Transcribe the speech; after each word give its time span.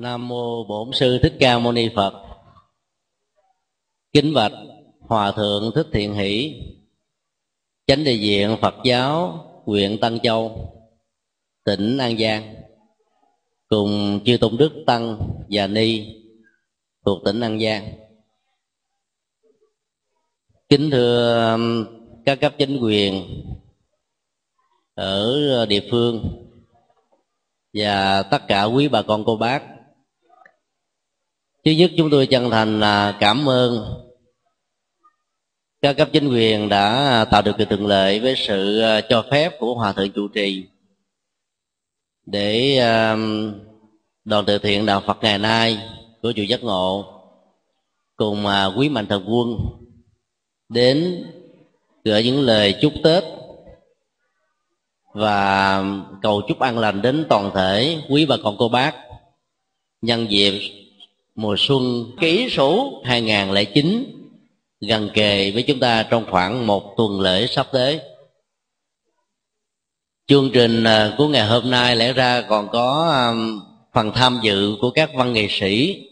nam 0.00 0.28
mô 0.28 0.64
bổn 0.64 0.90
sư 0.92 1.18
thích 1.22 1.34
ca 1.40 1.58
mâu 1.58 1.72
ni 1.72 1.88
phật. 1.96 2.12
Kính 4.12 4.34
bạch 4.34 4.52
hòa 5.00 5.32
thượng 5.32 5.70
thích 5.74 5.86
thiện 5.92 6.14
hỷ, 6.14 6.62
chánh 7.86 8.04
đại 8.04 8.20
diện 8.20 8.56
phật 8.60 8.74
giáo, 8.84 9.44
huyện 9.64 9.98
tân 10.00 10.18
châu, 10.20 10.72
tỉnh 11.64 11.98
an 11.98 12.18
giang, 12.18 12.54
cùng 13.68 14.20
chư 14.24 14.36
tôn 14.40 14.56
đức 14.56 14.72
tăng 14.86 15.30
và 15.50 15.66
ni 15.66 16.14
thuộc 17.04 17.18
tỉnh 17.24 17.40
an 17.40 17.60
giang. 17.60 17.92
Kính 20.68 20.90
thưa 20.90 21.52
um, 21.52 21.86
các 22.24 22.40
cấp 22.40 22.54
chính 22.58 22.78
quyền 22.82 23.42
ở 24.94 25.66
địa 25.66 25.88
phương 25.90 26.42
và 27.74 28.22
tất 28.22 28.42
cả 28.48 28.64
quý 28.64 28.88
bà 28.88 29.02
con, 29.02 29.24
cô 29.24 29.36
bác 29.36 29.75
thứ 31.66 31.72
nhất 31.72 31.90
chúng 31.96 32.10
tôi 32.10 32.26
chân 32.26 32.50
thành 32.50 32.80
là 32.80 33.16
cảm 33.20 33.48
ơn 33.48 33.94
các 35.82 35.96
cấp 35.96 36.08
chính 36.12 36.28
quyền 36.28 36.68
đã 36.68 37.24
tạo 37.30 37.42
được 37.42 37.52
cái 37.58 37.66
thuận 37.66 37.86
lợi 37.86 38.20
với 38.20 38.34
sự 38.36 38.80
ờ, 38.80 39.00
cho 39.08 39.24
phép 39.30 39.58
của 39.58 39.74
hòa 39.74 39.92
thượng 39.92 40.12
chủ 40.12 40.28
trì 40.28 40.64
để 42.26 42.76
ờ, 42.76 43.18
đoàn 44.24 44.44
từ 44.46 44.58
thiện 44.58 44.86
đạo 44.86 45.02
Phật 45.06 45.18
ngày 45.22 45.38
nay 45.38 45.78
của 46.22 46.32
chùa 46.36 46.42
Giác 46.42 46.62
Ngộ 46.62 47.04
cùng 48.16 48.46
ờ, 48.46 48.74
quý 48.78 48.88
mạnh 48.88 49.06
thường 49.06 49.24
quân 49.28 49.56
đến 50.68 51.24
gửi 52.04 52.24
những 52.24 52.40
lời 52.40 52.74
chúc 52.82 52.92
Tết 53.04 53.24
và 55.14 55.82
cầu 56.22 56.42
chúc 56.48 56.58
an 56.58 56.78
lành 56.78 57.02
đến 57.02 57.26
toàn 57.28 57.50
thể 57.54 58.02
quý 58.08 58.26
bà 58.26 58.36
con, 58.44 58.56
cô 58.58 58.68
bác, 58.68 58.94
nhân 60.02 60.30
dịp 60.30 60.85
mùa 61.36 61.54
xuân 61.58 62.10
kỷ 62.20 62.48
sửu 62.50 63.04
2009 63.04 64.04
gần 64.80 65.10
kề 65.14 65.50
với 65.50 65.62
chúng 65.62 65.80
ta 65.80 66.02
trong 66.10 66.24
khoảng 66.30 66.66
một 66.66 66.94
tuần 66.96 67.20
lễ 67.20 67.46
sắp 67.46 67.66
tới. 67.72 68.00
Chương 70.26 70.50
trình 70.54 70.84
à, 70.84 71.14
của 71.18 71.28
ngày 71.28 71.46
hôm 71.46 71.70
nay 71.70 71.96
lẽ 71.96 72.12
ra 72.12 72.42
còn 72.48 72.68
có 72.68 73.10
à, 73.12 73.24
phần 73.92 74.12
tham 74.14 74.38
dự 74.42 74.76
của 74.80 74.90
các 74.90 75.10
văn 75.14 75.32
nghệ 75.32 75.46
sĩ 75.50 76.02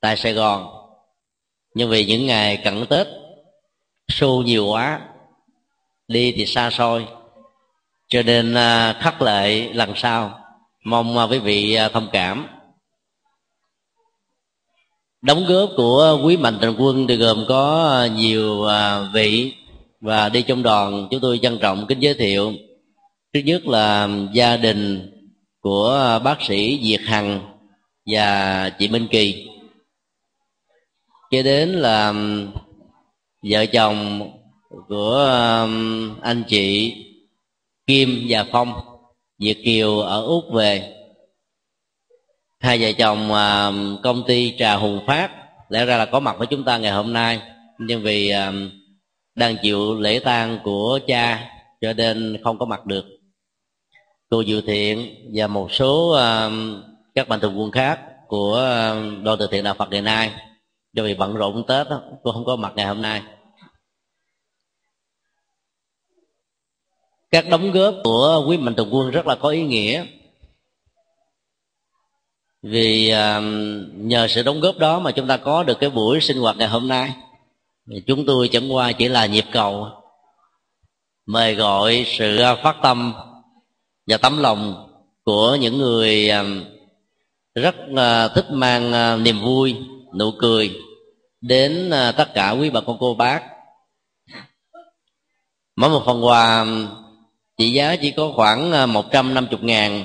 tại 0.00 0.16
sài 0.16 0.32
gòn. 0.32 0.68
Nhưng 1.74 1.90
vì 1.90 2.04
những 2.04 2.26
ngày 2.26 2.56
cận 2.56 2.86
tết, 2.86 3.06
show 4.08 4.42
nhiều 4.42 4.66
quá, 4.66 5.00
đi 6.08 6.32
thì 6.32 6.46
xa 6.46 6.70
xôi. 6.70 7.06
Cho 8.08 8.22
nên 8.22 8.54
à, 8.54 8.98
khắc 9.00 9.22
lệ 9.22 9.68
lần 9.72 9.92
sau, 9.96 10.40
mong 10.84 11.30
quý 11.30 11.38
vị 11.38 11.78
thông 11.92 12.08
cảm 12.12 12.46
đóng 15.24 15.44
góp 15.48 15.70
của 15.76 16.20
quý 16.24 16.36
mạnh 16.36 16.58
thường 16.62 16.76
quân 16.78 17.06
thì 17.06 17.16
gồm 17.16 17.44
có 17.48 18.08
nhiều 18.16 18.64
à, 18.64 19.00
vị. 19.14 19.52
Và 20.00 20.28
đi 20.28 20.42
trong 20.42 20.62
đoàn, 20.62 21.08
chúng 21.10 21.20
tôi 21.20 21.38
trân 21.42 21.58
trọng 21.58 21.86
kính 21.86 22.00
giới 22.00 22.14
thiệu. 22.14 22.52
Thứ 23.34 23.40
nhất 23.40 23.66
là 23.66 24.08
gia 24.32 24.56
đình 24.56 25.10
của 25.60 26.20
bác 26.24 26.42
sĩ 26.42 26.80
Diệt 26.82 27.00
Hằng 27.00 27.40
và 28.06 28.70
chị 28.78 28.88
Minh 28.88 29.06
Kỳ. 29.10 29.48
Kế 31.30 31.42
đến 31.42 31.68
là 31.68 32.14
vợ 33.42 33.66
chồng 33.66 34.30
của 34.88 35.28
anh 36.22 36.42
chị 36.48 36.94
Kim 37.86 38.26
và 38.28 38.44
Phong 38.52 38.72
Việt 39.38 39.64
Kiều 39.64 39.98
ở 39.98 40.22
Úc 40.22 40.44
về 40.52 40.93
hai 42.64 42.78
vợ 42.80 42.92
chồng 42.98 43.32
à, 43.32 43.72
công 44.02 44.24
ty 44.26 44.54
trà 44.58 44.76
Hùng 44.76 45.00
Phát 45.06 45.30
lẽ 45.68 45.84
ra 45.84 45.96
là 45.96 46.06
có 46.06 46.20
mặt 46.20 46.36
với 46.38 46.46
chúng 46.46 46.64
ta 46.64 46.78
ngày 46.78 46.92
hôm 46.92 47.12
nay. 47.12 47.40
Nhưng 47.78 48.02
vì 48.02 48.30
à, 48.30 48.52
đang 49.34 49.56
chịu 49.62 50.00
lễ 50.00 50.18
tang 50.18 50.58
của 50.64 50.98
cha 51.06 51.50
cho 51.80 51.92
nên 51.92 52.40
không 52.44 52.58
có 52.58 52.66
mặt 52.66 52.86
được. 52.86 53.04
Cô 54.30 54.40
dự 54.40 54.60
Thiện 54.60 55.14
và 55.34 55.46
một 55.46 55.72
số 55.72 56.10
à, 56.10 56.50
các 57.14 57.28
mạnh 57.28 57.40
thường 57.40 57.60
quân 57.60 57.70
khác 57.70 58.00
của 58.28 58.56
đoàn 59.22 59.36
từ 59.38 59.48
thiện 59.50 59.64
đạo 59.64 59.74
Phật 59.74 59.90
ngày 59.90 60.02
nay. 60.02 60.32
Do 60.92 61.02
vì 61.02 61.14
bận 61.14 61.34
rộn 61.34 61.64
Tết 61.68 61.88
đó, 61.88 62.02
cô 62.22 62.32
không 62.32 62.44
có 62.44 62.56
mặt 62.56 62.72
ngày 62.76 62.86
hôm 62.86 63.02
nay. 63.02 63.22
Các 67.30 67.48
đóng 67.48 67.72
góp 67.72 67.94
của 68.04 68.44
quý 68.48 68.56
mạnh 68.56 68.74
thường 68.74 68.94
quân 68.94 69.10
rất 69.10 69.26
là 69.26 69.34
có 69.34 69.48
ý 69.48 69.62
nghĩa 69.62 70.04
vì 72.64 73.12
uh, 73.12 73.44
nhờ 73.94 74.28
sự 74.28 74.42
đóng 74.42 74.60
góp 74.60 74.78
đó 74.78 74.98
mà 74.98 75.10
chúng 75.10 75.26
ta 75.26 75.36
có 75.36 75.62
được 75.62 75.80
cái 75.80 75.90
buổi 75.90 76.20
sinh 76.20 76.36
hoạt 76.36 76.56
ngày 76.56 76.68
hôm 76.68 76.88
nay. 76.88 77.12
Chúng 78.06 78.26
tôi 78.26 78.48
chẳng 78.48 78.74
qua 78.74 78.92
chỉ 78.92 79.08
là 79.08 79.26
nhịp 79.26 79.44
cầu 79.52 79.88
mời 81.26 81.54
gọi 81.54 82.04
sự 82.06 82.38
à, 82.38 82.54
phát 82.54 82.76
tâm 82.82 83.14
và 84.06 84.16
tấm 84.16 84.38
lòng 84.38 84.88
của 85.24 85.56
những 85.60 85.78
người 85.78 86.28
à, 86.30 86.44
rất 87.54 87.74
thích 88.34 88.46
mang 88.50 88.92
niềm 89.24 89.40
vui 89.42 89.76
nụ 90.18 90.30
cười 90.38 90.80
đến 91.40 91.90
tất 92.16 92.34
cả 92.34 92.50
quý 92.50 92.70
bà 92.70 92.80
con 92.80 92.96
cô 93.00 93.14
bác. 93.14 93.42
Mỗi 95.76 95.90
một 95.90 96.02
phần 96.06 96.24
quà 96.24 96.66
trị 97.58 97.72
giá 97.72 97.96
chỉ 97.96 98.10
có 98.10 98.32
khoảng 98.36 98.92
150 98.92 99.58
ngàn 99.62 100.04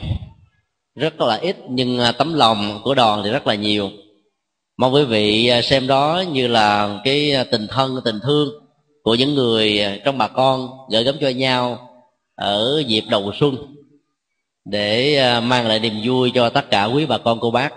rất 0.99 1.21
là 1.21 1.35
ít, 1.35 1.57
nhưng 1.69 1.99
à, 1.99 2.11
tấm 2.11 2.33
lòng 2.33 2.81
của 2.83 2.95
đoàn 2.95 3.21
thì 3.23 3.29
rất 3.31 3.47
là 3.47 3.55
nhiều. 3.55 3.91
Mong 4.77 4.93
quý 4.93 5.03
vị 5.03 5.47
à, 5.47 5.61
xem 5.61 5.87
đó 5.87 6.23
như 6.31 6.47
là 6.47 6.99
cái 7.03 7.33
à, 7.33 7.43
tình 7.43 7.67
thân, 7.67 8.01
tình 8.05 8.19
thương 8.23 8.49
của 9.03 9.15
những 9.15 9.35
người 9.35 9.81
trong 10.05 10.17
bà 10.17 10.27
con 10.27 10.69
gửi 10.91 11.03
gắm 11.03 11.15
cho 11.21 11.29
nhau 11.29 11.89
ở 12.35 12.83
dịp 12.87 13.03
đầu 13.09 13.31
xuân 13.39 13.75
để 14.65 15.21
mang 15.43 15.67
lại 15.67 15.79
niềm 15.79 16.01
vui 16.03 16.31
cho 16.35 16.49
tất 16.49 16.69
cả 16.71 16.85
quý 16.85 17.05
bà 17.05 17.17
con 17.17 17.39
cô 17.41 17.51
bác. 17.51 17.73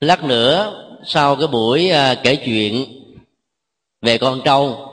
Lát 0.00 0.24
nữa, 0.24 0.80
sau 1.06 1.36
cái 1.36 1.46
buổi 1.46 1.90
kể 2.22 2.36
chuyện 2.36 2.86
về 4.02 4.18
con 4.18 4.40
trâu 4.44 4.90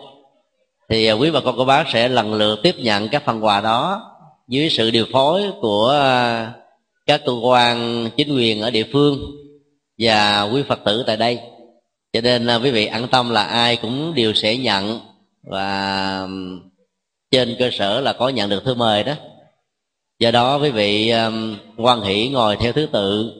thì 0.89 1.11
quý 1.11 1.31
bà 1.31 1.39
con 1.39 1.55
cô 1.57 1.65
bác 1.65 1.89
sẽ 1.93 2.09
lần 2.09 2.33
lượt 2.33 2.59
tiếp 2.63 2.75
nhận 2.77 3.09
các 3.09 3.23
phần 3.25 3.45
quà 3.45 3.61
đó 3.61 4.10
dưới 4.47 4.69
sự 4.69 4.91
điều 4.91 5.05
phối 5.11 5.43
của 5.61 5.89
à, 5.89 6.53
các 7.05 7.21
cơ 7.25 7.33
quan 7.43 8.09
chính 8.17 8.35
quyền 8.35 8.61
ở 8.61 8.71
địa 8.71 8.85
phương 8.93 9.19
và 9.97 10.41
quý 10.41 10.63
phật 10.67 10.79
tử 10.85 11.03
tại 11.07 11.17
đây. 11.17 11.39
Cho 12.13 12.21
nên 12.21 12.45
là 12.45 12.55
quý 12.55 12.71
vị 12.71 12.85
an 12.85 13.07
tâm 13.11 13.29
là 13.29 13.43
ai 13.43 13.75
cũng 13.75 14.13
đều 14.15 14.33
sẽ 14.33 14.57
nhận 14.57 14.99
và 15.43 16.27
trên 17.31 17.55
cơ 17.59 17.69
sở 17.71 18.01
là 18.01 18.13
có 18.13 18.29
nhận 18.29 18.49
được 18.49 18.65
thư 18.65 18.73
mời 18.73 19.03
đó. 19.03 19.13
Do 20.19 20.31
đó 20.31 20.57
quý 20.57 20.69
vị 20.69 21.09
um, 21.09 21.57
quan 21.77 22.01
hỷ 22.01 22.29
ngồi 22.29 22.57
theo 22.57 22.73
thứ 22.73 22.87
tự 22.91 23.33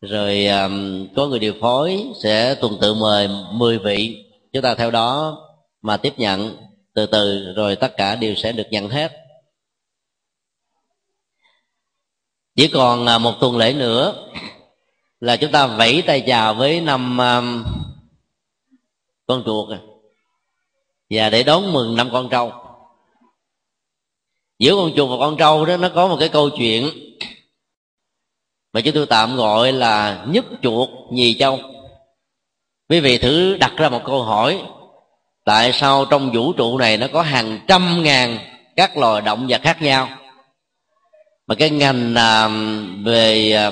rồi 0.00 0.46
um, 0.46 1.06
có 1.16 1.26
người 1.26 1.38
điều 1.38 1.54
phối 1.60 2.04
sẽ 2.22 2.54
tuần 2.54 2.78
tự 2.80 2.94
mời 2.94 3.28
10 3.52 3.78
vị. 3.78 4.24
Chúng 4.52 4.62
ta 4.62 4.74
theo 4.74 4.90
đó 4.90 5.38
mà 5.82 5.96
tiếp 5.96 6.12
nhận 6.16 6.56
từ 6.94 7.06
từ 7.06 7.52
rồi 7.56 7.76
tất 7.76 7.96
cả 7.96 8.16
đều 8.16 8.34
sẽ 8.34 8.52
được 8.52 8.66
nhận 8.70 8.88
hết. 8.88 9.12
Chỉ 12.60 12.68
còn 12.68 13.06
à, 13.06 13.18
một 13.18 13.40
tuần 13.40 13.56
lễ 13.56 13.72
nữa 13.72 14.28
là 15.20 15.36
chúng 15.36 15.52
ta 15.52 15.66
vẫy 15.66 16.02
tay 16.06 16.20
chào 16.20 16.54
với 16.54 16.80
năm 16.80 17.18
um, 17.18 17.64
con 19.26 19.42
chuột 19.46 19.70
à. 19.72 19.78
và 21.10 21.30
để 21.30 21.42
đón 21.42 21.72
mừng 21.72 21.96
năm 21.96 22.08
con 22.12 22.28
trâu. 22.28 22.52
Giữa 24.58 24.76
con 24.76 24.92
chuột 24.96 25.10
và 25.10 25.16
con 25.18 25.36
trâu 25.36 25.64
đó 25.64 25.76
nó 25.76 25.88
có 25.88 26.08
một 26.08 26.16
cái 26.20 26.28
câu 26.28 26.50
chuyện 26.50 26.90
mà 28.72 28.80
chúng 28.80 28.94
tôi 28.94 29.06
tạm 29.06 29.36
gọi 29.36 29.72
là 29.72 30.24
nhất 30.28 30.44
chuột 30.62 30.88
nhì 31.10 31.34
trâu. 31.34 31.58
Quý 32.88 33.00
vị 33.00 33.18
thử 33.18 33.56
đặt 33.56 33.72
ra 33.76 33.88
một 33.88 34.02
câu 34.04 34.22
hỏi 34.22 34.62
tại 35.44 35.72
sao 35.72 36.04
trong 36.04 36.30
vũ 36.34 36.52
trụ 36.52 36.78
này 36.78 36.96
nó 36.96 37.06
có 37.12 37.22
hàng 37.22 37.60
trăm 37.68 38.02
ngàn 38.02 38.38
các 38.76 38.96
loài 38.96 39.22
động 39.22 39.46
vật 39.48 39.60
khác 39.62 39.82
nhau? 39.82 40.08
Mà 41.50 41.56
cái 41.56 41.70
ngành 41.70 42.14
à, 42.14 42.48
về 43.04 43.52
à, 43.52 43.70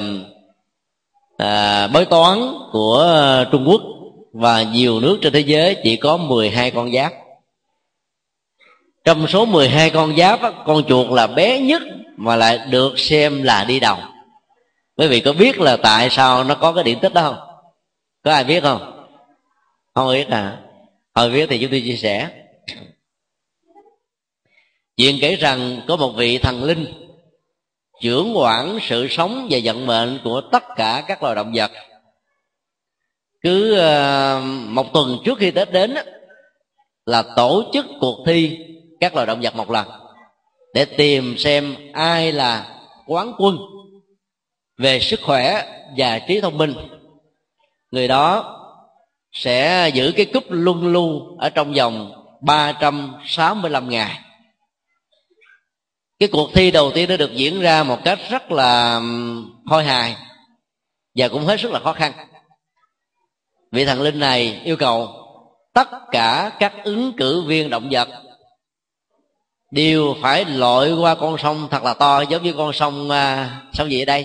à, 1.36 1.86
bói 1.86 2.04
toán 2.04 2.38
của 2.72 3.44
Trung 3.52 3.64
Quốc 3.68 3.82
và 4.32 4.62
nhiều 4.62 5.00
nước 5.00 5.18
trên 5.22 5.32
thế 5.32 5.40
giới 5.40 5.76
chỉ 5.82 5.96
có 5.96 6.16
12 6.16 6.70
con 6.70 6.92
giáp. 6.92 7.12
Trong 9.04 9.26
số 9.26 9.44
12 9.44 9.90
con 9.90 10.16
giáp 10.16 10.40
con 10.66 10.82
chuột 10.88 11.10
là 11.10 11.26
bé 11.26 11.60
nhất 11.60 11.82
mà 12.16 12.36
lại 12.36 12.58
được 12.70 12.98
xem 12.98 13.42
là 13.42 13.64
đi 13.64 13.80
đầu. 13.80 13.96
Quý 14.96 15.06
vị 15.06 15.20
có 15.20 15.32
biết 15.32 15.58
là 15.58 15.76
tại 15.76 16.10
sao 16.10 16.44
nó 16.44 16.54
có 16.54 16.72
cái 16.72 16.84
điện 16.84 16.98
tích 17.02 17.14
đó 17.14 17.22
không? 17.22 17.38
Có 18.24 18.32
ai 18.32 18.44
biết 18.44 18.62
không? 18.62 19.06
Không 19.94 20.12
biết 20.12 20.28
à 20.28 20.58
hồi 21.14 21.30
biết 21.30 21.46
thì 21.50 21.58
chúng 21.58 21.70
tôi 21.70 21.80
chia 21.80 21.96
sẻ. 21.96 22.30
Chuyện 24.96 25.18
kể 25.20 25.36
rằng 25.36 25.80
có 25.88 25.96
một 25.96 26.10
vị 26.10 26.38
thần 26.38 26.64
linh 26.64 27.07
trưởng 28.00 28.36
quản 28.36 28.78
sự 28.82 29.08
sống 29.10 29.46
và 29.50 29.58
vận 29.64 29.86
mệnh 29.86 30.18
của 30.24 30.40
tất 30.40 30.64
cả 30.76 31.04
các 31.08 31.22
loài 31.22 31.34
động 31.34 31.52
vật. 31.54 31.70
Cứ 33.40 33.78
ờ, 33.78 34.40
một 34.66 34.92
tuần 34.92 35.18
trước 35.24 35.38
khi 35.38 35.50
tết 35.50 35.72
đến 35.72 35.94
là 37.06 37.22
tổ 37.36 37.64
chức 37.72 37.86
cuộc 38.00 38.24
thi 38.26 38.58
các 39.00 39.14
loài 39.14 39.26
động 39.26 39.40
vật 39.42 39.56
một 39.56 39.70
lần, 39.70 39.88
để 40.74 40.84
tìm 40.84 41.38
xem 41.38 41.76
ai 41.92 42.32
là 42.32 42.80
quán 43.06 43.32
quân 43.38 43.58
về 44.78 45.00
sức 45.00 45.20
khỏe 45.22 45.66
và 45.96 46.18
trí 46.18 46.40
thông 46.40 46.58
minh. 46.58 46.74
Người 47.90 48.08
đó 48.08 48.54
sẽ 49.32 49.90
giữ 49.94 50.12
cái 50.16 50.26
cúp 50.26 50.44
luân 50.48 50.92
lưu 50.92 51.36
ở 51.38 51.50
trong 51.50 51.72
vòng 51.72 52.12
365 52.40 53.88
ngày 53.88 54.20
cái 56.18 56.28
cuộc 56.32 56.50
thi 56.54 56.70
đầu 56.70 56.92
tiên 56.94 57.08
đã 57.08 57.16
được 57.16 57.34
diễn 57.34 57.60
ra 57.60 57.82
một 57.82 57.98
cách 58.04 58.18
rất 58.30 58.52
là 58.52 59.00
khôi 59.70 59.84
hài 59.84 60.16
và 61.14 61.28
cũng 61.28 61.44
hết 61.44 61.60
sức 61.60 61.72
là 61.72 61.80
khó 61.80 61.92
khăn. 61.92 62.12
Vị 63.72 63.84
thần 63.84 64.02
linh 64.02 64.18
này 64.18 64.60
yêu 64.64 64.76
cầu 64.76 65.08
tất 65.74 65.88
cả 66.10 66.52
các 66.58 66.72
ứng 66.84 67.12
cử 67.16 67.42
viên 67.42 67.70
động 67.70 67.88
vật 67.90 68.08
đều 69.70 70.16
phải 70.22 70.44
lội 70.44 70.92
qua 70.92 71.14
con 71.14 71.38
sông 71.38 71.68
thật 71.70 71.82
là 71.82 71.94
to 71.94 72.20
giống 72.20 72.42
như 72.42 72.52
con 72.52 72.72
sông 72.72 73.10
à, 73.10 73.60
sông 73.72 73.90
gì 73.90 74.02
ở 74.02 74.04
đây? 74.04 74.24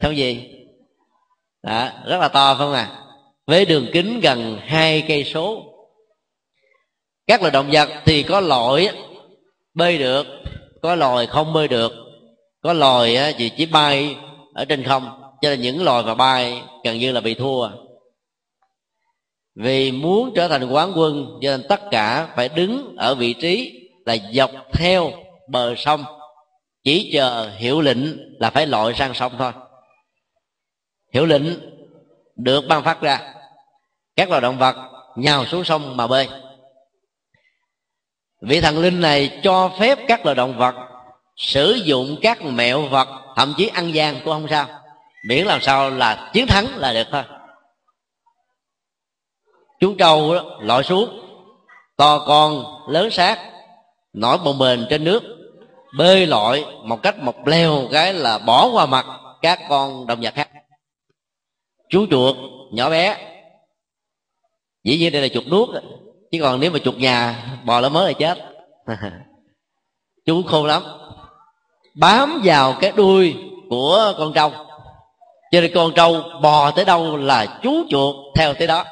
Sông 0.00 0.16
gì? 0.16 0.50
Đó, 1.62 1.88
rất 2.06 2.18
là 2.18 2.28
to 2.28 2.54
phải 2.54 2.58
không 2.58 2.72
à 2.72 2.96
với 3.46 3.64
đường 3.64 3.86
kính 3.92 4.20
gần 4.20 4.58
hai 4.64 5.04
cây 5.08 5.24
số. 5.24 5.64
Các 7.26 7.40
loài 7.40 7.50
động 7.50 7.68
vật 7.72 7.88
thì 8.04 8.22
có 8.22 8.40
lội 8.40 8.88
bơi 9.74 9.98
được, 9.98 10.26
có 10.82 10.94
loài 10.94 11.26
không 11.26 11.52
bơi 11.52 11.68
được. 11.68 11.92
Có 12.62 12.72
loài 12.72 13.34
thì 13.38 13.48
chỉ 13.48 13.66
bay 13.66 14.16
ở 14.54 14.64
trên 14.64 14.84
không, 14.84 15.22
cho 15.40 15.50
nên 15.50 15.60
những 15.60 15.84
loài 15.84 16.02
mà 16.02 16.14
bay 16.14 16.62
gần 16.84 16.98
như 16.98 17.12
là 17.12 17.20
bị 17.20 17.34
thua. 17.34 17.68
Vì 19.54 19.92
muốn 19.92 20.32
trở 20.34 20.48
thành 20.48 20.70
quán 20.70 20.92
quân, 20.96 21.38
cho 21.42 21.50
nên 21.50 21.68
tất 21.68 21.80
cả 21.90 22.28
phải 22.36 22.48
đứng 22.48 22.96
ở 22.96 23.14
vị 23.14 23.32
trí 23.32 23.80
là 24.06 24.16
dọc 24.32 24.50
theo 24.72 25.12
bờ 25.48 25.74
sông. 25.74 26.04
Chỉ 26.84 27.10
chờ 27.12 27.50
hiệu 27.56 27.80
lệnh 27.80 27.98
là 28.40 28.50
phải 28.50 28.66
lội 28.66 28.94
sang 28.94 29.14
sông 29.14 29.32
thôi. 29.38 29.52
Hiệu 31.12 31.26
lệnh 31.26 31.42
được 32.36 32.64
ban 32.68 32.84
phát 32.84 33.00
ra. 33.00 33.34
Các 34.16 34.30
loài 34.30 34.40
động 34.40 34.58
vật 34.58 34.76
nhào 35.16 35.46
xuống 35.46 35.64
sông 35.64 35.96
mà 35.96 36.06
bơi 36.06 36.28
vị 38.40 38.60
thần 38.60 38.78
linh 38.78 39.00
này 39.00 39.40
cho 39.42 39.70
phép 39.78 39.98
các 40.08 40.24
loài 40.24 40.34
động 40.34 40.58
vật 40.58 40.74
sử 41.36 41.72
dụng 41.72 42.16
các 42.22 42.42
mẹo 42.44 42.82
vật 42.82 43.08
thậm 43.36 43.54
chí 43.56 43.66
ăn 43.66 43.94
gian 43.94 44.14
cũng 44.14 44.32
không 44.32 44.46
sao. 44.50 44.66
Miễn 45.28 45.46
làm 45.46 45.60
sao 45.60 45.90
là 45.90 46.30
chiến 46.32 46.46
thắng 46.46 46.66
là 46.76 46.92
được 46.92 47.06
thôi. 47.10 47.22
Chú 49.80 49.94
trâu 49.98 50.34
đó, 50.34 50.58
lội 50.60 50.82
xuống 50.82 51.20
to 51.96 52.18
con 52.26 52.64
lớn 52.88 53.10
xác 53.10 53.38
nổi 54.12 54.38
bồng 54.44 54.58
bềnh 54.58 54.80
trên 54.90 55.04
nước 55.04 55.22
bơi 55.98 56.26
lội 56.26 56.64
một 56.84 57.02
cách 57.02 57.18
một 57.18 57.46
leo 57.48 57.88
cái 57.92 58.14
là 58.14 58.38
bỏ 58.38 58.70
qua 58.72 58.86
mặt 58.86 59.06
các 59.42 59.60
con 59.68 60.06
động 60.06 60.20
vật 60.20 60.34
khác. 60.34 60.48
Chú 61.88 62.06
chuột 62.10 62.36
nhỏ 62.72 62.90
bé 62.90 63.16
dĩ 64.84 64.98
nhiên 64.98 65.12
đây 65.12 65.22
là 65.22 65.28
chuột 65.28 65.46
nước 65.46 65.66
chứ 66.30 66.38
còn 66.42 66.60
nếu 66.60 66.70
mà 66.70 66.78
chuột 66.78 66.96
nhà 66.96 67.44
bò 67.64 67.80
lên 67.80 67.92
mới 67.92 68.06
là 68.06 68.12
chết. 68.12 68.38
Chú 70.26 70.42
khôn 70.42 70.66
lắm. 70.66 70.82
Bám 71.94 72.40
vào 72.44 72.76
cái 72.80 72.92
đuôi 72.96 73.36
của 73.70 74.14
con 74.18 74.32
trâu. 74.32 74.50
Cho 75.50 75.60
nên 75.60 75.72
con 75.74 75.92
trâu 75.94 76.22
bò 76.42 76.70
tới 76.70 76.84
đâu 76.84 77.16
là 77.16 77.60
chú 77.62 77.84
chuột 77.88 78.16
theo 78.36 78.54
tới 78.54 78.66
đó. 78.66 78.84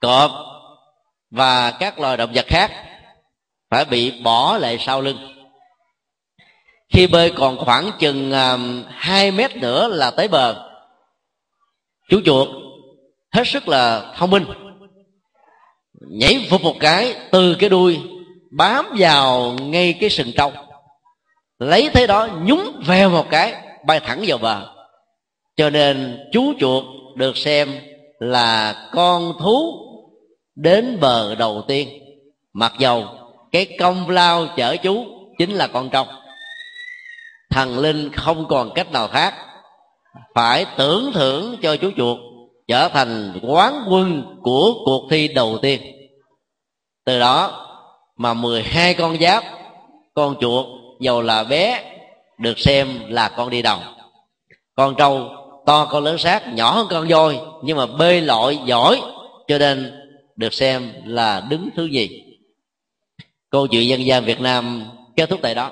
Cọp 0.00 0.30
và 1.30 1.70
các 1.70 1.98
loài 1.98 2.16
động 2.16 2.30
vật 2.34 2.46
khác 2.48 2.70
phải 3.70 3.84
bị 3.84 4.22
bỏ 4.22 4.58
lại 4.58 4.78
sau 4.78 5.00
lưng. 5.00 5.18
Khi 6.88 7.06
bơi 7.06 7.32
còn 7.36 7.58
khoảng 7.58 7.90
chừng 7.98 8.32
um, 8.32 8.84
hai 8.88 9.30
mét 9.30 9.56
nữa 9.56 9.88
là 9.88 10.10
tới 10.10 10.28
bờ. 10.28 10.70
Chú 12.08 12.20
chuột 12.24 12.48
hết 13.32 13.44
sức 13.46 13.68
là 13.68 14.12
thông 14.16 14.30
minh 14.30 14.44
nhảy 16.10 16.46
phục 16.50 16.62
một 16.62 16.76
cái, 16.80 17.14
từ 17.30 17.54
cái 17.54 17.70
đuôi 17.70 18.00
bám 18.50 18.86
vào 18.98 19.56
ngay 19.62 19.92
cái 20.00 20.10
sừng 20.10 20.32
trâu. 20.32 20.52
Lấy 21.58 21.90
thế 21.94 22.06
đó, 22.06 22.28
nhúng 22.44 22.82
veo 22.86 23.10
một 23.10 23.26
cái, 23.30 23.54
bay 23.86 24.00
thẳng 24.00 24.24
vào 24.26 24.38
bờ. 24.38 24.66
Cho 25.56 25.70
nên 25.70 26.18
chú 26.32 26.52
chuột 26.60 26.84
được 27.16 27.36
xem 27.36 27.74
là 28.18 28.74
con 28.92 29.32
thú 29.40 29.72
đến 30.56 31.00
bờ 31.00 31.34
đầu 31.34 31.62
tiên. 31.68 31.88
Mặc 32.52 32.72
dầu 32.78 33.04
cái 33.52 33.66
công 33.78 34.10
lao 34.10 34.46
chở 34.56 34.76
chú 34.76 35.04
chính 35.38 35.50
là 35.50 35.66
con 35.66 35.90
trâu. 35.90 36.06
Thần 37.50 37.78
linh 37.78 38.12
không 38.12 38.48
còn 38.48 38.70
cách 38.74 38.92
nào 38.92 39.08
khác. 39.08 39.34
Phải 40.34 40.66
tưởng 40.76 41.12
thưởng 41.12 41.56
cho 41.62 41.76
chú 41.76 41.90
chuột 41.96 42.18
trở 42.68 42.88
thành 42.88 43.40
quán 43.42 43.84
quân 43.90 44.36
của 44.42 44.72
cuộc 44.84 45.08
thi 45.10 45.28
đầu 45.28 45.58
tiên 45.62 45.80
từ 47.04 47.18
đó 47.18 47.66
mà 48.16 48.34
12 48.34 48.94
con 48.94 49.20
giáp, 49.20 49.44
con 50.14 50.36
chuột 50.40 50.66
dầu 51.00 51.22
là 51.22 51.44
bé 51.44 51.84
được 52.38 52.58
xem 52.58 53.00
là 53.08 53.28
con 53.28 53.50
đi 53.50 53.62
đầu. 53.62 53.78
Con 54.76 54.94
trâu 54.94 55.28
to, 55.66 55.84
con 55.84 56.04
lớn 56.04 56.18
xác, 56.18 56.54
nhỏ 56.54 56.70
hơn 56.70 56.86
con 56.90 57.08
voi, 57.08 57.40
nhưng 57.62 57.76
mà 57.76 57.86
bơi 57.86 58.20
lội 58.20 58.58
giỏi 58.64 59.00
cho 59.48 59.58
nên 59.58 60.00
được 60.36 60.54
xem 60.54 60.92
là 61.04 61.40
đứng 61.40 61.68
thứ 61.76 61.86
gì 61.86 62.24
câu 63.50 63.66
chuyện 63.66 63.88
dân 63.88 64.06
gian 64.06 64.24
việt 64.24 64.40
nam 64.40 64.84
kết 65.16 65.30
thúc 65.30 65.40
tại 65.42 65.54
đó. 65.54 65.70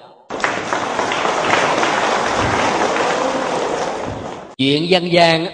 Chuyện 4.56 4.90
dân 4.90 5.12
gian 5.12 5.46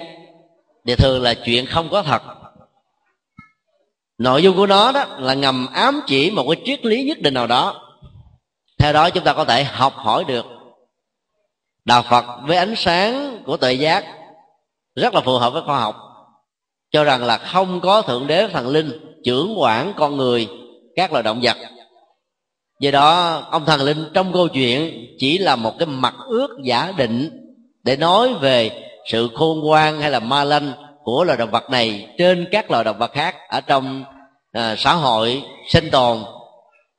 thì 0.87 0.95
thường 0.95 1.23
là 1.23 1.35
chuyện 1.35 1.67
không 1.67 1.89
có 1.91 2.03
thật 2.03 2.38
nội 4.19 4.43
dung 4.43 4.57
của 4.57 4.67
nó 4.67 4.93
đó 4.93 5.05
là 5.19 5.35
ngầm 5.35 5.67
ám 5.73 6.01
chỉ 6.07 6.31
một 6.31 6.45
cái 6.51 6.63
triết 6.65 6.85
lý 6.85 7.05
nhất 7.05 7.19
định 7.21 7.35
nào 7.35 7.47
đó. 7.47 7.83
Theo 8.79 8.93
đó 8.93 9.11
chúng 9.11 9.25
ta 9.25 9.33
có 9.33 9.45
thể 9.45 9.65
học 9.65 9.95
hỏi 9.97 10.25
được 10.25 10.47
đạo 11.85 12.03
phật 12.03 12.25
với 12.47 12.57
ánh 12.57 12.75
sáng 12.77 13.43
của 13.47 13.57
tuệ 13.57 13.73
giác 13.73 14.05
rất 14.95 15.15
là 15.15 15.21
phù 15.21 15.39
hợp 15.39 15.53
với 15.53 15.63
khoa 15.63 15.81
học. 15.81 15.97
Cho 16.91 17.05
rằng 17.05 17.25
là 17.25 17.39
không 17.39 17.81
có 17.81 18.03
thượng 18.03 18.27
đế, 18.27 18.49
thần 18.49 18.69
linh 18.69 19.19
trưởng 19.25 19.61
quản 19.61 19.93
con 19.97 20.17
người 20.17 20.49
các 20.97 21.13
loài 21.13 21.23
động 21.23 21.41
vật. 21.43 21.57
Do 22.81 22.91
đó, 22.91 23.39
ông 23.51 23.65
thần 23.65 23.81
linh 23.81 24.05
trong 24.15 24.33
câu 24.33 24.49
chuyện 24.49 25.07
chỉ 25.19 25.39
là 25.39 25.57
một 25.57 25.75
cái 25.79 25.87
mặt 25.87 26.15
ước 26.29 26.59
giả 26.65 26.93
định 26.97 27.31
để 27.83 27.97
nói 27.97 28.35
về 28.35 28.85
sự 29.07 29.29
khôn 29.35 29.61
ngoan 29.61 30.01
hay 30.01 30.11
là 30.11 30.21
ma 30.21 30.45
lanh 30.45 30.73
của 31.09 31.25
loài 31.25 31.39
động 31.39 31.51
vật 31.51 31.71
này 31.71 32.15
trên 32.19 32.49
các 32.53 32.71
loài 32.71 32.85
động 32.85 32.99
vật 32.99 33.13
khác 33.13 33.37
ở 33.49 33.61
trong 33.61 34.05
à, 34.53 34.75
xã 34.79 34.95
hội 34.95 35.43
sinh 35.69 35.91
tồn 35.91 36.19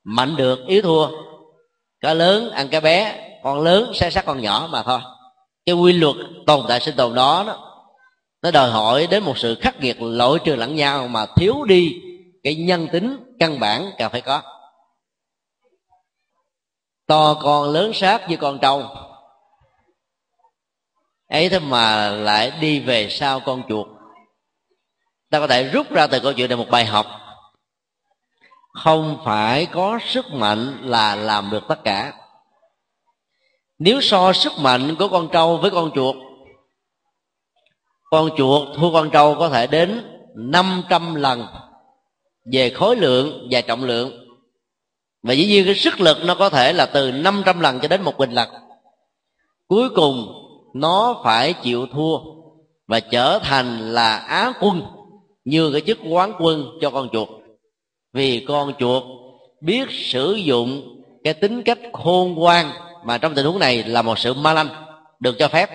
mạnh 0.03 0.35
được 0.35 0.59
yếu 0.67 0.81
thua. 0.81 1.07
Cá 2.01 2.13
lớn 2.13 2.51
ăn 2.51 2.69
cá 2.69 2.79
bé 2.79 3.29
con 3.43 3.61
lớn 3.61 3.91
sẽ 3.95 4.09
sát 4.09 4.25
con 4.25 4.41
nhỏ 4.41 4.67
mà 4.71 4.83
thôi. 4.83 4.99
Cái 5.65 5.75
quy 5.75 5.93
luật 5.93 6.15
tồn 6.47 6.65
tại 6.67 6.79
sinh 6.79 6.95
tồn 6.95 7.15
đó, 7.15 7.43
đó 7.47 7.83
nó 8.41 8.51
đòi 8.51 8.69
hỏi 8.69 9.07
đến 9.07 9.23
một 9.23 9.37
sự 9.37 9.55
khắc 9.55 9.79
nghiệt 9.79 10.01
lỗi 10.01 10.39
trừ 10.43 10.55
lẫn 10.55 10.75
nhau 10.75 11.07
mà 11.07 11.25
thiếu 11.35 11.63
đi 11.63 11.95
cái 12.43 12.55
nhân 12.55 12.87
tính 12.91 13.35
căn 13.39 13.59
bản 13.59 13.91
cần 13.97 14.11
phải 14.11 14.21
có. 14.21 14.41
To 17.07 17.33
con 17.33 17.69
lớn 17.69 17.93
sát 17.93 18.29
như 18.29 18.37
con 18.37 18.59
trâu. 18.61 18.83
Ấy 21.27 21.49
thế 21.49 21.59
mà 21.59 22.09
lại 22.09 22.51
đi 22.61 22.79
về 22.79 23.09
sau 23.09 23.39
con 23.39 23.63
chuột 23.69 23.98
ta 25.29 25.39
có 25.39 25.47
thể 25.47 25.63
rút 25.63 25.91
ra 25.91 26.07
từ 26.07 26.19
câu 26.19 26.33
chuyện 26.33 26.49
này 26.49 26.57
một 26.57 26.69
bài 26.69 26.85
học. 26.85 27.05
Không 28.73 29.21
phải 29.25 29.65
có 29.65 29.99
sức 30.05 30.31
mạnh 30.31 30.77
là 30.81 31.15
làm 31.15 31.49
được 31.49 31.63
tất 31.67 31.83
cả. 31.83 32.13
Nếu 33.79 34.01
so 34.01 34.33
sức 34.33 34.53
mạnh 34.57 34.95
của 34.99 35.07
con 35.07 35.29
trâu 35.31 35.57
với 35.57 35.71
con 35.71 35.91
chuột 35.95 36.15
con 38.11 38.29
chuột 38.37 38.67
thua 38.75 38.93
con 38.93 39.09
trâu 39.09 39.35
có 39.39 39.49
thể 39.49 39.67
đến 39.67 40.03
500 40.35 41.15
lần 41.15 41.45
về 42.51 42.69
khối 42.69 42.95
lượng 42.95 43.47
và 43.51 43.61
trọng 43.61 43.83
lượng. 43.83 44.25
Và 45.23 45.33
dĩ 45.33 45.45
nhiên 45.45 45.65
cái 45.65 45.75
sức 45.75 45.99
lực 45.99 46.17
nó 46.23 46.35
có 46.35 46.49
thể 46.49 46.73
là 46.73 46.85
từ 46.85 47.11
500 47.11 47.59
lần 47.59 47.79
cho 47.79 47.87
đến 47.87 48.01
một 48.01 48.17
bình 48.17 48.31
lần. 48.31 48.49
Cuối 49.67 49.89
cùng, 49.89 50.33
nó 50.73 51.21
phải 51.23 51.53
chịu 51.53 51.87
thua 51.93 52.17
và 52.87 52.99
trở 52.99 53.39
thành 53.39 53.93
là 53.93 54.17
á 54.17 54.53
quân 54.59 54.81
như 55.45 55.71
cái 55.71 55.81
chức 55.81 55.97
quán 56.09 56.33
quân 56.39 56.65
cho 56.81 56.89
con 56.89 57.09
chuột. 57.09 57.29
Vì 58.13 58.45
con 58.47 58.73
chuột 58.79 59.03
biết 59.61 59.87
sử 59.91 60.33
dụng 60.33 61.01
cái 61.23 61.33
tính 61.33 61.63
cách 61.63 61.79
khôn 61.93 62.33
ngoan 62.33 62.71
mà 63.03 63.17
trong 63.17 63.35
tình 63.35 63.45
huống 63.45 63.59
này 63.59 63.83
là 63.83 64.01
một 64.01 64.19
sự 64.19 64.33
ma 64.33 64.53
lanh 64.53 64.67
được 65.19 65.35
cho 65.39 65.47
phép 65.47 65.69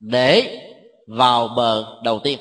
để 0.00 0.60
vào 1.06 1.48
bờ 1.48 2.00
đầu 2.04 2.18
tiên. 2.18 2.38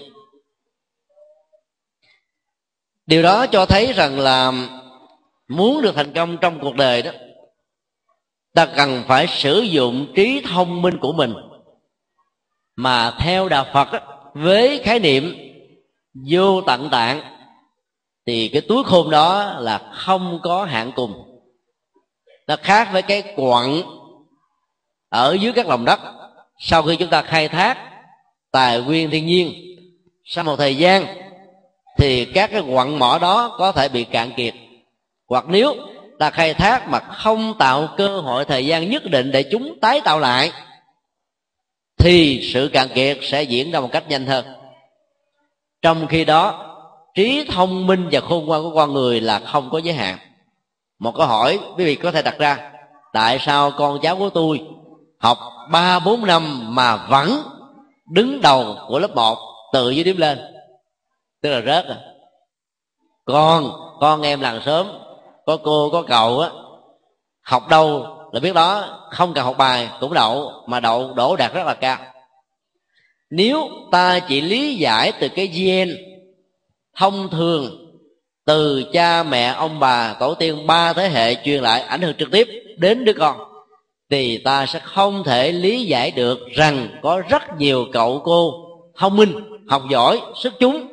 Điều 3.06 3.22
đó 3.22 3.48
cho 3.48 3.66
thấy 3.66 3.94
rằng 3.94 4.20
là 4.20 4.52
muốn 5.48 5.82
được 5.82 5.96
thành 5.96 6.14
công 6.14 6.38
trong 6.38 6.60
cuộc 6.60 6.76
đời 6.76 7.02
đó 7.02 7.12
ta 8.56 8.66
cần 8.66 9.04
phải 9.08 9.28
sử 9.28 9.62
dụng 9.62 10.14
trí 10.16 10.42
thông 10.42 10.82
minh 10.82 10.98
của 11.02 11.14
mình. 11.14 11.34
Mà 12.76 13.12
theo 13.20 13.50
đạo 13.50 13.66
phật 13.74 13.92
đó, 13.92 14.00
với 14.34 14.82
khái 14.84 15.00
niệm 15.00 15.36
vô 16.30 16.62
tận 16.62 16.90
tạng. 16.90 17.22
Thì 18.28 18.48
cái 18.48 18.62
túi 18.62 18.84
khôn 18.84 19.10
đó 19.10 19.56
là 19.60 19.92
không 19.94 20.40
có 20.44 20.66
hạn 20.66 20.92
cùng. 20.96 21.42
Nó 22.48 22.56
khác 22.56 22.90
với 22.92 23.02
cái 23.02 23.34
quặng 23.36 23.82
ở 25.10 25.38
dưới 25.42 25.52
các 25.54 25.68
lòng 25.68 25.86
đất. 25.86 26.00
Sau 26.60 26.84
khi 26.84 26.96
chúng 26.96 27.10
ta 27.10 27.22
khai 27.22 27.48
thác 27.48 27.78
tài 28.52 28.82
nguyên 28.82 29.10
thiên 29.10 29.26
nhiên, 29.26 29.54
sau 30.26 30.44
một 30.44 30.56
thời 30.56 30.76
gian, 30.76 31.06
thì 31.98 32.26
các 32.26 32.52
cái 32.52 32.62
quặng 32.72 33.00
mỏ 33.00 33.20
đó 33.22 33.56
có 33.58 33.72
thể 33.72 33.90
bị 33.90 34.04
cạn 34.04 34.32
kiệt. 34.38 34.54
Hoặc 35.28 35.46
nếu 35.48 35.76
ta 36.20 36.30
khai 36.30 36.54
thác 36.54 36.88
mà 36.88 37.00
không 37.00 37.54
tạo 37.60 37.90
cơ 37.98 38.20
hội 38.20 38.46
thời 38.46 38.66
gian 38.66 38.90
nhất 38.90 39.04
định 39.06 39.32
để 39.32 39.44
chúng 39.52 39.80
tái 39.82 40.02
tạo 40.02 40.20
lại, 40.20 40.52
thì 41.98 42.50
sự 42.54 42.70
cạn 42.74 42.88
kiệt 42.96 43.18
sẽ 43.22 43.44
diễn 43.44 43.72
ra 43.72 43.80
một 43.80 43.90
cách 43.92 44.10
nhanh 44.10 44.26
hơn 44.26 44.46
trong 45.86 46.08
khi 46.08 46.26
đó, 46.26 46.76
trí 47.16 47.48
thông 47.52 47.88
minh 47.88 48.10
và 48.12 48.20
khôn 48.20 48.46
ngoan 48.46 48.64
của 48.64 48.72
con 48.76 48.94
người 48.94 49.22
là 49.22 49.40
không 49.40 49.70
có 49.72 49.78
giới 49.78 49.94
hạn. 49.94 50.18
Một 51.00 51.12
câu 51.16 51.28
hỏi 51.28 51.60
quý 51.78 51.86
vị 51.86 51.96
có 51.96 52.12
thể 52.12 52.22
đặt 52.22 52.38
ra, 52.38 52.72
tại 53.14 53.40
sao 53.40 53.72
con 53.78 54.00
cháu 54.02 54.18
của 54.18 54.30
tôi 54.30 54.62
học 55.20 55.38
ba, 55.72 56.00
bốn 56.00 56.26
năm 56.26 56.76
mà 56.76 56.96
vẫn 56.96 57.42
đứng 58.06 58.42
đầu 58.42 58.76
của 58.88 59.00
lớp 59.00 59.16
1 59.16 59.38
từ 59.74 59.90
dưới 59.90 60.04
điểm 60.04 60.18
lên? 60.18 60.40
Tức 61.42 61.50
là 61.50 61.62
rớt 61.62 61.86
à. 61.86 61.98
Con 63.26 63.72
con 64.00 64.22
em 64.22 64.42
làng 64.42 64.62
sớm 64.66 64.88
có 65.46 65.58
cô, 65.64 65.90
có 65.92 66.04
cậu 66.08 66.40
á, 66.40 66.50
học 67.42 67.70
đâu 67.70 68.06
là 68.32 68.40
biết 68.40 68.54
đó, 68.54 68.84
không 69.12 69.34
cần 69.34 69.46
học 69.46 69.58
bài 69.58 69.90
cũng 70.00 70.14
đậu, 70.14 70.52
mà 70.68 70.80
đậu 70.80 71.14
đổ 71.14 71.36
đạt 71.36 71.54
rất 71.54 71.66
là 71.66 71.74
cao 71.74 71.98
nếu 73.30 73.70
ta 73.92 74.20
chỉ 74.20 74.42
lý 74.42 74.76
giải 74.76 75.12
từ 75.20 75.28
cái 75.30 75.48
gen 75.48 75.98
thông 76.96 77.30
thường 77.30 77.82
từ 78.46 78.84
cha 78.94 79.24
mẹ, 79.24 79.46
ông 79.46 79.80
bà, 79.80 80.14
tổ 80.20 80.34
tiên, 80.34 80.68
ba 80.68 80.94
thế 80.94 81.10
hệ 81.10 81.36
truyền 81.36 81.64
lại 81.64 81.82
ảnh 81.82 82.02
hưởng 82.02 82.16
trực 82.18 82.32
tiếp 82.32 82.48
đến 82.78 83.06
đứa 83.06 83.14
con, 83.14 83.38
thì 84.10 84.38
ta 84.38 84.66
sẽ 84.66 84.80
không 84.80 85.24
thể 85.24 85.52
lý 85.52 85.86
giải 85.86 86.12
được 86.12 86.40
rằng 86.52 87.00
có 87.02 87.22
rất 87.30 87.44
nhiều 87.58 87.86
cậu 87.94 88.22
cô 88.26 88.54
thông 88.96 89.16
minh, 89.16 89.34
học 89.68 89.84
giỏi, 89.92 90.22
xuất 90.36 90.54
chúng, 90.60 90.88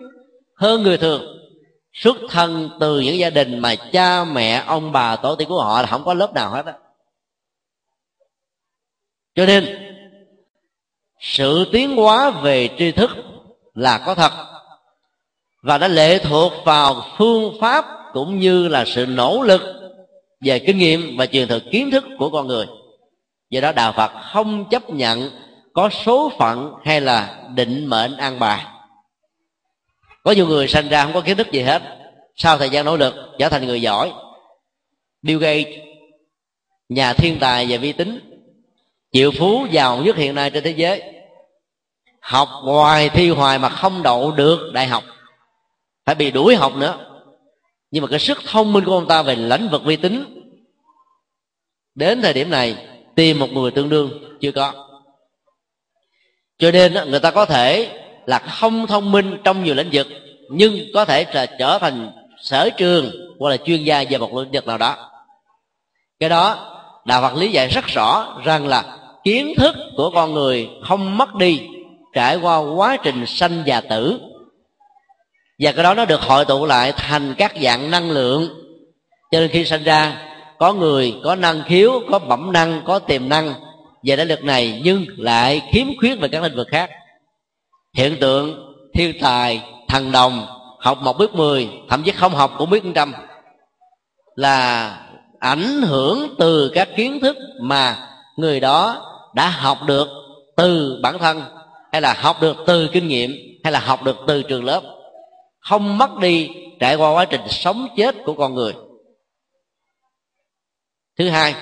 hơn 0.57 0.83
người 0.83 0.99
thường, 0.99 1.23
xuất 1.93 2.17
thân 2.31 2.71
từ 2.81 3.01
những 3.01 3.19
gia 3.19 3.31
đình 3.31 3.59
mà 3.59 3.75
cha 3.75 4.25
mẹ, 4.25 4.63
ông 4.67 4.93
bà, 4.93 5.17
tổ 5.17 5.35
tiên 5.35 5.49
của 5.49 5.63
họ 5.63 5.81
là 5.83 5.87
không 5.87 6.05
có 6.05 6.15
lớp 6.15 6.35
nào 6.35 6.51
hết 6.51 6.67
á. 6.67 6.75
Cho 9.35 9.47
nên 9.47 9.92
sự 11.23 11.69
tiến 11.73 11.97
hóa 11.97 12.31
về 12.31 12.69
tri 12.79 12.93
thức 12.93 13.11
là 13.75 13.99
có 13.99 14.15
thật. 14.15 14.33
Và 15.63 15.79
đã 15.79 15.89
lệ 15.89 16.19
thuộc 16.19 16.53
vào 16.65 17.05
phương 17.19 17.57
pháp 17.61 17.85
cũng 18.13 18.39
như 18.39 18.69
là 18.69 18.85
sự 18.85 19.07
nỗ 19.07 19.43
lực 19.43 19.63
về 20.41 20.59
kinh 20.59 20.79
nghiệm 20.79 21.17
và 21.17 21.27
truyền 21.27 21.49
thừa 21.49 21.61
kiến 21.73 21.91
thức 21.91 22.05
của 22.19 22.31
con 22.31 22.47
người. 22.47 22.67
Do 23.51 23.61
đó 23.61 23.73
đạo 23.73 23.93
phật 23.93 24.13
không 24.33 24.69
chấp 24.71 24.91
nhận 24.91 25.31
có 25.73 25.89
số 26.05 26.33
phận 26.39 26.73
hay 26.85 27.01
là 27.01 27.43
định 27.55 27.87
mệnh 27.87 28.17
an 28.17 28.39
bài. 28.39 28.67
Có 30.25 30.33
nhiều 30.33 30.47
người 30.47 30.69
sinh 30.69 30.89
ra 30.89 31.05
không 31.05 31.13
có 31.13 31.21
kiến 31.21 31.37
thức 31.37 31.53
gì 31.53 31.61
hết, 31.61 31.83
sau 32.37 32.59
thời 32.59 32.71
gian 32.71 32.85
nỗ 32.85 32.97
lực 32.97 33.15
trở 33.39 33.49
thành 33.49 33.67
người 33.67 33.83
giỏi, 33.83 34.13
Bill 35.23 35.41
Gates, 35.41 35.75
nhà 36.89 37.13
thiên 37.13 37.39
tài 37.39 37.67
về 37.67 37.79
vi 37.79 37.93
tính 37.93 38.32
triệu 39.13 39.31
phú 39.39 39.67
giàu 39.71 40.03
nhất 40.03 40.17
hiện 40.17 40.35
nay 40.35 40.51
trên 40.51 40.65
thế 40.65 40.71
giới. 40.71 41.03
Học 42.21 42.49
hoài 42.63 43.09
thi 43.09 43.31
hoài 43.31 43.59
mà 43.59 43.69
không 43.69 44.03
đậu 44.03 44.33
được 44.33 44.71
đại 44.73 44.87
học. 44.87 45.05
Phải 46.05 46.15
bị 46.15 46.31
đuổi 46.31 46.57
học 46.57 46.77
nữa. 46.77 46.99
Nhưng 47.91 48.03
mà 48.03 48.09
cái 48.09 48.19
sức 48.19 48.39
thông 48.47 48.73
minh 48.73 48.85
của 48.85 48.93
ông 48.93 49.09
ta 49.09 49.23
về 49.23 49.37
lĩnh 49.37 49.69
vực 49.69 49.85
vi 49.85 49.97
tính, 49.97 50.25
đến 51.95 52.23
thời 52.23 52.33
điểm 52.33 52.51
này, 52.51 52.87
tìm 53.15 53.39
một 53.39 53.53
người 53.53 53.71
tương 53.71 53.89
đương 53.89 54.39
chưa 54.41 54.53
có. 54.53 54.73
Cho 56.59 56.71
nên 56.71 56.95
người 57.11 57.21
ta 57.21 57.31
có 57.31 57.45
thể 57.45 57.99
là 58.27 58.39
không 58.39 58.87
thông 58.87 59.13
minh 59.13 59.37
trong 59.45 59.65
nhiều 59.65 59.75
lĩnh 59.75 59.91
vực, 59.93 60.07
nhưng 60.51 60.79
có 60.95 61.05
thể 61.05 61.27
là 61.33 61.47
trở 61.47 61.79
thành 61.79 62.13
sở 62.43 62.71
trường 62.71 63.11
hoặc 63.39 63.51
là 63.51 63.57
chuyên 63.57 63.85
gia 63.85 64.05
về 64.11 64.19
một 64.19 64.35
lĩnh 64.35 64.53
vực 64.53 64.67
nào 64.67 64.79
đó. 64.79 65.11
Cái 66.21 66.29
đó, 66.29 66.69
đạo 67.05 67.23
phật 67.23 67.35
lý 67.35 67.53
giải 67.53 67.69
rất 67.69 67.87
rõ 67.87 68.41
rằng 68.45 68.67
là 68.67 68.99
kiến 69.25 69.55
thức 69.57 69.77
của 69.97 70.11
con 70.11 70.35
người 70.35 70.71
không 70.83 71.19
mất 71.19 71.35
đi, 71.35 71.61
trải 72.15 72.37
qua 72.37 72.59
quá 72.59 72.97
trình 73.03 73.27
sanh 73.27 73.63
già 73.67 73.81
tử. 73.81 74.21
Và 75.59 75.73
cái 75.73 75.85
đó 75.85 75.95
nó 75.95 76.05
được 76.05 76.21
hội 76.21 76.45
tụ 76.45 76.67
lại 76.67 76.93
thành 76.97 77.35
các 77.39 77.53
dạng 77.63 77.91
năng 77.91 78.11
lượng. 78.11 78.49
Cho 79.31 79.41
nên 79.41 79.49
khi 79.49 79.65
sinh 79.65 79.85
ra, 79.85 80.29
có 80.59 80.73
người, 80.73 81.15
có 81.25 81.37
năng 81.37 81.63
khiếu, 81.63 82.03
có 82.11 82.19
bẩm 82.19 82.53
năng, 82.53 82.83
có 82.85 82.99
tiềm 82.99 83.29
năng. 83.29 83.55
Về 84.05 84.17
lĩnh 84.17 84.29
vực 84.29 84.45
này 84.45 84.81
nhưng 84.85 85.05
lại 85.17 85.63
khiếm 85.73 85.87
khuyết 85.99 86.21
về 86.21 86.29
các 86.29 86.43
lĩnh 86.43 86.57
vực 86.57 86.69
khác. 86.71 86.91
Hiện 87.97 88.17
tượng, 88.21 88.75
thiên 88.95 89.19
tài, 89.21 89.63
thần 89.89 90.13
đồng, 90.13 90.47
học 90.81 90.99
một 91.03 91.19
biết 91.19 91.35
mười, 91.35 91.69
thậm 91.89 92.03
chí 92.03 92.13
không 92.13 92.35
học 92.35 92.55
cũng 92.59 92.71
biết 92.71 92.83
trăm, 92.95 93.15
là 94.35 94.99
ảnh 95.39 95.83
hưởng 95.83 96.35
từ 96.39 96.73
các 96.75 96.89
kiến 96.97 97.21
thức 97.21 97.37
mà 97.61 97.97
người 98.37 98.61
đó 98.61 99.05
đã 99.35 99.49
học 99.49 99.79
được 99.87 100.09
từ 100.57 101.01
bản 101.03 101.19
thân 101.19 101.43
hay 101.93 102.01
là 102.01 102.15
học 102.15 102.37
được 102.41 102.57
từ 102.67 102.89
kinh 102.93 103.09
nghiệm 103.09 103.37
hay 103.65 103.73
là 103.73 103.81
học 103.81 104.03
được 104.03 104.17
từ 104.27 104.43
trường 104.43 104.65
lớp 104.65 104.83
không 105.63 105.99
mất 105.99 106.19
đi 106.19 106.51
trải 106.81 106.95
qua 106.95 107.11
quá 107.11 107.25
trình 107.25 107.41
sống 107.49 107.89
chết 107.97 108.15
của 108.25 108.35
con 108.35 108.55
người. 108.55 108.75
Thứ 111.19 111.29
hai 111.29 111.55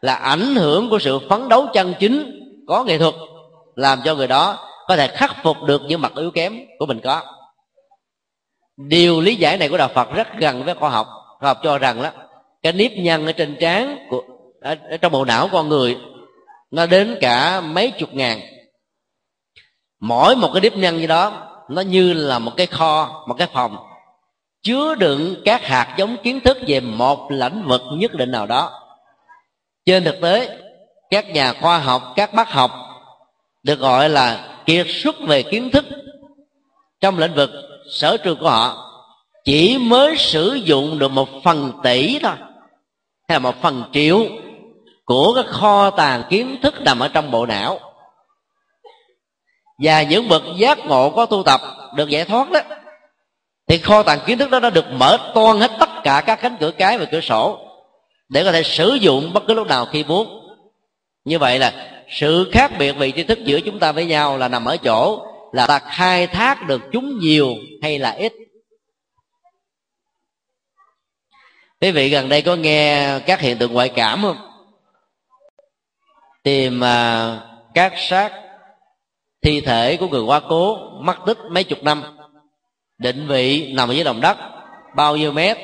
là 0.00 0.14
ảnh 0.14 0.54
hưởng 0.54 0.90
của 0.90 0.98
sự 0.98 1.18
phấn 1.28 1.48
đấu 1.48 1.66
chân 1.72 1.94
chính 2.00 2.40
có 2.66 2.84
nghệ 2.84 2.98
thuật 2.98 3.14
làm 3.74 4.00
cho 4.04 4.14
người 4.14 4.26
đó 4.26 4.68
có 4.86 4.96
thể 4.96 5.08
khắc 5.08 5.36
phục 5.42 5.56
được 5.62 5.82
những 5.88 6.00
mặt 6.00 6.12
yếu 6.16 6.30
kém 6.30 6.58
của 6.78 6.86
mình 6.86 7.00
có. 7.04 7.22
Điều 8.76 9.20
lý 9.20 9.34
giải 9.34 9.58
này 9.58 9.68
của 9.68 9.76
đạo 9.76 9.88
phật 9.94 10.12
rất 10.14 10.28
gần 10.38 10.64
với 10.64 10.74
khoa 10.74 10.90
học. 10.90 11.06
Khoa 11.40 11.48
học 11.48 11.58
cho 11.62 11.78
rằng 11.78 12.02
đó 12.02 12.10
cái 12.62 12.72
nếp 12.72 12.92
nhăn 12.92 13.26
ở 13.26 13.32
trên 13.32 13.56
trán 13.60 14.06
của 14.10 14.22
ở, 14.60 14.76
ở 14.90 14.96
trong 14.96 15.12
bộ 15.12 15.24
não 15.24 15.48
con 15.52 15.68
người 15.68 15.96
nó 16.70 16.86
đến 16.86 17.18
cả 17.20 17.60
mấy 17.60 17.90
chục 17.90 18.14
ngàn. 18.14 18.40
Mỗi 20.00 20.36
một 20.36 20.50
cái 20.54 20.60
điếp 20.60 20.76
nhân 20.76 20.96
như 20.96 21.06
đó, 21.06 21.48
nó 21.68 21.80
như 21.80 22.12
là 22.12 22.38
một 22.38 22.52
cái 22.56 22.66
kho, 22.66 23.24
một 23.28 23.34
cái 23.38 23.48
phòng, 23.52 23.76
chứa 24.62 24.94
đựng 24.94 25.42
các 25.44 25.64
hạt 25.64 25.94
giống 25.98 26.16
kiến 26.22 26.40
thức 26.40 26.58
về 26.66 26.80
một 26.80 27.30
lĩnh 27.30 27.64
vực 27.66 27.82
nhất 27.92 28.12
định 28.14 28.30
nào 28.30 28.46
đó. 28.46 28.80
Trên 29.86 30.04
thực 30.04 30.20
tế, 30.22 30.58
các 31.10 31.30
nhà 31.30 31.52
khoa 31.52 31.78
học, 31.78 32.12
các 32.16 32.34
bác 32.34 32.50
học 32.50 32.70
được 33.62 33.78
gọi 33.78 34.08
là 34.08 34.58
kiệt 34.66 34.86
xuất 34.88 35.16
về 35.20 35.42
kiến 35.42 35.70
thức 35.70 35.84
trong 37.00 37.18
lĩnh 37.18 37.34
vực 37.34 37.50
sở 37.90 38.16
trường 38.16 38.38
của 38.38 38.50
họ, 38.50 38.84
chỉ 39.44 39.78
mới 39.78 40.16
sử 40.16 40.54
dụng 40.54 40.98
được 40.98 41.08
một 41.08 41.28
phần 41.44 41.72
tỷ 41.82 42.18
thôi, 42.18 42.32
hay 43.28 43.34
là 43.34 43.38
một 43.38 43.62
phần 43.62 43.84
triệu 43.92 44.26
của 45.08 45.32
các 45.36 45.46
kho 45.46 45.90
tàng 45.90 46.22
kiến 46.30 46.56
thức 46.62 46.74
nằm 46.80 47.00
ở 47.00 47.08
trong 47.08 47.30
bộ 47.30 47.46
não. 47.46 47.80
Và 49.78 50.02
những 50.02 50.28
bậc 50.28 50.42
giác 50.56 50.78
ngộ 50.78 51.10
có 51.10 51.26
tu 51.26 51.42
tập 51.42 51.60
được 51.96 52.08
giải 52.08 52.24
thoát 52.24 52.50
đó, 52.50 52.60
thì 53.66 53.78
kho 53.78 54.02
tàng 54.02 54.18
kiến 54.26 54.38
thức 54.38 54.50
đó 54.50 54.60
đã 54.60 54.70
được 54.70 54.84
mở 54.92 55.32
toan 55.34 55.60
hết 55.60 55.70
tất 55.80 55.88
cả 56.04 56.22
các 56.26 56.36
cánh 56.42 56.56
cửa 56.60 56.70
cái 56.70 56.98
và 56.98 57.04
cửa 57.04 57.20
sổ 57.20 57.58
để 58.28 58.44
có 58.44 58.52
thể 58.52 58.62
sử 58.62 58.94
dụng 58.94 59.32
bất 59.32 59.42
cứ 59.46 59.54
lúc 59.54 59.66
nào 59.66 59.86
khi 59.86 60.04
muốn. 60.04 60.40
Như 61.24 61.38
vậy 61.38 61.58
là 61.58 61.72
sự 62.08 62.50
khác 62.52 62.72
biệt 62.78 62.92
về 62.92 63.12
tri 63.12 63.22
thức 63.22 63.38
giữa 63.44 63.60
chúng 63.60 63.78
ta 63.78 63.92
với 63.92 64.06
nhau 64.06 64.38
là 64.38 64.48
nằm 64.48 64.64
ở 64.64 64.76
chỗ 64.76 65.26
là 65.52 65.66
ta 65.66 65.78
khai 65.78 66.26
thác 66.26 66.66
được 66.66 66.80
chúng 66.92 67.18
nhiều 67.18 67.54
hay 67.82 67.98
là 67.98 68.10
ít. 68.10 68.32
Quý 71.80 71.90
vị 71.90 72.08
gần 72.08 72.28
đây 72.28 72.42
có 72.42 72.56
nghe 72.56 73.18
các 73.26 73.40
hiện 73.40 73.58
tượng 73.58 73.72
ngoại 73.72 73.88
cảm 73.88 74.22
không? 74.22 74.47
Tìm 76.48 76.84
à, 76.84 77.40
các 77.74 77.92
xác 77.96 78.32
thi 79.42 79.60
thể 79.60 79.96
của 79.96 80.08
người 80.08 80.22
quá 80.22 80.40
cố 80.48 80.78
mất 81.00 81.16
tích 81.26 81.38
mấy 81.50 81.64
chục 81.64 81.82
năm 81.82 82.02
định 82.98 83.26
vị 83.26 83.72
nằm 83.72 83.88
ở 83.88 83.92
dưới 83.92 84.04
lòng 84.04 84.20
đất 84.20 84.36
bao 84.96 85.16
nhiêu 85.16 85.32
mét 85.32 85.56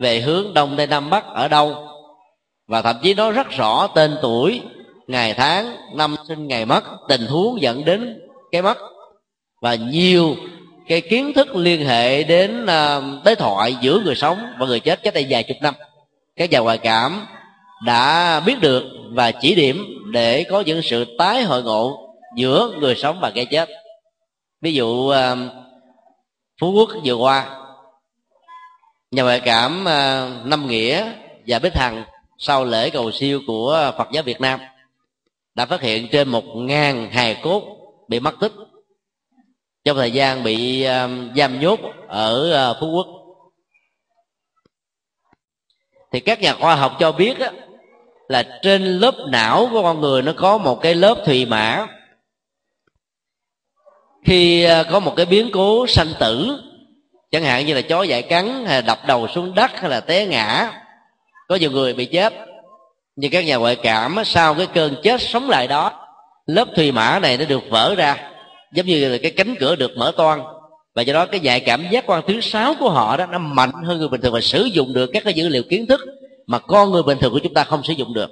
về 0.00 0.20
hướng 0.20 0.54
đông 0.54 0.74
tây 0.76 0.86
nam 0.86 1.10
bắc 1.10 1.24
ở 1.26 1.48
đâu 1.48 1.88
và 2.68 2.82
thậm 2.82 2.96
chí 3.02 3.14
nói 3.14 3.32
rất 3.32 3.50
rõ 3.50 3.86
tên 3.94 4.16
tuổi 4.22 4.60
ngày 5.06 5.34
tháng 5.34 5.76
năm 5.94 6.16
sinh 6.28 6.46
ngày 6.46 6.64
mất 6.64 6.84
tình 7.08 7.26
huống 7.26 7.60
dẫn 7.60 7.84
đến 7.84 8.20
cái 8.52 8.62
mất 8.62 8.78
và 9.62 9.74
nhiều 9.74 10.36
cái 10.88 11.00
kiến 11.00 11.32
thức 11.34 11.56
liên 11.56 11.86
hệ 11.86 12.22
đến 12.22 12.64
uh, 12.64 13.24
đối 13.24 13.34
thoại 13.34 13.76
giữa 13.80 14.00
người 14.04 14.14
sống 14.14 14.38
và 14.58 14.66
người 14.66 14.80
chết 14.80 15.02
cách 15.02 15.14
đây 15.14 15.26
vài 15.28 15.42
chục 15.42 15.56
năm. 15.60 15.74
Các 16.36 16.50
nhà 16.50 16.58
ngoại 16.58 16.78
cảm 16.78 17.26
đã 17.84 18.40
biết 18.40 18.60
được 18.60 18.84
và 19.10 19.32
chỉ 19.32 19.54
điểm 19.54 19.84
để 20.12 20.44
có 20.44 20.60
những 20.60 20.82
sự 20.82 21.16
tái 21.18 21.42
hội 21.42 21.62
ngộ 21.62 22.14
giữa 22.36 22.72
người 22.80 22.94
sống 22.94 23.18
và 23.20 23.30
cái 23.30 23.46
chết. 23.46 23.68
Ví 24.60 24.74
dụ 24.74 25.08
ờ, 25.08 25.36
phú 26.60 26.72
quốc 26.72 26.90
vừa 27.04 27.14
qua 27.14 27.60
nhà 29.10 29.22
ngoại 29.22 29.40
cảm 29.40 29.84
ờ, 29.84 30.30
năm 30.44 30.66
nghĩa 30.66 31.12
và 31.46 31.58
bích 31.58 31.74
hằng 31.74 32.04
sau 32.38 32.64
lễ 32.64 32.90
cầu 32.90 33.10
siêu 33.12 33.40
của 33.46 33.92
phật 33.98 34.08
giáo 34.12 34.22
việt 34.22 34.40
nam 34.40 34.60
đã 35.54 35.66
phát 35.66 35.80
hiện 35.80 36.08
trên 36.12 36.28
một 36.28 36.44
ngàn 36.56 37.10
hài 37.10 37.40
cốt 37.42 37.62
bị 38.08 38.20
mất 38.20 38.34
tích 38.40 38.52
trong 39.84 39.96
thời 39.96 40.10
gian 40.10 40.42
bị 40.42 40.82
ờ, 40.82 41.08
giam 41.36 41.60
nhốt 41.60 41.80
ở 42.08 42.76
phú 42.80 42.90
quốc. 42.90 43.06
Thì 46.12 46.20
các 46.20 46.40
nhà 46.40 46.54
khoa 46.54 46.74
học 46.74 46.96
cho 46.98 47.12
biết 47.12 47.38
á, 47.38 47.52
là 48.28 48.42
trên 48.62 48.98
lớp 48.98 49.14
não 49.28 49.68
của 49.72 49.82
con 49.82 50.00
người 50.00 50.22
nó 50.22 50.32
có 50.36 50.58
một 50.58 50.80
cái 50.82 50.94
lớp 50.94 51.14
thùy 51.24 51.46
mã. 51.46 51.86
Khi 54.24 54.64
à, 54.64 54.82
có 54.82 55.00
một 55.00 55.14
cái 55.16 55.26
biến 55.26 55.50
cố 55.52 55.86
sanh 55.86 56.12
tử, 56.18 56.50
chẳng 57.30 57.42
hạn 57.42 57.66
như 57.66 57.74
là 57.74 57.80
chó 57.80 58.02
dại 58.02 58.22
cắn, 58.22 58.64
hay 58.66 58.74
là 58.74 58.80
đập 58.80 58.98
đầu 59.06 59.28
xuống 59.28 59.54
đất, 59.54 59.70
hay 59.80 59.90
là 59.90 60.00
té 60.00 60.26
ngã, 60.26 60.72
có 61.48 61.56
nhiều 61.56 61.70
người 61.70 61.94
bị 61.94 62.06
chết. 62.06 62.34
Nhưng 63.16 63.30
các 63.30 63.44
nhà 63.44 63.56
ngoại 63.56 63.76
cảm 63.76 64.16
sau 64.24 64.54
cái 64.54 64.66
cơn 64.74 64.94
chết 65.02 65.20
sống 65.20 65.50
lại 65.50 65.68
đó, 65.68 66.08
lớp 66.46 66.68
thùy 66.76 66.92
mã 66.92 67.18
này 67.18 67.36
nó 67.36 67.44
được 67.44 67.62
vỡ 67.70 67.94
ra, 67.94 68.30
giống 68.72 68.86
như 68.86 69.08
là 69.08 69.18
cái 69.22 69.30
cánh 69.30 69.54
cửa 69.60 69.76
được 69.76 69.96
mở 69.96 70.12
toan 70.16 70.40
và 70.94 71.02
do 71.02 71.14
đó 71.14 71.26
cái 71.26 71.40
dạy 71.40 71.60
cảm 71.60 71.86
giác 71.90 72.06
quan 72.06 72.22
thứ 72.26 72.40
sáu 72.40 72.74
của 72.74 72.90
họ 72.90 73.16
đó, 73.16 73.26
nó 73.26 73.38
mạnh 73.38 73.72
hơn 73.84 73.98
người 73.98 74.08
bình 74.08 74.20
thường 74.20 74.32
và 74.32 74.40
sử 74.40 74.64
dụng 74.64 74.92
được 74.92 75.10
các 75.12 75.24
cái 75.24 75.34
dữ 75.34 75.48
liệu 75.48 75.62
kiến 75.62 75.86
thức 75.86 76.00
mà 76.46 76.58
con 76.58 76.90
người 76.90 77.02
bình 77.02 77.18
thường 77.20 77.32
của 77.32 77.38
chúng 77.38 77.54
ta 77.54 77.64
không 77.64 77.82
sử 77.84 77.92
dụng 77.92 78.14
được. 78.14 78.30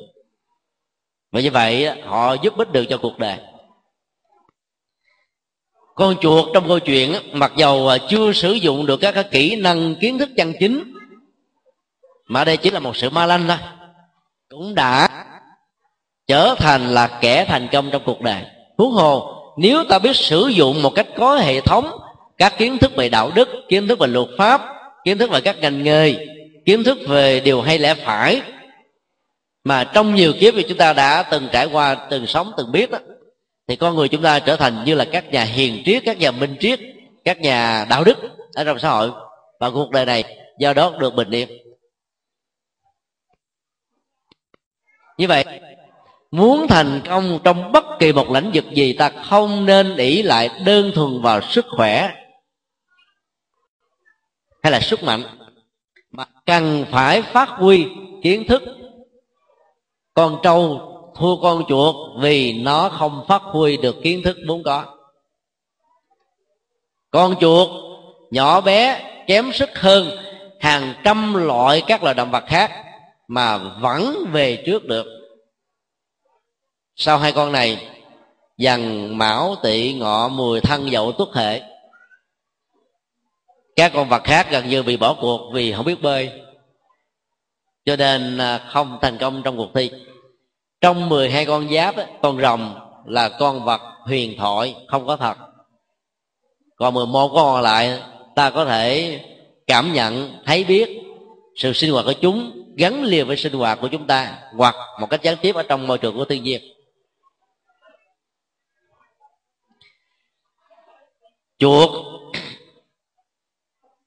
Và 1.33 1.40
như 1.40 1.50
vậy, 1.50 2.00
họ 2.04 2.35
giúp 2.35 2.57
ích 2.57 2.73
được 2.73 2.85
cho 2.88 2.99
cuộc 2.99 3.19
đời. 3.19 3.38
Con 5.95 6.16
chuột 6.21 6.49
trong 6.54 6.69
câu 6.69 6.78
chuyện, 6.78 7.14
mặc 7.33 7.52
dầu 7.57 7.90
chưa 8.09 8.33
sử 8.33 8.52
dụng 8.52 8.87
được 8.87 8.97
các 8.97 9.12
các 9.12 9.31
kỹ 9.31 9.57
năng 9.57 9.95
kiến 9.95 10.19
thức 10.19 10.28
chân 10.37 10.52
chính, 10.61 10.95
mà 12.26 12.45
đây 12.45 12.57
chỉ 12.57 12.71
là 12.71 12.81
một 12.81 12.97
sự 12.97 13.11
ma 13.11 13.26
lanh 13.26 13.49
thôi, 13.49 13.57
cũng 14.49 14.75
đã 14.75 15.09
trở 16.26 16.54
thành 16.59 16.95
là 16.95 17.19
kẻ 17.21 17.45
thành 17.45 17.69
công 17.73 17.90
trong 17.92 18.02
cuộc 18.07 18.21
đời. 18.21 18.42
Huống 18.78 18.92
hồ, 18.92 19.38
nếu 19.59 19.85
ta 19.85 19.99
biết 19.99 20.16
sử 20.16 20.49
dụng 20.49 20.83
một 20.83 20.90
cách 20.95 21.07
có 21.16 21.37
hệ 21.37 21.61
thống, 21.61 21.90
các 22.38 22.59
kiến 22.59 22.78
thức 22.78 22.97
về 22.97 23.09
đạo 23.09 23.31
đức, 23.35 23.49
kiến 23.69 23.88
thức 23.88 23.99
về 23.99 24.07
luật 24.07 24.28
pháp, 24.38 24.61
kiến 25.04 25.19
thức 25.19 25.31
về 25.31 25.40
các 25.40 25.57
ngành 25.59 25.83
nghề 25.83 26.26
kiến 26.64 26.85
thức 26.85 26.99
về 27.09 27.40
điều 27.40 27.62
hay 27.62 27.78
lẽ 27.78 27.95
phải. 27.95 28.42
Mà 29.64 29.85
trong 29.85 30.14
nhiều 30.14 30.33
kiếp 30.40 30.54
thì 30.57 30.64
chúng 30.69 30.78
ta 30.78 30.92
đã 30.92 31.23
từng 31.23 31.49
trải 31.52 31.66
qua, 31.66 32.07
từng 32.11 32.26
sống, 32.26 32.52
từng 32.57 32.73
biết 32.73 32.90
đó, 32.90 32.99
thì 33.69 33.76
con 33.76 33.95
người 33.95 34.09
chúng 34.09 34.23
ta 34.23 34.38
trở 34.38 34.57
thành 34.57 34.85
như 34.85 34.95
là 34.95 35.04
các 35.12 35.31
nhà 35.31 35.45
hiền 35.45 35.83
triết, 35.87 36.02
các 36.07 36.19
nhà 36.19 36.31
minh 36.31 36.57
triết, 36.61 36.81
các 37.25 37.40
nhà 37.40 37.87
đạo 37.90 38.04
đức 38.04 38.19
ở 38.54 38.64
trong 38.64 38.78
xã 38.78 38.90
hội. 38.90 39.11
Và 39.61 39.71
cuộc 39.71 39.90
đời 39.90 40.07
này 40.07 40.25
do 40.59 40.73
đó 40.73 40.92
được 40.99 41.14
bình 41.14 41.31
yên. 41.31 41.49
Như 45.19 45.28
vậy, 45.28 45.45
muốn 46.31 46.66
thành 46.69 47.00
công 47.09 47.38
trong 47.45 47.73
bất 47.73 47.85
kỳ 47.99 48.12
một 48.12 48.31
lĩnh 48.31 48.50
vực 48.54 48.64
gì, 48.75 48.92
ta 48.92 49.11
không 49.25 49.66
nên 49.66 49.96
ỷ 49.96 50.22
lại 50.22 50.51
đơn 50.64 50.92
thuần 50.94 51.22
vào 51.22 51.40
sức 51.40 51.66
khỏe 51.77 52.11
hay 54.62 54.72
là 54.72 54.81
sức 54.81 55.03
mạnh 55.03 55.22
mà 56.12 56.25
cần 56.46 56.85
phải 56.90 57.22
phát 57.22 57.48
huy 57.48 57.87
kiến 58.22 58.44
thức. 58.48 58.62
Con 60.14 60.38
trâu 60.42 60.81
thua 61.16 61.37
con 61.42 61.64
chuột 61.68 61.94
vì 62.22 62.62
nó 62.62 62.88
không 62.88 63.25
phát 63.29 63.42
huy 63.42 63.77
được 63.77 63.96
kiến 64.03 64.22
thức 64.25 64.37
vốn 64.48 64.62
có. 64.62 64.85
Con 67.11 67.35
chuột 67.40 67.68
nhỏ 68.31 68.61
bé 68.61 69.09
kém 69.27 69.53
sức 69.53 69.79
hơn 69.79 70.11
hàng 70.61 70.94
trăm 71.05 71.35
loại 71.35 71.83
các 71.87 72.03
loài 72.03 72.14
động 72.14 72.31
vật 72.31 72.44
khác 72.46 72.72
mà 73.29 73.59
vẫn 73.59 74.25
về 74.33 74.62
trước 74.66 74.85
được. 74.85 75.07
Sau 76.96 77.18
hai 77.18 77.33
con 77.33 77.53
này 77.53 77.88
dần 78.59 79.18
mão 79.18 79.55
tỵ 79.62 79.94
ngọ 79.94 80.29
mùi 80.29 80.61
thân 80.61 80.90
dậu 80.90 81.12
tuất 81.12 81.29
hệ 81.35 81.71
các 83.76 83.92
con 83.94 84.08
vật 84.08 84.24
khác 84.24 84.46
gần 84.50 84.68
như 84.68 84.82
bị 84.82 84.96
bỏ 84.96 85.16
cuộc 85.20 85.50
vì 85.52 85.72
không 85.72 85.85
biết 85.85 86.02
bơi. 86.02 86.30
Cho 87.85 87.96
nên 87.96 88.38
à, 88.38 88.58
không 88.58 88.98
thành 89.02 89.18
công 89.18 89.42
trong 89.42 89.56
cuộc 89.56 89.70
thi. 89.74 89.90
Trong 90.80 91.08
12 91.08 91.46
con 91.46 91.74
giáp 91.74 91.94
con 92.22 92.40
rồng 92.40 92.74
là 93.06 93.28
con 93.28 93.64
vật 93.64 93.80
huyền 94.00 94.37
thoại, 94.38 94.76
không 94.88 95.06
có 95.06 95.16
thật. 95.16 95.37
Còn 96.76 96.94
11 96.94 97.28
con 97.28 97.37
còn 97.54 97.62
lại, 97.62 98.02
ta 98.35 98.50
có 98.50 98.64
thể 98.64 99.20
cảm 99.66 99.92
nhận, 99.92 100.38
thấy 100.44 100.64
biết 100.64 100.88
sự 101.56 101.72
sinh 101.72 101.92
hoạt 101.92 102.04
của 102.04 102.12
chúng 102.12 102.62
gắn 102.76 103.02
liền 103.04 103.26
với 103.26 103.37
sinh 103.37 103.52
hoạt 103.52 103.78
của 103.80 103.88
chúng 103.88 104.06
ta, 104.06 104.38
hoặc 104.56 104.74
một 105.00 105.06
cách 105.11 105.22
gián 105.22 105.37
tiếp 105.42 105.54
ở 105.54 105.62
trong 105.62 105.87
môi 105.87 105.98
trường 105.98 106.16
của 106.16 106.24
thiên 106.24 106.42
nhiên. 106.42 106.62
Chuột 111.58 112.12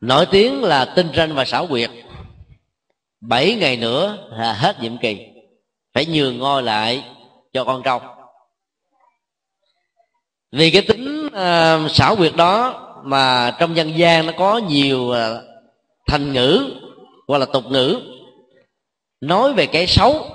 nổi 0.05 0.25
tiếng 0.25 0.63
là 0.63 0.85
tinh 0.85 1.09
ranh 1.15 1.35
và 1.35 1.45
xảo 1.45 1.67
quyệt. 1.67 1.91
Bảy 3.21 3.55
ngày 3.55 3.77
nữa 3.77 4.17
là 4.31 4.53
hết 4.53 4.81
nhiệm 4.81 4.97
kỳ. 4.97 5.17
Phải 5.93 6.05
nhường 6.05 6.37
ngôi 6.37 6.63
lại 6.63 7.03
cho 7.53 7.63
con 7.63 7.83
trâu. 7.83 8.01
Vì 10.51 10.71
cái 10.71 10.81
tính 10.81 11.27
uh, 11.27 11.91
xảo 11.91 12.15
quyệt 12.15 12.35
đó 12.35 12.81
mà 13.03 13.55
trong 13.59 13.75
dân 13.75 13.97
gian 13.97 14.25
nó 14.25 14.33
có 14.37 14.57
nhiều 14.57 14.99
uh, 14.99 15.15
thành 16.07 16.33
ngữ 16.33 16.71
hoặc 17.27 17.37
là 17.37 17.45
tục 17.45 17.63
ngữ 17.69 18.01
nói 19.21 19.53
về 19.53 19.65
cái 19.65 19.87
xấu. 19.87 20.27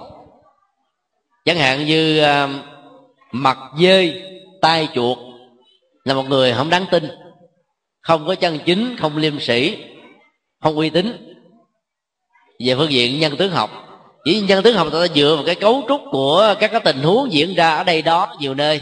Chẳng 1.44 1.56
hạn 1.56 1.87
như 1.87 2.18
ờ, 2.18 2.44
uh, 2.44 2.50
mặt 3.33 3.59
dơi 3.80 4.22
tai 4.61 4.88
chuột 4.94 5.18
là 6.04 6.14
một 6.14 6.28
người 6.28 6.52
không 6.52 6.70
đáng 6.70 6.87
tin 6.90 7.09
không 8.00 8.26
có 8.26 8.34
chân 8.34 8.58
chính, 8.66 8.96
không 8.96 9.16
liêm 9.16 9.40
sĩ 9.40 9.76
không 10.62 10.76
uy 10.76 10.90
tín. 10.90 11.36
Về 12.66 12.74
phương 12.74 12.92
diện 12.92 13.20
nhân 13.20 13.36
tướng 13.36 13.50
học, 13.50 13.70
chỉ 14.24 14.40
nhân 14.40 14.62
tướng 14.62 14.76
học 14.76 14.88
ta 14.92 15.06
dựa 15.14 15.34
vào 15.36 15.44
cái 15.46 15.54
cấu 15.54 15.82
trúc 15.88 16.00
của 16.10 16.54
các 16.60 16.70
cái 16.72 16.80
tình 16.84 17.02
huống 17.02 17.32
diễn 17.32 17.54
ra 17.54 17.76
ở 17.76 17.84
đây 17.84 18.02
đó 18.02 18.36
nhiều 18.40 18.54
nơi. 18.54 18.80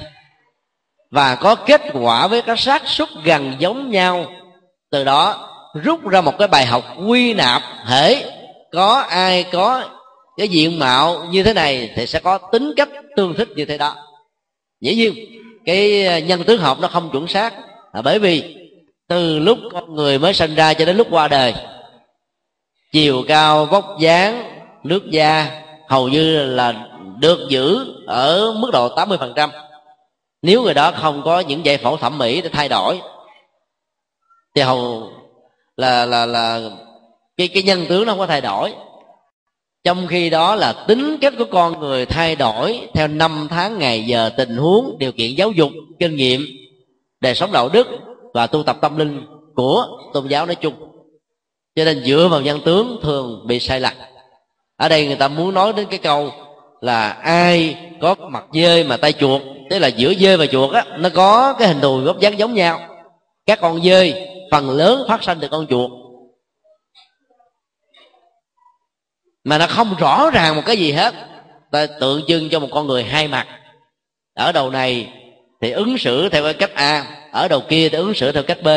Và 1.11 1.35
có 1.35 1.55
kết 1.55 1.83
quả 1.93 2.27
với 2.27 2.43
các 2.43 2.59
xác 2.59 2.89
suất 2.89 3.09
gần 3.25 3.55
giống 3.59 3.91
nhau. 3.91 4.27
Từ 4.91 5.05
đó, 5.05 5.49
rút 5.85 6.09
ra 6.09 6.21
một 6.21 6.39
cái 6.39 6.49
bài 6.49 6.67
học 6.67 6.85
quy 7.07 7.35
nạp 7.35 7.63
hễ 7.87 8.25
có 8.73 8.95
ai 9.09 9.45
có 9.53 9.85
cái 10.37 10.49
diện 10.49 10.79
mạo 10.79 11.25
như 11.31 11.43
thế 11.43 11.55
này 11.55 11.91
thì 11.97 12.07
sẽ 12.07 12.21
có 12.21 12.39
tính 12.39 12.73
cách 12.77 12.89
tương 13.17 13.35
thích 13.35 13.49
như 13.57 13.65
thế 13.65 13.79
đó. 13.79 13.97
Dĩ 14.81 14.95
nhiên, 14.95 15.15
cái 15.65 16.23
nhân 16.23 16.45
tướng 16.45 16.61
học 16.61 16.79
nó 16.81 16.89
không 16.89 17.11
chuẩn 17.11 17.29
xác. 17.29 17.55
Là 17.93 18.03
bởi 18.03 18.19
vì 18.19 18.58
từ 19.09 19.39
lúc 19.39 19.59
con 19.73 19.95
người 19.95 20.19
mới 20.19 20.35
sinh 20.35 20.55
ra 20.55 20.75
cho 20.75 20.85
đến 20.85 20.97
lúc 20.97 21.07
qua 21.11 21.29
đời, 21.29 21.55
chiều 22.93 23.25
cao 23.29 23.67
vóc 23.67 23.97
dáng, 24.01 24.61
nước 24.85 25.11
da 25.11 25.63
hầu 25.89 26.09
như 26.09 26.47
là 26.47 26.89
được 27.19 27.39
giữ 27.49 27.95
ở 28.07 28.53
mức 28.53 28.71
độ 28.73 28.95
80% 28.97 29.51
nếu 30.43 30.63
người 30.63 30.75
đó 30.75 30.93
không 30.93 31.23
có 31.25 31.41
những 31.41 31.65
giải 31.65 31.79
phẫu 31.79 31.97
thẩm 31.97 32.19
mỹ 32.19 32.43
để 32.43 32.49
thay 32.53 32.69
đổi, 32.69 33.01
thì 34.55 34.63
hầu 34.63 35.11
là 35.77 36.07
là 36.07 36.27
là 36.27 36.71
cái 37.37 37.49
cái 37.49 37.63
nhân 37.63 37.87
tướng 37.89 38.07
nó 38.07 38.13
không 38.13 38.19
có 38.19 38.27
thay 38.27 38.41
đổi. 38.41 38.75
Trong 39.85 40.07
khi 40.07 40.31
đó 40.31 40.55
là 40.55 40.73
tính 40.73 41.19
cách 41.21 41.35
của 41.39 41.45
con 41.45 41.81
người 41.81 42.07
thay 42.07 42.37
đổi 42.37 42.89
theo 42.95 43.09
năm 43.09 43.47
tháng, 43.51 43.79
ngày 43.79 44.07
giờ, 44.07 44.31
tình 44.37 44.57
huống, 44.57 44.97
điều 44.99 45.13
kiện 45.13 45.35
giáo 45.35 45.51
dục, 45.51 45.71
kinh 45.99 46.17
nghiệm, 46.17 46.47
đời 47.21 47.35
sống 47.35 47.53
đạo 47.53 47.69
đức 47.69 47.87
và 48.35 48.47
tu 48.47 48.63
tập 48.63 48.77
tâm 48.81 48.97
linh 48.97 49.27
của 49.55 49.87
tôn 50.13 50.27
giáo 50.27 50.47
nói 50.47 50.55
chung. 50.55 50.75
Cho 51.75 51.85
nên 51.85 52.05
dựa 52.05 52.29
vào 52.31 52.41
nhân 52.41 52.61
tướng 52.65 52.99
thường 53.03 53.47
bị 53.47 53.61
sai 53.61 53.81
lạc 53.81 53.95
ở 54.79 54.89
đây 54.89 55.07
người 55.07 55.17
ta 55.17 55.29
muốn 55.29 55.55
nói 55.55 55.73
đến 55.73 55.87
cái 55.91 55.99
câu 55.99 56.31
là 56.81 57.11
ai 57.11 57.77
có 58.01 58.15
mặt 58.15 58.45
dê 58.53 58.85
mà 58.85 58.97
tay 58.97 59.13
chuột, 59.13 59.43
tức 59.71 59.79
là 59.79 59.89
giữa 59.89 60.15
dê 60.15 60.37
và 60.37 60.47
chuột 60.47 60.75
á, 60.75 60.85
nó 60.99 61.09
có 61.15 61.53
cái 61.59 61.69
hình 61.69 61.81
thù 61.81 62.01
góc 62.01 62.21
dáng 62.21 62.39
giống 62.39 62.55
nhau. 62.55 62.81
Các 63.47 63.61
con 63.61 63.83
dê, 63.83 64.29
phần 64.51 64.71
lớn 64.71 65.05
phát 65.09 65.23
sinh 65.23 65.39
từ 65.41 65.49
con 65.49 65.67
chuột. 65.67 65.91
Mà 69.45 69.59
nó 69.59 69.67
không 69.67 69.95
rõ 69.99 70.31
ràng 70.31 70.57
một 70.57 70.63
cái 70.67 70.77
gì 70.77 70.93
hết. 70.93 71.15
Ta 71.71 71.87
tượng 72.01 72.23
trưng 72.27 72.49
cho 72.51 72.61
một 72.61 72.69
con 72.71 72.87
người 72.87 73.05
hai 73.05 73.29
mặt. 73.29 73.47
Ở 74.35 74.53
đầu 74.53 74.71
này 74.71 75.13
thì 75.61 75.71
ứng 75.71 75.99
xử 75.99 76.29
theo 76.29 76.45
cái 76.45 76.55
cách 76.55 76.75
a, 76.75 77.05
ở 77.33 77.49
đầu 77.49 77.61
kia 77.69 77.89
thì 77.89 77.97
ứng 77.97 78.15
xử 78.15 78.33
theo 78.33 78.43
cách 78.43 78.63
b. 78.63 78.69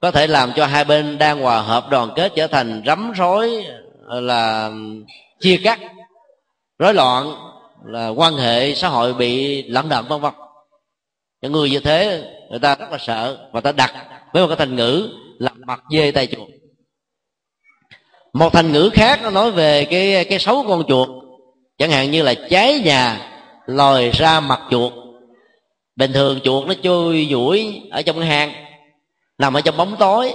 Có 0.00 0.10
thể 0.10 0.26
làm 0.26 0.52
cho 0.56 0.66
hai 0.66 0.84
bên 0.84 1.18
đang 1.18 1.40
hòa 1.40 1.60
hợp, 1.60 1.90
đoàn 1.90 2.10
kết 2.16 2.32
trở 2.36 2.46
thành 2.46 2.82
rắm 2.86 3.12
rối 3.12 3.64
là, 4.08 4.70
chia 5.40 5.60
cắt, 5.64 5.80
rối 6.78 6.94
loạn, 6.94 7.34
là 7.84 8.08
quan 8.08 8.34
hệ 8.34 8.74
xã 8.74 8.88
hội 8.88 9.14
bị 9.14 9.62
lẫn 9.62 9.88
đận 9.88 10.04
vân 10.08 10.20
vân. 10.20 10.32
Những 11.42 11.52
người 11.52 11.70
như 11.70 11.80
thế, 11.80 12.24
người 12.50 12.58
ta 12.58 12.74
rất 12.74 12.92
là 12.92 12.98
sợ 12.98 13.48
và 13.52 13.60
ta 13.60 13.72
đặt 13.72 13.94
với 14.32 14.42
một 14.42 14.48
cái 14.48 14.56
thành 14.56 14.76
ngữ 14.76 15.08
là 15.38 15.50
mặt 15.66 15.82
dê 15.90 16.10
tay 16.10 16.26
chuột. 16.26 16.48
Một 18.32 18.52
thành 18.52 18.72
ngữ 18.72 18.90
khác 18.92 19.20
nó 19.22 19.30
nói 19.30 19.50
về 19.50 19.84
cái 19.84 20.24
cái 20.24 20.38
xấu 20.38 20.64
con 20.68 20.84
chuột, 20.88 21.08
chẳng 21.78 21.90
hạn 21.90 22.10
như 22.10 22.22
là 22.22 22.34
cháy 22.34 22.80
nhà, 22.84 23.30
lòi 23.66 24.10
ra 24.10 24.40
mặt 24.40 24.60
chuột 24.70 24.92
bình 25.96 26.12
thường 26.12 26.40
chuột 26.44 26.66
nó 26.68 26.74
chui 26.82 27.28
duỗi 27.30 27.82
ở 27.90 28.02
trong 28.02 28.18
cái 28.18 28.28
hang 28.28 28.52
nằm 29.38 29.54
ở 29.54 29.60
trong 29.60 29.76
bóng 29.76 29.96
tối 29.98 30.34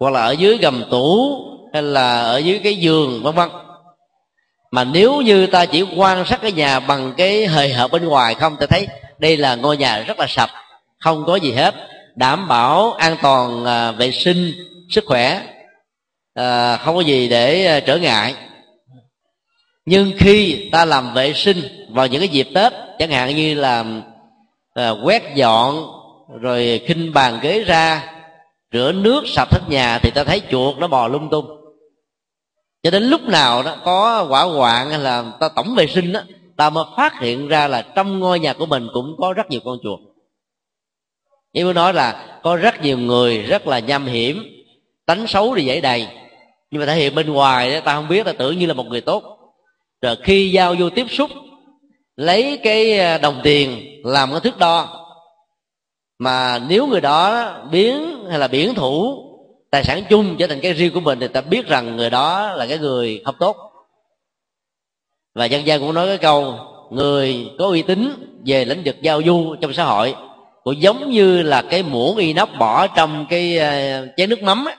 hoặc 0.00 0.10
là 0.10 0.22
ở 0.22 0.30
dưới 0.30 0.58
gầm 0.58 0.84
tủ 0.90 1.36
hay 1.72 1.82
là 1.82 2.20
ở 2.20 2.38
dưới 2.38 2.60
cái 2.64 2.76
giường 2.76 3.22
vân 3.22 3.34
vân. 3.34 3.48
Mà 4.70 4.84
nếu 4.84 5.20
như 5.20 5.46
ta 5.46 5.66
chỉ 5.66 5.82
quan 5.96 6.24
sát 6.24 6.38
cái 6.42 6.52
nhà 6.52 6.80
bằng 6.80 7.14
cái 7.16 7.46
hời 7.46 7.72
hợt 7.72 7.90
bên 7.90 8.04
ngoài 8.04 8.34
không 8.34 8.56
ta 8.56 8.66
thấy 8.66 8.88
đây 9.18 9.36
là 9.36 9.54
ngôi 9.54 9.76
nhà 9.76 9.98
rất 9.98 10.18
là 10.18 10.26
sạch 10.28 10.50
không 10.98 11.24
có 11.26 11.36
gì 11.36 11.52
hết 11.52 11.74
đảm 12.16 12.48
bảo 12.48 12.92
an 12.92 13.16
toàn 13.22 13.64
à, 13.64 13.92
vệ 13.92 14.10
sinh 14.10 14.52
sức 14.90 15.04
khỏe 15.06 15.42
à, 16.34 16.76
không 16.76 16.94
có 16.94 17.00
gì 17.00 17.28
để 17.28 17.66
à, 17.66 17.80
trở 17.80 17.98
ngại. 17.98 18.34
Nhưng 19.86 20.12
khi 20.18 20.68
ta 20.72 20.84
làm 20.84 21.14
vệ 21.14 21.32
sinh 21.32 21.86
vào 21.88 22.06
những 22.06 22.20
cái 22.20 22.28
dịp 22.28 22.48
tết 22.54 22.72
chẳng 22.98 23.10
hạn 23.10 23.36
như 23.36 23.54
là 23.54 23.84
à, 24.74 24.90
quét 24.90 25.22
dọn 25.34 25.86
rồi 26.40 26.80
khinh 26.86 27.12
bàn 27.14 27.38
ghế 27.42 27.64
ra 27.64 28.12
rửa 28.72 28.92
nước 28.92 29.24
sạch 29.26 29.48
hết 29.50 29.60
nhà 29.68 29.98
thì 29.98 30.10
ta 30.10 30.24
thấy 30.24 30.42
chuột 30.50 30.78
nó 30.78 30.88
bò 30.88 31.08
lung 31.08 31.28
tung. 31.30 31.46
Cho 32.82 32.90
đến 32.90 33.02
lúc 33.02 33.20
nào 33.22 33.62
đó 33.62 33.76
có 33.84 34.26
quả 34.30 34.42
hoạn 34.42 34.90
hay 34.90 34.98
là 34.98 35.24
ta 35.40 35.48
tổng 35.48 35.74
vệ 35.74 35.86
sinh 35.86 36.12
đó 36.12 36.20
ta 36.56 36.70
mới 36.70 36.84
phát 36.96 37.20
hiện 37.20 37.48
ra 37.48 37.68
là 37.68 37.82
trong 37.82 38.18
ngôi 38.18 38.40
nhà 38.40 38.52
của 38.52 38.66
mình 38.66 38.88
cũng 38.92 39.14
có 39.18 39.32
rất 39.32 39.50
nhiều 39.50 39.60
con 39.64 39.78
chuột. 39.82 40.00
Ý 41.52 41.64
muốn 41.64 41.74
nói 41.74 41.94
là 41.94 42.38
có 42.42 42.56
rất 42.56 42.82
nhiều 42.82 42.98
người 42.98 43.42
rất 43.42 43.66
là 43.66 43.78
nham 43.78 44.06
hiểm 44.06 44.44
tánh 45.06 45.26
xấu 45.26 45.54
thì 45.56 45.64
dễ 45.64 45.80
đầy. 45.80 46.06
Nhưng 46.70 46.80
mà 46.80 46.86
thể 46.86 46.94
hiện 46.94 47.14
bên 47.14 47.32
ngoài 47.32 47.74
đó, 47.74 47.80
ta 47.84 47.94
không 47.94 48.08
biết 48.08 48.26
ta 48.26 48.32
tưởng 48.32 48.58
như 48.58 48.66
là 48.66 48.74
một 48.74 48.86
người 48.86 49.00
tốt. 49.00 49.22
Rồi 50.02 50.16
khi 50.22 50.50
giao 50.50 50.74
vô 50.78 50.90
tiếp 50.90 51.06
xúc 51.10 51.30
lấy 52.20 52.60
cái 52.62 52.98
à, 52.98 53.18
đồng 53.18 53.40
tiền 53.42 54.00
làm 54.04 54.30
cái 54.30 54.40
thước 54.40 54.58
đo. 54.58 55.06
Mà 56.18 56.58
nếu 56.58 56.86
người 56.86 57.00
đó 57.00 57.52
biến 57.70 58.24
hay 58.30 58.38
là 58.38 58.48
biển 58.48 58.74
thủ, 58.74 59.24
tài 59.70 59.84
sản 59.84 60.02
chung 60.10 60.36
trở 60.38 60.46
thành 60.46 60.60
cái 60.60 60.72
riêng 60.72 60.94
của 60.94 61.00
mình 61.00 61.20
thì 61.20 61.28
ta 61.28 61.40
biết 61.40 61.66
rằng 61.66 61.96
người 61.96 62.10
đó 62.10 62.52
là 62.52 62.66
cái 62.66 62.78
người 62.78 63.22
không 63.24 63.34
tốt. 63.38 63.56
Và 65.34 65.44
dân 65.44 65.66
gian 65.66 65.80
cũng 65.80 65.94
nói 65.94 66.06
cái 66.06 66.18
câu, 66.18 66.54
người 66.90 67.50
có 67.58 67.66
uy 67.66 67.82
tín 67.82 68.12
về 68.46 68.64
lĩnh 68.64 68.82
vực 68.84 68.96
giao 69.02 69.22
du 69.22 69.56
trong 69.60 69.72
xã 69.72 69.84
hội 69.84 70.14
cũng 70.64 70.82
giống 70.82 71.10
như 71.10 71.42
là 71.42 71.62
cái 71.62 71.82
muỗng 71.82 72.16
inox 72.16 72.48
bỏ 72.58 72.86
trong 72.86 73.26
cái 73.30 73.58
à, 73.58 74.02
chén 74.16 74.30
nước 74.30 74.42
mắm 74.42 74.64
ấy. 74.68 74.76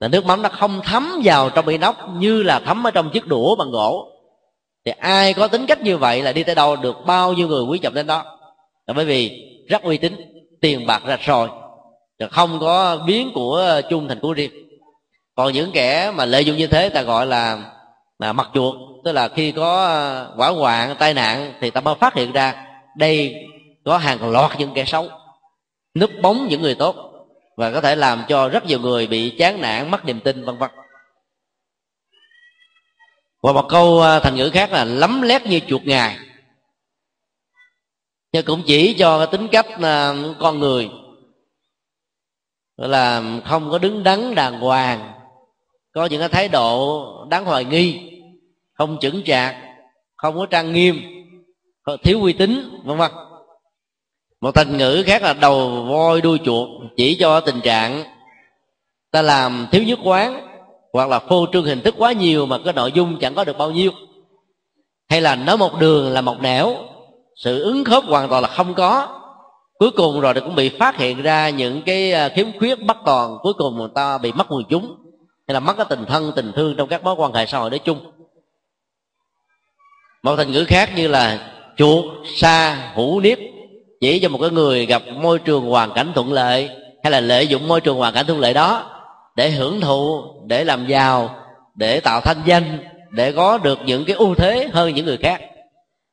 là 0.00 0.08
nước 0.08 0.24
mắm 0.24 0.42
nó 0.42 0.48
không 0.48 0.80
thấm 0.84 1.20
vào 1.24 1.50
trong 1.50 1.66
inox 1.66 1.96
như 2.18 2.42
là 2.42 2.60
thấm 2.60 2.86
ở 2.86 2.90
trong 2.90 3.10
chiếc 3.10 3.26
đũa 3.26 3.56
bằng 3.56 3.70
gỗ 3.70 4.17
thì 4.88 4.94
ai 4.98 5.34
có 5.34 5.48
tính 5.48 5.66
cách 5.66 5.82
như 5.82 5.98
vậy 5.98 6.22
là 6.22 6.32
đi 6.32 6.42
tới 6.42 6.54
đâu 6.54 6.76
được 6.76 6.96
bao 7.06 7.32
nhiêu 7.32 7.48
người 7.48 7.62
quý 7.62 7.78
trọng 7.78 7.94
đến 7.94 8.06
đó. 8.06 8.24
Là 8.86 8.94
bởi 8.94 9.04
vì 9.04 9.44
rất 9.68 9.82
uy 9.82 9.98
tín, 9.98 10.16
tiền 10.60 10.86
bạc 10.86 11.02
ra 11.06 11.16
rồi 11.20 11.48
không 12.30 12.58
có 12.60 12.98
biến 13.06 13.30
của 13.34 13.80
chung 13.90 14.08
thành 14.08 14.20
của 14.20 14.32
riêng. 14.32 14.50
Còn 15.34 15.52
những 15.52 15.70
kẻ 15.72 16.12
mà 16.14 16.24
lợi 16.24 16.44
dụng 16.44 16.56
như 16.56 16.66
thế 16.66 16.88
ta 16.88 17.02
gọi 17.02 17.26
là 17.26 17.58
là 18.18 18.32
mặt 18.32 18.50
chuột 18.54 18.74
tức 19.04 19.12
là 19.12 19.28
khi 19.28 19.52
có 19.52 19.86
à, 19.86 20.26
quả 20.36 20.48
hoạn, 20.48 20.96
tai 20.98 21.14
nạn 21.14 21.52
thì 21.60 21.70
ta 21.70 21.80
mới 21.80 21.94
phát 21.94 22.14
hiện 22.14 22.32
ra 22.32 22.66
đây 22.96 23.34
có 23.84 23.98
hàng 23.98 24.30
loạt 24.30 24.50
những 24.58 24.74
kẻ 24.74 24.84
xấu, 24.84 25.08
núp 25.94 26.10
bóng 26.22 26.46
những 26.48 26.62
người 26.62 26.74
tốt 26.74 26.96
và 27.56 27.70
có 27.70 27.80
thể 27.80 27.96
làm 27.96 28.22
cho 28.28 28.48
rất 28.48 28.66
nhiều 28.66 28.80
người 28.80 29.06
bị 29.06 29.30
chán 29.30 29.60
nản, 29.60 29.90
mất 29.90 30.04
niềm 30.04 30.20
tin, 30.20 30.44
vân 30.44 30.58
vân 30.58 30.70
và 33.42 33.52
một 33.52 33.66
câu 33.68 34.02
à, 34.02 34.20
thành 34.20 34.36
ngữ 34.36 34.50
khác 34.50 34.72
là 34.72 34.84
lấm 34.84 35.22
lét 35.22 35.46
như 35.46 35.60
chuột 35.68 35.82
ngài. 35.84 36.18
Nhưng 38.32 38.44
cũng 38.44 38.62
chỉ 38.66 38.94
cho 38.98 39.26
tính 39.26 39.48
cách 39.52 39.66
à, 39.82 40.14
con 40.38 40.58
người. 40.58 40.90
Là 42.76 43.22
không 43.44 43.70
có 43.70 43.78
đứng 43.78 44.02
đắn 44.02 44.34
đàng 44.34 44.60
hoàng, 44.60 45.12
có 45.92 46.06
những 46.06 46.20
cái 46.20 46.28
thái 46.28 46.48
độ 46.48 47.04
đáng 47.30 47.44
hoài 47.44 47.64
nghi, 47.64 48.10
không 48.72 48.98
chững 49.00 49.22
chạc, 49.24 49.56
không 50.16 50.36
có 50.36 50.46
trang 50.46 50.72
nghiêm 50.72 51.18
thiếu 52.02 52.22
uy 52.22 52.32
tín, 52.32 52.80
vân 52.84 52.96
vân. 52.96 53.10
Một 54.40 54.50
thành 54.54 54.76
ngữ 54.76 55.02
khác 55.06 55.22
là 55.22 55.32
đầu 55.32 55.84
voi 55.88 56.20
đuôi 56.20 56.38
chuột, 56.44 56.68
chỉ 56.96 57.16
cho 57.20 57.40
tình 57.40 57.60
trạng 57.60 58.04
ta 59.10 59.22
làm 59.22 59.66
thiếu 59.72 59.82
nhất 59.82 59.98
quán 60.04 60.47
hoặc 60.92 61.08
là 61.08 61.18
phô 61.18 61.46
trương 61.52 61.64
hình 61.64 61.80
thức 61.80 61.94
quá 61.98 62.12
nhiều 62.12 62.46
mà 62.46 62.58
cái 62.64 62.72
nội 62.72 62.92
dung 62.92 63.18
chẳng 63.18 63.34
có 63.34 63.44
được 63.44 63.58
bao 63.58 63.70
nhiêu. 63.70 63.90
Hay 65.08 65.20
là 65.20 65.36
nói 65.36 65.56
một 65.56 65.78
đường 65.80 66.12
là 66.12 66.20
một 66.20 66.40
nẻo, 66.40 66.76
sự 67.36 67.62
ứng 67.62 67.84
khớp 67.84 68.04
hoàn 68.04 68.28
toàn 68.28 68.42
là 68.42 68.48
không 68.48 68.74
có. 68.74 69.20
Cuối 69.78 69.90
cùng 69.90 70.20
rồi 70.20 70.34
thì 70.34 70.40
cũng 70.40 70.54
bị 70.54 70.68
phát 70.68 70.96
hiện 70.96 71.22
ra 71.22 71.50
những 71.50 71.82
cái 71.82 72.12
à, 72.12 72.28
khiếm 72.28 72.46
khuyết 72.58 72.82
bất 72.82 72.96
toàn, 73.04 73.38
cuối 73.42 73.52
cùng 73.52 73.76
người 73.76 73.88
ta 73.94 74.18
bị 74.18 74.32
mất 74.32 74.46
quần 74.48 74.64
chúng. 74.68 74.96
Hay 75.48 75.54
là 75.54 75.60
mất 75.60 75.76
cái 75.76 75.86
tình 75.88 76.04
thân, 76.06 76.32
tình 76.36 76.52
thương 76.56 76.74
trong 76.76 76.88
các 76.88 77.04
mối 77.04 77.14
quan 77.14 77.32
hệ 77.32 77.46
xã 77.46 77.58
hội 77.58 77.70
nói 77.70 77.78
chung. 77.78 78.12
Một 80.22 80.36
thành 80.36 80.52
ngữ 80.52 80.64
khác 80.64 80.90
như 80.96 81.08
là 81.08 81.52
chuột, 81.76 82.04
sa 82.36 82.74
hữu 82.94 83.20
niếp, 83.20 83.38
chỉ 84.00 84.18
cho 84.18 84.28
một 84.28 84.38
cái 84.40 84.50
người 84.50 84.86
gặp 84.86 85.02
môi 85.14 85.38
trường 85.38 85.66
hoàn 85.66 85.92
cảnh 85.92 86.12
thuận 86.14 86.32
lợi, 86.32 86.70
hay 87.02 87.10
là 87.10 87.20
lợi 87.20 87.46
dụng 87.46 87.68
môi 87.68 87.80
trường 87.80 87.96
hoàn 87.96 88.14
cảnh 88.14 88.26
thuận 88.26 88.40
lợi 88.40 88.54
đó 88.54 88.97
để 89.38 89.50
hưởng 89.50 89.80
thụ, 89.80 90.24
để 90.46 90.64
làm 90.64 90.86
giàu, 90.86 91.46
để 91.74 92.00
tạo 92.00 92.20
thanh 92.20 92.42
danh, 92.46 92.78
để 93.10 93.32
có 93.32 93.58
được 93.58 93.78
những 93.84 94.04
cái 94.04 94.16
ưu 94.16 94.34
thế 94.34 94.68
hơn 94.72 94.94
những 94.94 95.06
người 95.06 95.16
khác. 95.16 95.40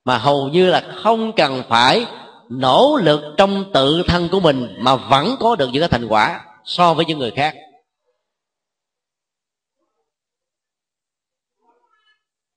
Mà 0.04 0.18
hầu 0.18 0.50
như 0.50 0.70
là 0.70 0.82
không 1.04 1.34
cần 1.34 1.64
phải 1.70 2.06
nỗ 2.50 3.00
lực 3.02 3.22
trong 3.38 3.72
tự 3.74 4.04
thân 4.08 4.30
của 4.32 4.40
mình 4.40 4.76
mà 4.78 4.96
vẫn 4.96 5.36
có 5.40 5.56
được 5.56 5.70
những 5.72 5.82
cái 5.82 5.90
thành 5.90 6.08
quả 6.08 6.46
so 6.66 6.94
với 6.94 7.06
những 7.06 7.20
người 7.20 7.32
khác. 7.32 7.56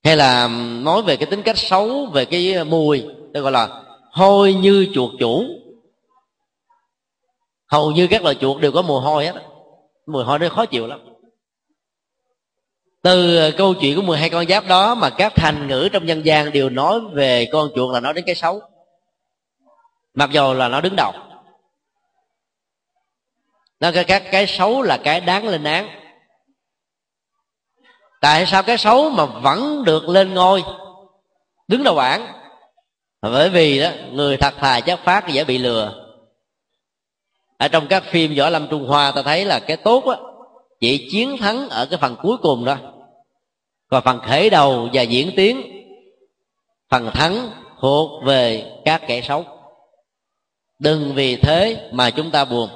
Hay 0.04 0.16
là 0.16 0.48
nói 0.83 1.02
về 1.02 1.16
cái 1.16 1.26
tính 1.26 1.42
cách 1.42 1.59
xấu, 1.59 2.07
về 2.07 2.24
cái 2.24 2.64
mùi 2.64 3.04
tôi 3.35 3.42
gọi 3.42 3.52
là 3.52 3.83
hôi 4.12 4.54
như 4.54 4.88
chuột 4.94 5.11
chủ. 5.20 5.44
Hầu 7.66 7.90
như 7.90 8.07
các 8.07 8.22
loài 8.22 8.35
chuột 8.35 8.61
đều 8.61 8.72
có 8.72 8.83
mùi 8.83 9.00
hôi 9.00 9.26
hết 9.26 9.47
mùi 10.08 10.24
hôi 10.24 10.38
nó 10.38 10.48
khó 10.48 10.66
chịu 10.66 10.86
lắm. 10.86 11.00
Từ 13.02 13.50
câu 13.58 13.74
chuyện 13.74 13.96
của 13.96 14.02
12 14.02 14.30
con 14.30 14.46
giáp 14.48 14.66
đó 14.66 14.94
mà 14.94 15.10
các 15.10 15.32
thành 15.36 15.68
ngữ 15.68 15.88
trong 15.92 16.08
dân 16.08 16.24
gian 16.24 16.52
đều 16.52 16.70
nói 16.70 17.00
về 17.12 17.48
con 17.52 17.70
chuột 17.74 17.94
là 17.94 18.00
nói 18.00 18.12
đến 18.14 18.24
cái 18.26 18.34
xấu. 18.34 18.60
Mặc 20.14 20.30
dù 20.32 20.54
là 20.54 20.68
nó 20.68 20.80
đứng 20.80 20.96
đầu. 20.96 21.12
Nó 23.80 23.90
cái 23.94 24.04
các 24.04 24.22
cái 24.32 24.46
xấu 24.46 24.82
là 24.82 24.96
cái 24.96 25.20
đáng 25.20 25.48
lên 25.48 25.64
án. 25.64 25.88
Tại 28.20 28.46
sao 28.46 28.62
cái 28.62 28.78
xấu 28.78 29.10
mà 29.10 29.24
vẫn 29.24 29.84
được 29.84 30.08
lên 30.08 30.34
ngôi, 30.34 30.62
đứng 31.68 31.84
đầu 31.84 31.94
bảng? 31.94 32.32
Bởi 33.22 33.50
vì 33.50 33.80
đó, 33.80 33.90
người 34.12 34.36
thật 34.36 34.54
thà 34.56 34.80
chất 34.80 35.00
phát 35.04 35.28
dễ 35.28 35.44
bị 35.44 35.58
lừa 35.58 36.07
ở 37.58 37.68
trong 37.68 37.86
các 37.88 38.02
phim 38.10 38.34
võ 38.36 38.50
lâm 38.50 38.68
trung 38.68 38.86
hoa, 38.88 39.12
ta 39.12 39.22
thấy 39.22 39.44
là 39.44 39.58
cái 39.58 39.76
tốt 39.76 40.04
á, 40.04 40.16
chỉ 40.80 41.08
chiến 41.10 41.36
thắng 41.36 41.68
ở 41.68 41.86
cái 41.86 41.98
phần 41.98 42.16
cuối 42.22 42.36
cùng 42.42 42.64
đó 42.64 42.76
còn 43.88 44.02
phần 44.04 44.20
khởi 44.20 44.50
đầu 44.50 44.88
và 44.92 45.02
diễn 45.02 45.32
tiến, 45.36 45.84
phần 46.88 47.10
thắng 47.14 47.50
thuộc 47.80 48.24
về 48.24 48.72
các 48.84 49.02
kẻ 49.06 49.22
xấu. 49.22 49.44
Đừng 50.78 51.14
vì 51.14 51.36
thế 51.36 51.90
mà 51.92 52.10
chúng 52.10 52.30
ta 52.30 52.44
buồn. 52.44 52.70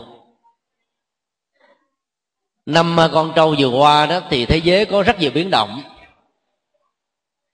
Năm 2.66 2.96
con 3.12 3.32
trâu 3.36 3.54
vừa 3.58 3.68
qua 3.68 4.06
đó, 4.06 4.20
thì 4.30 4.46
thế 4.46 4.60
giới 4.64 4.86
có 4.86 5.02
rất 5.02 5.18
nhiều 5.18 5.30
biến 5.34 5.50
động. 5.50 5.82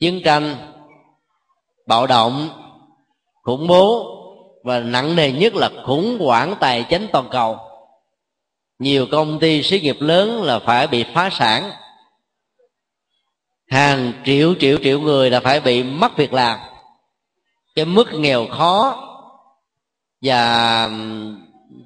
Chiến 0.01 0.21
tranh, 0.25 0.73
bạo 1.87 2.07
động, 2.07 2.49
khủng 3.43 3.67
bố 3.67 4.15
và 4.69 4.81
nặng 4.81 5.17
nề 5.17 5.33
nhất 5.33 5.55
là 5.55 5.71
khủng 5.85 6.19
hoảng 6.21 6.55
tài 6.61 6.87
chính 6.89 7.07
toàn 7.13 7.29
cầu. 7.31 7.59
Nhiều 8.79 9.07
công 9.11 9.39
ty 9.39 9.63
xí 9.63 9.81
nghiệp 9.81 9.97
lớn 10.01 10.43
là 10.43 10.59
phải 10.59 10.87
bị 10.87 11.05
phá 11.15 11.31
sản. 11.33 11.71
Hàng 13.67 14.13
triệu 14.25 14.55
triệu 14.61 14.79
triệu 14.83 15.01
người 15.01 15.31
là 15.31 15.41
phải 15.41 15.61
bị 15.61 15.83
mất 15.83 16.17
việc 16.17 16.33
làm. 16.33 16.59
Cái 17.75 17.85
mức 17.85 18.09
nghèo 18.13 18.47
khó 18.47 19.05
và 20.23 20.91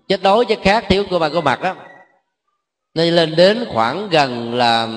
chết 0.09 0.23
đói 0.23 0.45
chết 0.49 0.59
khát 0.63 0.85
thiếu 0.89 1.05
cơ 1.11 1.19
bản 1.19 1.33
có 1.33 1.41
mặt 1.41 1.61
đó 1.63 1.75
nên 2.95 3.15
lên 3.15 3.37
đến 3.37 3.65
khoảng 3.69 4.09
gần 4.09 4.55
là 4.55 4.89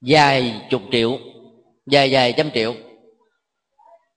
vài 0.00 0.62
chục 0.70 0.82
triệu 0.92 1.18
vài 1.86 2.08
vài 2.12 2.32
trăm 2.36 2.50
triệu 2.54 2.74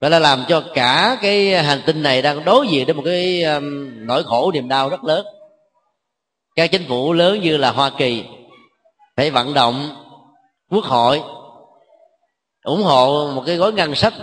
đó 0.01 0.09
là 0.09 0.19
làm 0.19 0.45
cho 0.47 0.63
cả 0.73 1.17
cái 1.21 1.63
hành 1.63 1.81
tinh 1.85 2.03
này 2.03 2.21
đang 2.21 2.45
đối 2.45 2.67
diện 2.67 2.85
với 2.85 2.93
một 2.93 3.03
cái 3.05 3.43
um, 3.43 3.89
nỗi 4.05 4.23
khổ 4.23 4.51
niềm 4.51 4.67
đau 4.67 4.89
rất 4.89 5.03
lớn. 5.03 5.25
Các 6.55 6.71
chính 6.71 6.87
phủ 6.87 7.13
lớn 7.13 7.41
như 7.41 7.57
là 7.57 7.71
hoa 7.71 7.91
kỳ 7.97 8.23
phải 9.17 9.31
vận 9.31 9.53
động 9.53 9.89
quốc 10.69 10.83
hội 10.83 11.21
ủng 12.63 12.83
hộ 12.83 13.31
một 13.35 13.43
cái 13.45 13.55
gói 13.55 13.73
ngân 13.73 13.95
sách 13.95 14.13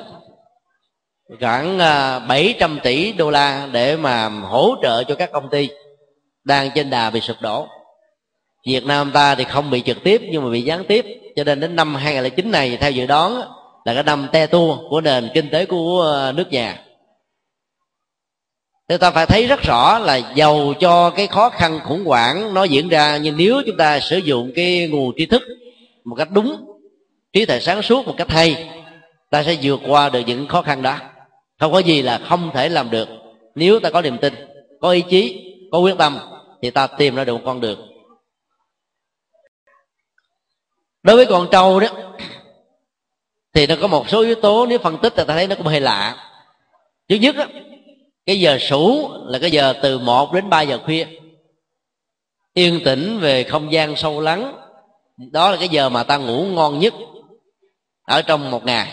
khoảng 1.41 1.79
à, 1.79 2.19
700 2.19 2.79
tỷ 2.83 3.13
đô 3.13 3.31
la 3.31 3.69
để 3.73 3.97
mà 3.97 4.29
hỗ 4.29 4.75
trợ 4.83 5.05
cho 5.05 5.15
các 5.15 5.33
công 5.33 5.51
ty 5.51 5.69
đang 6.45 6.71
trên 6.75 6.91
đà 6.91 7.11
bị 7.11 7.21
sụp 7.21 7.37
đổ. 7.41 7.67
Việt 8.67 8.85
Nam 8.85 9.11
ta 9.15 9.35
thì 9.35 9.45
không 9.45 9.71
bị 9.71 9.83
trực 9.87 9.97
tiếp 10.05 10.23
nhưng 10.31 10.45
mà 10.45 10.51
bị 10.51 10.63
gián 10.63 10.85
tiếp. 10.85 11.05
Cho 11.37 11.45
nên 11.45 11.61
đến 11.61 11.77
năm 11.77 11.95
2009 11.95 12.51
này 12.51 12.77
theo 12.81 12.91
dự 12.91 13.07
đoán 13.07 13.43
là 13.89 13.95
cái 13.95 14.03
năm 14.03 14.29
te 14.33 14.47
tua 14.47 14.89
của 14.91 15.01
nền 15.01 15.29
kinh 15.35 15.51
tế 15.51 15.67
của 15.67 16.01
ờ, 16.01 16.33
nước 16.33 16.53
nhà. 16.53 16.85
Chúng 18.89 18.99
ta 18.99 19.11
phải 19.11 19.27
thấy 19.27 19.47
rất 19.47 19.61
rõ 19.63 19.99
là 19.99 20.33
giàu 20.35 20.75
cho 20.81 21.11
cái 21.11 21.27
khó 21.27 21.51
khăn 21.51 21.81
khủng 21.85 22.05
hoảng 22.05 22.55
nó 22.55 22.65
diễn 22.65 22.89
ra, 22.89 23.17
nhưng 23.17 23.37
nếu 23.37 23.63
chúng 23.67 23.77
ta 23.77 24.01
sử 24.01 24.19
dụng 24.19 24.53
cái 24.57 24.89
nguồn 24.89 25.13
tri 25.17 25.27
thức 25.27 25.43
một 26.05 26.15
cách 26.15 26.29
đúng, 26.31 26.57
trí 27.33 27.47
tuệ 27.47 27.61
sáng 27.61 27.83
suốt 27.83 28.07
một 28.07 28.15
cách 28.17 28.31
hay, 28.31 28.71
ta 29.31 29.43
sẽ 29.43 29.57
vượt 29.63 29.81
qua 29.87 30.09
được 30.09 30.21
những 30.27 30.49
khó 30.49 30.63
khăn 30.63 30.83
đó. 30.83 30.97
Không 31.61 31.73
có 31.73 31.79
gì 31.79 32.03
là 32.03 32.19
không 32.19 32.51
thể 32.55 32.69
làm 32.69 32.91
được. 32.91 33.09
Nếu 33.55 33.81
ta 33.81 33.91
có 33.91 34.03
niềm 34.03 34.19
tin, 34.19 34.35
có 34.81 34.91
ý 34.91 35.03
chí, 35.11 35.55
có 35.73 35.79
quyết 35.79 35.99
tâm, 35.99 36.19
thì 36.63 36.71
ta 36.71 36.87
tìm 36.87 37.15
ra 37.15 37.25
được 37.25 37.35
một 37.35 37.43
con 37.45 37.61
đường. 37.61 37.89
Đối 41.03 41.17
với 41.17 41.27
con 41.27 41.49
trâu 41.51 41.81
đó 41.81 41.89
thì 43.59 43.67
nó 43.67 43.75
có 43.81 43.87
một 43.87 44.09
số 44.09 44.23
yếu 44.23 44.35
tố 44.35 44.67
nếu 44.67 44.79
phân 44.79 44.99
tích 44.99 45.13
thì 45.17 45.25
ta 45.27 45.35
thấy 45.35 45.47
nó 45.47 45.55
cũng 45.55 45.67
hơi 45.67 45.81
lạ. 45.81 46.17
Thứ 47.09 47.17
nhất 47.17 47.37
đó, 47.37 47.45
cái 48.27 48.41
giờ 48.41 48.59
sủ 48.59 49.11
là 49.27 49.39
cái 49.39 49.51
giờ 49.51 49.75
từ 49.83 49.99
1 49.99 50.33
đến 50.33 50.51
3 50.51 50.63
giờ 50.63 50.79
khuya. 50.85 51.07
Yên 52.55 52.81
tĩnh 52.85 53.19
về 53.21 53.45
không 53.45 53.73
gian 53.73 53.97
sâu 53.97 54.21
lắng 54.21 54.57
đó 55.33 55.51
là 55.51 55.57
cái 55.57 55.69
giờ 55.69 55.89
mà 55.89 56.03
ta 56.03 56.17
ngủ 56.17 56.45
ngon 56.45 56.79
nhất 56.79 56.95
ở 58.03 58.23
trong 58.23 58.51
một 58.51 58.65
ngày. 58.65 58.89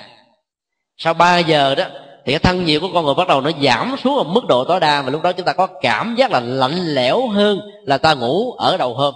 Sau 0.98 1.14
3 1.14 1.40
giờ 1.40 1.76
đó 1.76 1.86
thì 2.26 2.34
cái 2.34 2.40
thân 2.40 2.66
nhiệt 2.66 2.82
của 2.82 2.90
con 2.94 3.06
người 3.06 3.16
bắt 3.16 3.28
đầu 3.28 3.42
nó 3.42 3.52
giảm 3.62 3.96
xuống 4.04 4.18
ở 4.18 4.24
mức 4.24 4.46
độ 4.48 4.66
tối 4.66 4.80
đa 4.80 5.02
và 5.02 5.10
lúc 5.10 5.22
đó 5.22 5.32
chúng 5.32 5.46
ta 5.46 5.54
có 5.54 5.68
cảm 5.82 6.16
giác 6.16 6.32
là 6.32 6.40
lạnh 6.40 6.94
lẽo 6.94 7.28
hơn 7.28 7.60
là 7.84 7.98
ta 7.98 8.14
ngủ 8.14 8.52
ở 8.52 8.78
đầu 8.78 8.94
hôm. 8.94 9.14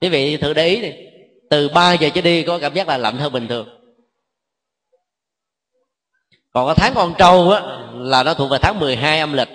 Quý 0.00 0.08
vị 0.08 0.36
thử 0.36 0.52
để 0.52 0.66
ý 0.66 0.80
đi 0.80 0.92
từ 1.50 1.68
3 1.68 1.92
giờ 1.92 2.08
trở 2.14 2.20
đi 2.20 2.42
có 2.42 2.58
cảm 2.58 2.74
giác 2.74 2.88
là 2.88 2.98
lạnh 2.98 3.16
hơn 3.16 3.32
bình 3.32 3.48
thường 3.48 3.75
còn 6.56 6.66
cái 6.66 6.74
tháng 6.78 6.92
con 6.94 7.14
trâu 7.18 7.50
á, 7.50 7.62
là 7.94 8.22
nó 8.22 8.34
thuộc 8.34 8.50
về 8.50 8.58
tháng 8.62 8.80
12 8.80 9.20
âm 9.20 9.32
lịch. 9.32 9.48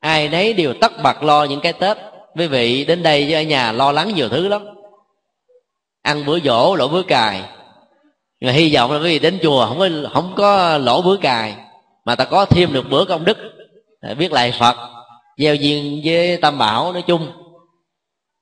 Ai 0.00 0.28
nấy 0.28 0.52
đều 0.52 0.74
tất 0.80 1.02
bật 1.02 1.22
lo 1.22 1.44
những 1.44 1.60
cái 1.60 1.72
tết. 1.72 1.96
Quý 2.36 2.46
vị 2.46 2.84
đến 2.84 3.02
đây 3.02 3.34
ở 3.34 3.42
nhà 3.42 3.72
lo 3.72 3.92
lắng 3.92 4.14
nhiều 4.14 4.28
thứ 4.28 4.48
lắm. 4.48 4.62
Ăn 6.02 6.26
bữa 6.26 6.40
dỗ 6.40 6.74
lỗ 6.74 6.88
bữa 6.88 7.02
cài. 7.02 7.42
Mà 8.40 8.52
hy 8.52 8.74
vọng 8.74 8.92
là 8.92 8.98
quý 8.98 9.04
vị 9.04 9.18
đến 9.18 9.38
chùa 9.42 9.66
không 9.66 9.78
có 9.78 9.88
không 10.12 10.32
có 10.36 10.78
lỗ 10.78 11.02
bữa 11.02 11.16
cài, 11.16 11.54
mà 12.04 12.14
ta 12.14 12.24
có 12.24 12.44
thêm 12.44 12.72
được 12.72 12.90
bữa 12.90 13.04
công 13.04 13.24
đức. 13.24 13.38
Biết 14.18 14.32
lại 14.32 14.52
phật, 14.58 14.76
gieo 15.36 15.54
duyên 15.54 16.00
với 16.04 16.36
tam 16.36 16.58
bảo 16.58 16.92
nói 16.92 17.02
chung. 17.02 17.26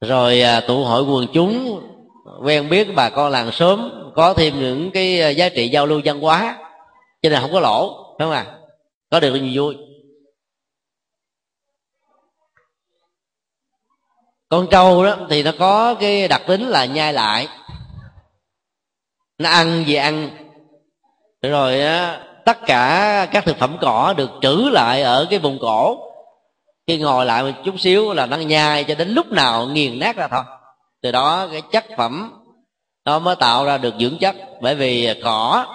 Rồi 0.00 0.40
à, 0.40 0.60
tụ 0.60 0.84
hội 0.84 1.02
quần 1.02 1.26
chúng, 1.32 1.82
quen 2.44 2.68
biết 2.68 2.94
bà 2.94 3.10
con 3.10 3.30
làng 3.30 3.52
sớm 3.52 3.90
có 4.14 4.34
thêm 4.34 4.60
những 4.60 4.90
cái 4.90 5.20
à, 5.20 5.28
giá 5.28 5.48
trị 5.48 5.68
giao 5.68 5.86
lưu 5.86 6.00
văn 6.04 6.20
hóa 6.20 6.56
cho 7.22 7.30
nên 7.30 7.40
không 7.40 7.52
có 7.52 7.60
lỗ, 7.60 8.04
phải 8.18 8.26
không 8.26 8.34
à 8.34 8.56
có 9.10 9.20
được 9.20 9.34
nhiều 9.34 9.50
vui? 9.54 9.76
Con 14.48 14.66
trâu 14.70 15.04
đó 15.04 15.16
thì 15.30 15.42
nó 15.42 15.52
có 15.58 15.94
cái 15.94 16.28
đặc 16.28 16.42
tính 16.46 16.68
là 16.68 16.84
nhai 16.84 17.12
lại. 17.12 17.48
Nó 19.38 19.50
ăn 19.50 19.84
gì 19.86 19.94
ăn. 19.94 20.30
Rồi 21.42 21.80
á, 21.80 22.26
tất 22.44 22.58
cả 22.66 23.26
các 23.32 23.44
thực 23.44 23.56
phẩm 23.56 23.76
cỏ 23.80 24.14
được 24.16 24.30
trữ 24.42 24.68
lại 24.72 25.02
ở 25.02 25.26
cái 25.30 25.38
vùng 25.38 25.58
cổ. 25.60 25.98
Khi 26.86 26.98
ngồi 26.98 27.26
lại 27.26 27.42
một 27.42 27.58
chút 27.64 27.80
xíu 27.80 28.12
là 28.12 28.26
nó 28.26 28.36
nhai 28.36 28.84
cho 28.84 28.94
đến 28.94 29.08
lúc 29.08 29.26
nào 29.26 29.66
nghiền 29.66 29.98
nát 29.98 30.16
ra 30.16 30.28
thôi. 30.28 30.42
Từ 31.02 31.12
đó 31.12 31.48
cái 31.52 31.62
chất 31.72 31.84
phẩm 31.96 32.44
nó 33.04 33.18
mới 33.18 33.36
tạo 33.36 33.64
ra 33.64 33.78
được 33.78 33.94
dưỡng 34.00 34.18
chất. 34.18 34.36
Bởi 34.60 34.74
vì 34.74 35.20
cỏ 35.24 35.66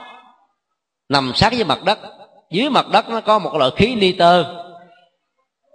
nằm 1.10 1.32
sát 1.36 1.54
với 1.54 1.63
mặt 1.63 1.84
đất. 1.84 2.00
Dưới 2.52 2.70
mặt 2.70 2.89
đất 2.89 3.10
nó 3.10 3.22
có 3.22 3.39
một 3.39 3.56
loại 3.56 3.72
khí 3.76 3.96
nitơ. 3.96 4.46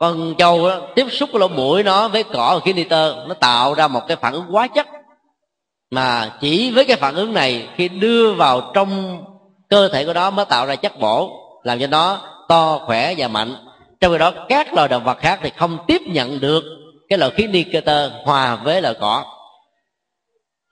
Con 0.00 0.34
trâu 0.38 0.68
đó, 0.68 0.80
tiếp 0.94 1.06
xúc 1.10 1.28
cái 1.32 1.40
lỗ 1.40 1.48
mũi 1.48 1.82
nó 1.82 2.08
với 2.08 2.22
cỏ 2.22 2.50
và 2.54 2.60
khí 2.64 2.72
nitơ 2.72 3.24
nó 3.28 3.34
tạo 3.34 3.74
ra 3.74 3.88
một 3.88 4.00
cái 4.08 4.16
phản 4.16 4.32
ứng 4.32 4.44
hóa 4.44 4.68
chất. 4.68 4.86
Mà 5.90 6.32
chỉ 6.40 6.70
với 6.70 6.84
cái 6.84 6.96
phản 6.96 7.14
ứng 7.14 7.34
này 7.34 7.68
khi 7.76 7.88
đưa 7.88 8.32
vào 8.32 8.70
trong 8.74 9.22
cơ 9.68 9.88
thể 9.88 10.04
của 10.04 10.12
nó 10.12 10.30
mới 10.30 10.44
tạo 10.44 10.66
ra 10.66 10.76
chất 10.76 10.98
bổ 11.00 11.30
làm 11.62 11.80
cho 11.80 11.86
nó 11.86 12.18
to 12.48 12.78
khỏe 12.86 13.14
và 13.18 13.28
mạnh. 13.28 13.54
Trong 14.00 14.12
khi 14.12 14.18
đó 14.18 14.32
các 14.48 14.74
loài 14.74 14.88
động 14.88 15.04
vật 15.04 15.18
khác 15.18 15.40
thì 15.42 15.50
không 15.56 15.78
tiếp 15.86 16.02
nhận 16.06 16.40
được 16.40 16.64
cái 17.08 17.18
loại 17.18 17.32
khí 17.36 17.46
nitơ 17.46 18.10
hòa 18.24 18.56
với 18.56 18.82
loại 18.82 18.94
cỏ. 19.00 19.24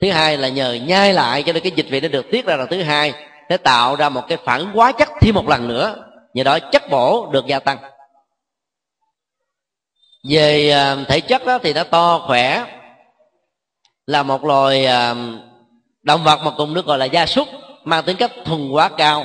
Thứ 0.03 0.11
hai 0.11 0.37
là 0.37 0.49
nhờ 0.49 0.73
nhai 0.73 1.14
lại 1.14 1.42
cho 1.42 1.53
nên 1.53 1.62
cái 1.62 1.73
dịch 1.77 1.87
vị 1.90 2.01
nó 2.01 2.09
được 2.09 2.27
tiết 2.31 2.47
ra. 2.47 2.57
Là 2.57 2.66
thứ 2.66 2.83
hai 2.83 3.14
để 3.49 3.57
tạo 3.57 3.97
ra 3.97 4.09
một 4.09 4.23
cái 4.29 4.39
phản 4.45 4.71
quá 4.75 4.93
chất 4.93 5.09
thêm 5.21 5.35
một 5.35 5.49
lần 5.49 5.69
nữa, 5.69 5.97
nhờ 6.35 6.43
đó 6.45 6.59
chất 6.59 6.91
bổ 6.91 7.31
được 7.33 7.47
gia 7.47 7.59
tăng. 7.59 7.79
Về 10.29 10.71
à, 10.71 10.97
thể 11.09 11.21
chất 11.21 11.47
đó 11.47 11.59
thì 11.59 11.73
nó 11.73 11.85
to, 11.85 12.25
khỏe, 12.27 12.65
là 14.07 14.23
một 14.23 14.45
loài 14.45 14.87
à, 14.87 15.15
động 16.03 16.25
vật 16.25 16.41
mà 16.45 16.51
cùng 16.57 16.75
được 16.75 16.87
gọi 16.87 16.99
là 16.99 17.05
gia 17.05 17.27
súc, 17.27 17.49
mang 17.85 18.05
tính 18.05 18.17
cách 18.17 18.33
thuần 18.45 18.69
hóa 18.71 18.89
cao, 18.89 19.25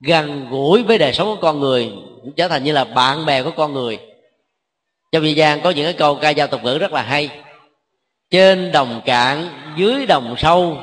gần 0.00 0.46
gũi 0.50 0.82
với 0.82 0.98
đời 0.98 1.12
sống 1.12 1.26
của 1.26 1.42
con 1.42 1.60
người 1.60 1.92
trở 2.36 2.48
thành 2.48 2.64
như 2.64 2.72
là 2.72 2.84
bạn 2.84 3.26
bè 3.26 3.42
của 3.42 3.50
con 3.56 3.72
người. 3.72 3.98
Trong 5.12 5.24
dân 5.26 5.36
gian 5.36 5.60
có 5.60 5.70
những 5.70 5.84
cái 5.84 5.92
câu 5.92 6.14
ca 6.14 6.34
dao 6.34 6.46
tục 6.46 6.64
ngữ 6.64 6.78
rất 6.78 6.92
là 6.92 7.02
hay. 7.02 7.30
Trên 8.30 8.72
đồng 8.72 9.00
cạn, 9.04 9.48
dưới 9.76 10.06
đồng 10.06 10.34
sâu 10.38 10.76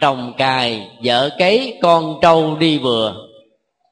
trồng 0.00 0.32
cài, 0.38 0.88
vợ 1.04 1.30
cấy, 1.38 1.78
con 1.82 2.18
trâu 2.22 2.56
đi 2.56 2.78
vừa 2.78 3.14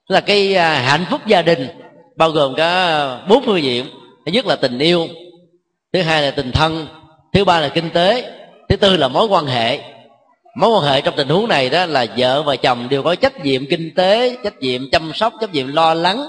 là 0.09 0.21
cái 0.21 0.55
à, 0.55 0.81
hạnh 0.81 1.05
phúc 1.11 1.21
gia 1.27 1.43
đình, 1.43 1.69
bao 2.17 2.31
gồm 2.31 2.55
cả 2.55 3.21
bốn 3.29 3.43
phương 3.45 3.63
diện. 3.63 3.87
Thứ 4.27 4.33
nhất 4.33 4.47
là 4.47 4.57
tình 4.57 4.79
yêu, 4.79 5.09
thứ 5.93 6.03
hai 6.03 6.23
là 6.23 6.31
tình 6.31 6.53
thân, 6.53 6.87
thứ 7.33 7.45
ba 7.45 7.61
là 7.61 7.69
kinh 7.69 7.91
tế, 7.91 8.33
thứ 8.69 8.77
tư 8.77 8.97
là 8.97 9.09
mối 9.09 9.27
quan 9.27 9.47
hệ. 9.47 9.81
Mối 10.57 10.71
quan 10.71 10.83
hệ 10.83 11.01
trong 11.01 11.15
tình 11.17 11.29
huống 11.29 11.49
này 11.49 11.71
đó 11.71 11.87
là 11.87 12.07
vợ 12.17 12.43
và 12.43 12.57
chồng 12.57 12.89
đều 12.89 13.03
có 13.03 13.15
trách 13.15 13.45
nhiệm 13.45 13.67
kinh 13.67 13.95
tế, 13.95 14.37
trách 14.45 14.59
nhiệm 14.61 14.91
chăm 14.91 15.13
sóc, 15.15 15.33
trách 15.41 15.53
nhiệm 15.53 15.73
lo 15.73 15.95
lắng. 15.95 16.29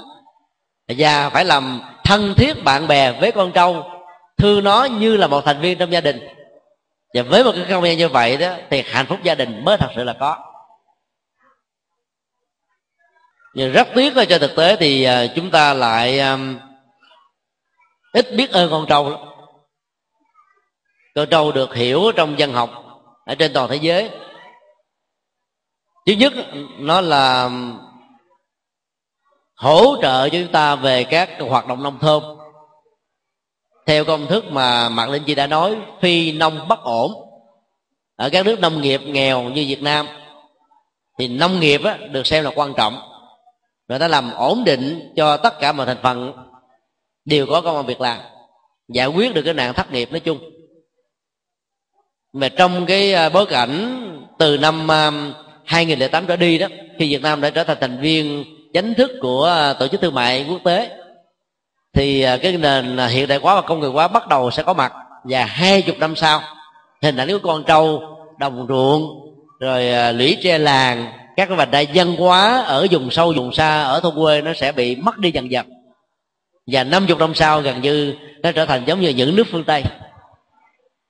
Và 0.98 1.30
phải 1.30 1.44
làm 1.44 1.80
thân 2.04 2.34
thiết 2.34 2.64
bạn 2.64 2.88
bè 2.88 3.12
với 3.12 3.32
con 3.32 3.52
trâu, 3.52 3.84
thương 4.38 4.64
nó 4.64 4.84
như 4.84 5.16
là 5.16 5.26
một 5.26 5.44
thành 5.44 5.60
viên 5.60 5.78
trong 5.78 5.92
gia 5.92 6.00
đình 6.00 6.20
và 7.14 7.22
với 7.22 7.44
một 7.44 7.52
cái 7.54 7.64
không 7.68 7.84
gian 7.84 7.98
như 7.98 8.08
vậy 8.08 8.36
đó 8.36 8.54
thì 8.70 8.82
hạnh 8.86 9.06
phúc 9.06 9.18
gia 9.22 9.34
đình 9.34 9.64
mới 9.64 9.76
thật 9.76 9.88
sự 9.96 10.04
là 10.04 10.16
có. 10.20 10.36
Nhưng 13.54 13.72
rất 13.72 13.88
tiếc 13.94 14.16
là 14.16 14.24
cho 14.24 14.38
thực 14.38 14.56
tế 14.56 14.76
thì 14.76 15.04
à, 15.04 15.26
chúng 15.34 15.50
ta 15.50 15.74
lại 15.74 16.20
um, 16.20 16.58
ít 18.12 18.26
biết 18.36 18.50
ơn 18.50 18.70
con 18.70 18.86
trâu 18.88 19.10
lắm. 19.10 19.20
Con 21.14 21.28
trâu 21.30 21.52
được 21.52 21.74
hiểu 21.74 22.12
trong 22.16 22.38
dân 22.38 22.52
học 22.52 22.70
ở 23.24 23.34
trên 23.34 23.52
toàn 23.52 23.68
thế 23.68 23.76
giới. 23.76 24.10
Thứ 26.06 26.12
nhất 26.12 26.32
nó 26.78 27.00
là 27.00 27.50
hỗ 29.56 29.96
trợ 30.02 30.28
cho 30.28 30.38
chúng 30.38 30.52
ta 30.52 30.76
về 30.76 31.04
các 31.04 31.30
hoạt 31.48 31.66
động 31.66 31.82
nông 31.82 31.98
thôn 31.98 32.39
theo 33.90 34.04
công 34.04 34.26
thức 34.26 34.44
mà 34.52 34.88
mạc 34.88 35.10
linh 35.10 35.24
chi 35.24 35.34
đã 35.34 35.46
nói 35.46 35.76
phi 36.00 36.32
nông 36.32 36.68
bất 36.68 36.82
ổn. 36.82 37.12
Ở 38.16 38.30
các 38.30 38.46
nước 38.46 38.60
nông 38.60 38.80
nghiệp 38.80 39.00
nghèo 39.04 39.42
như 39.42 39.64
việt 39.68 39.82
nam 39.82 40.06
thì 41.18 41.28
nông 41.28 41.60
nghiệp 41.60 41.80
á, 41.84 41.98
được 42.10 42.26
xem 42.26 42.44
là 42.44 42.50
quan 42.54 42.74
trọng. 42.76 42.98
Và 43.88 43.98
nó 43.98 44.08
làm 44.08 44.32
ổn 44.34 44.64
định 44.64 45.12
cho 45.16 45.36
tất 45.36 45.60
cả 45.60 45.72
mọi 45.72 45.86
thành 45.86 45.96
phần 46.02 46.32
đều 47.24 47.46
có 47.46 47.60
công 47.60 47.76
an 47.76 47.86
việc 47.86 48.00
làm 48.00 48.20
giải 48.88 49.06
quyết 49.06 49.34
được 49.34 49.42
cái 49.42 49.54
nạn 49.54 49.74
thất 49.74 49.92
nghiệp 49.92 50.12
nói 50.12 50.20
chung. 50.20 50.38
Mà 52.32 52.48
trong 52.48 52.86
cái 52.86 53.14
à, 53.14 53.28
bối 53.28 53.46
cảnh 53.46 54.02
từ 54.38 54.58
năm 54.58 54.90
à, 54.90 55.10
2008 55.64 56.26
trở 56.26 56.36
đi 56.36 56.58
đó 56.58 56.66
khi 56.98 57.08
Việt 57.10 57.22
Nam 57.22 57.40
đã 57.40 57.50
trở 57.50 57.64
thành 57.64 57.78
thành 57.80 58.00
viên 58.00 58.44
chính 58.74 58.94
thức 58.94 59.10
của 59.20 59.44
à, 59.44 59.72
tổ 59.72 59.88
chức 59.88 60.00
thương 60.00 60.14
mại 60.14 60.46
quốc 60.48 60.60
tế 60.64 60.99
thì 61.92 62.22
à, 62.22 62.36
cái 62.36 62.56
nền 62.56 62.96
à, 62.96 63.06
hiện 63.06 63.28
đại 63.28 63.38
hóa 63.42 63.54
và 63.54 63.60
công 63.60 63.80
nghiệp 63.80 63.88
hóa 63.88 64.08
bắt 64.08 64.28
đầu 64.28 64.50
sẽ 64.50 64.62
có 64.62 64.74
mặt. 64.74 64.92
Và 65.24 65.44
hai 65.44 65.82
chục 65.82 65.98
năm 65.98 66.16
sau, 66.16 66.42
hình 67.02 67.16
ảnh 67.16 67.28
của 67.28 67.38
con 67.42 67.64
trâu, 67.64 68.02
đồng 68.38 68.66
ruộng, 68.68 69.02
rồi 69.60 69.90
à, 69.90 70.12
lũy 70.12 70.36
tre 70.42 70.58
làng, 70.58 71.12
các 71.36 71.46
cái 71.48 71.56
vành 71.56 71.70
đai 71.70 71.86
dân 71.86 72.16
hóa 72.16 72.62
ở 72.62 72.86
vùng 72.90 73.10
sâu, 73.10 73.32
vùng 73.36 73.52
xa, 73.52 73.82
ở 73.82 74.00
thôn 74.00 74.14
quê 74.14 74.40
nó 74.40 74.52
sẽ 74.54 74.72
bị 74.72 74.96
mất 74.96 75.18
đi 75.18 75.30
dần 75.30 75.50
dần. 75.50 75.66
Và 76.66 76.84
năm 76.84 77.06
chục 77.06 77.18
năm 77.18 77.34
sau 77.34 77.60
gần 77.60 77.80
như 77.80 78.14
nó 78.42 78.52
trở 78.52 78.66
thành 78.66 78.82
giống 78.86 79.00
như 79.00 79.08
những 79.08 79.36
nước 79.36 79.46
phương 79.50 79.64
tây. 79.64 79.84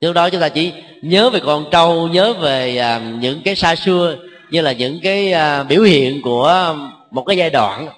Lúc 0.01 0.15
đó 0.15 0.29
chúng 0.29 0.41
ta 0.41 0.49
chỉ 0.49 0.73
nhớ 1.01 1.29
về 1.29 1.39
con 1.39 1.65
trâu, 1.71 2.07
nhớ 2.07 2.33
về 2.33 2.83
những 3.19 3.41
cái 3.45 3.55
xa 3.55 3.75
xưa, 3.75 4.15
như 4.49 4.61
là 4.61 4.71
những 4.71 4.99
cái 5.03 5.33
biểu 5.63 5.83
hiện 5.83 6.21
của 6.21 6.75
một 7.11 7.23
cái 7.23 7.37
giai 7.37 7.49
đoạn. 7.49 7.89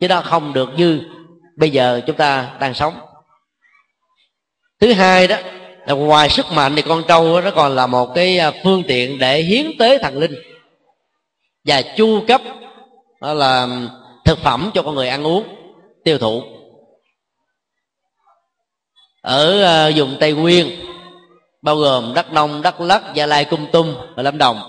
Chứ 0.00 0.08
đó 0.08 0.20
không 0.20 0.52
được 0.52 0.70
như 0.76 1.00
bây 1.56 1.70
giờ 1.70 2.00
chúng 2.06 2.16
ta 2.16 2.56
đang 2.60 2.74
sống. 2.74 2.94
Thứ 4.80 4.92
hai 4.92 5.26
đó, 5.26 5.36
là 5.86 5.94
ngoài 5.94 6.28
sức 6.28 6.46
mạnh 6.52 6.76
thì 6.76 6.82
con 6.82 7.02
trâu 7.08 7.40
nó 7.40 7.50
còn 7.50 7.74
là 7.74 7.86
một 7.86 8.14
cái 8.14 8.38
à, 8.38 8.52
phương 8.64 8.82
tiện 8.88 9.18
để 9.18 9.42
hiến 9.42 9.66
tế 9.78 9.98
thần 9.98 10.18
linh 10.18 10.34
và 11.64 11.82
chu 11.96 12.20
cấp, 12.28 12.40
đó 13.20 13.34
là 13.34 13.68
thực 14.24 14.38
phẩm 14.38 14.70
cho 14.74 14.82
con 14.82 14.94
người 14.94 15.08
ăn 15.08 15.26
uống, 15.26 15.44
tiêu 16.04 16.18
thụ. 16.18 16.42
Ở 19.22 19.62
à, 19.62 19.90
vùng 19.96 20.16
tây 20.20 20.32
nguyên, 20.32 20.86
bao 21.62 21.76
gồm 21.76 22.12
đắk 22.14 22.32
nông, 22.32 22.62
đắk 22.62 22.80
lắc 22.80 23.02
gia 23.14 23.26
lai 23.26 23.44
cung 23.44 23.66
tum 23.72 23.94
và 24.16 24.22
lâm 24.22 24.38
đồng, 24.38 24.60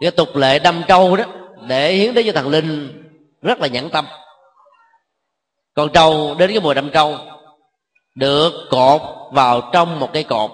cái 0.00 0.10
tục 0.10 0.36
lệ 0.36 0.58
đâm 0.58 0.82
trâu 0.88 1.16
đó 1.16 1.24
để 1.68 1.92
hiến 1.92 2.14
tế 2.14 2.22
cho 2.22 2.32
thần 2.32 2.48
linh 2.48 3.02
rất 3.42 3.60
là 3.60 3.66
nhẫn 3.66 3.90
tâm 3.90 4.06
con 5.80 5.92
trâu, 5.92 6.34
đến 6.38 6.50
cái 6.50 6.60
mùa 6.60 6.74
đâm 6.74 6.90
trâu, 6.90 7.16
được 8.14 8.52
cột 8.70 9.00
vào 9.32 9.70
trong 9.72 10.00
một 10.00 10.12
cây 10.12 10.24
cột. 10.24 10.50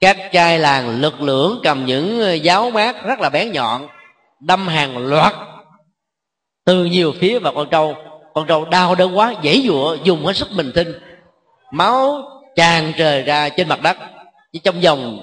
Các 0.00 0.16
trai 0.32 0.58
làng 0.58 1.00
lực 1.00 1.20
lưỡng 1.20 1.60
cầm 1.62 1.86
những 1.86 2.38
giáo 2.42 2.70
mát 2.70 3.04
rất 3.04 3.20
là 3.20 3.30
bén 3.30 3.52
nhọn, 3.52 3.88
đâm 4.40 4.68
hàng 4.68 5.08
loạt 5.08 5.34
từ 6.64 6.84
nhiều 6.84 7.12
phía 7.20 7.38
vào 7.38 7.52
con 7.54 7.68
trâu. 7.70 7.94
Con 8.34 8.46
trâu 8.46 8.64
đau 8.64 8.94
đớn 8.94 9.16
quá, 9.16 9.34
dãy 9.44 9.62
dụa 9.66 9.96
dùng 10.04 10.26
hết 10.26 10.36
sức 10.36 10.48
mình 10.52 10.72
thinh 10.74 10.92
máu 11.72 12.22
tràn 12.56 12.92
trời 12.98 13.22
ra 13.22 13.48
trên 13.48 13.68
mặt 13.68 13.82
đất, 13.82 13.96
chỉ 14.52 14.58
trong 14.58 14.80
vòng 14.80 15.18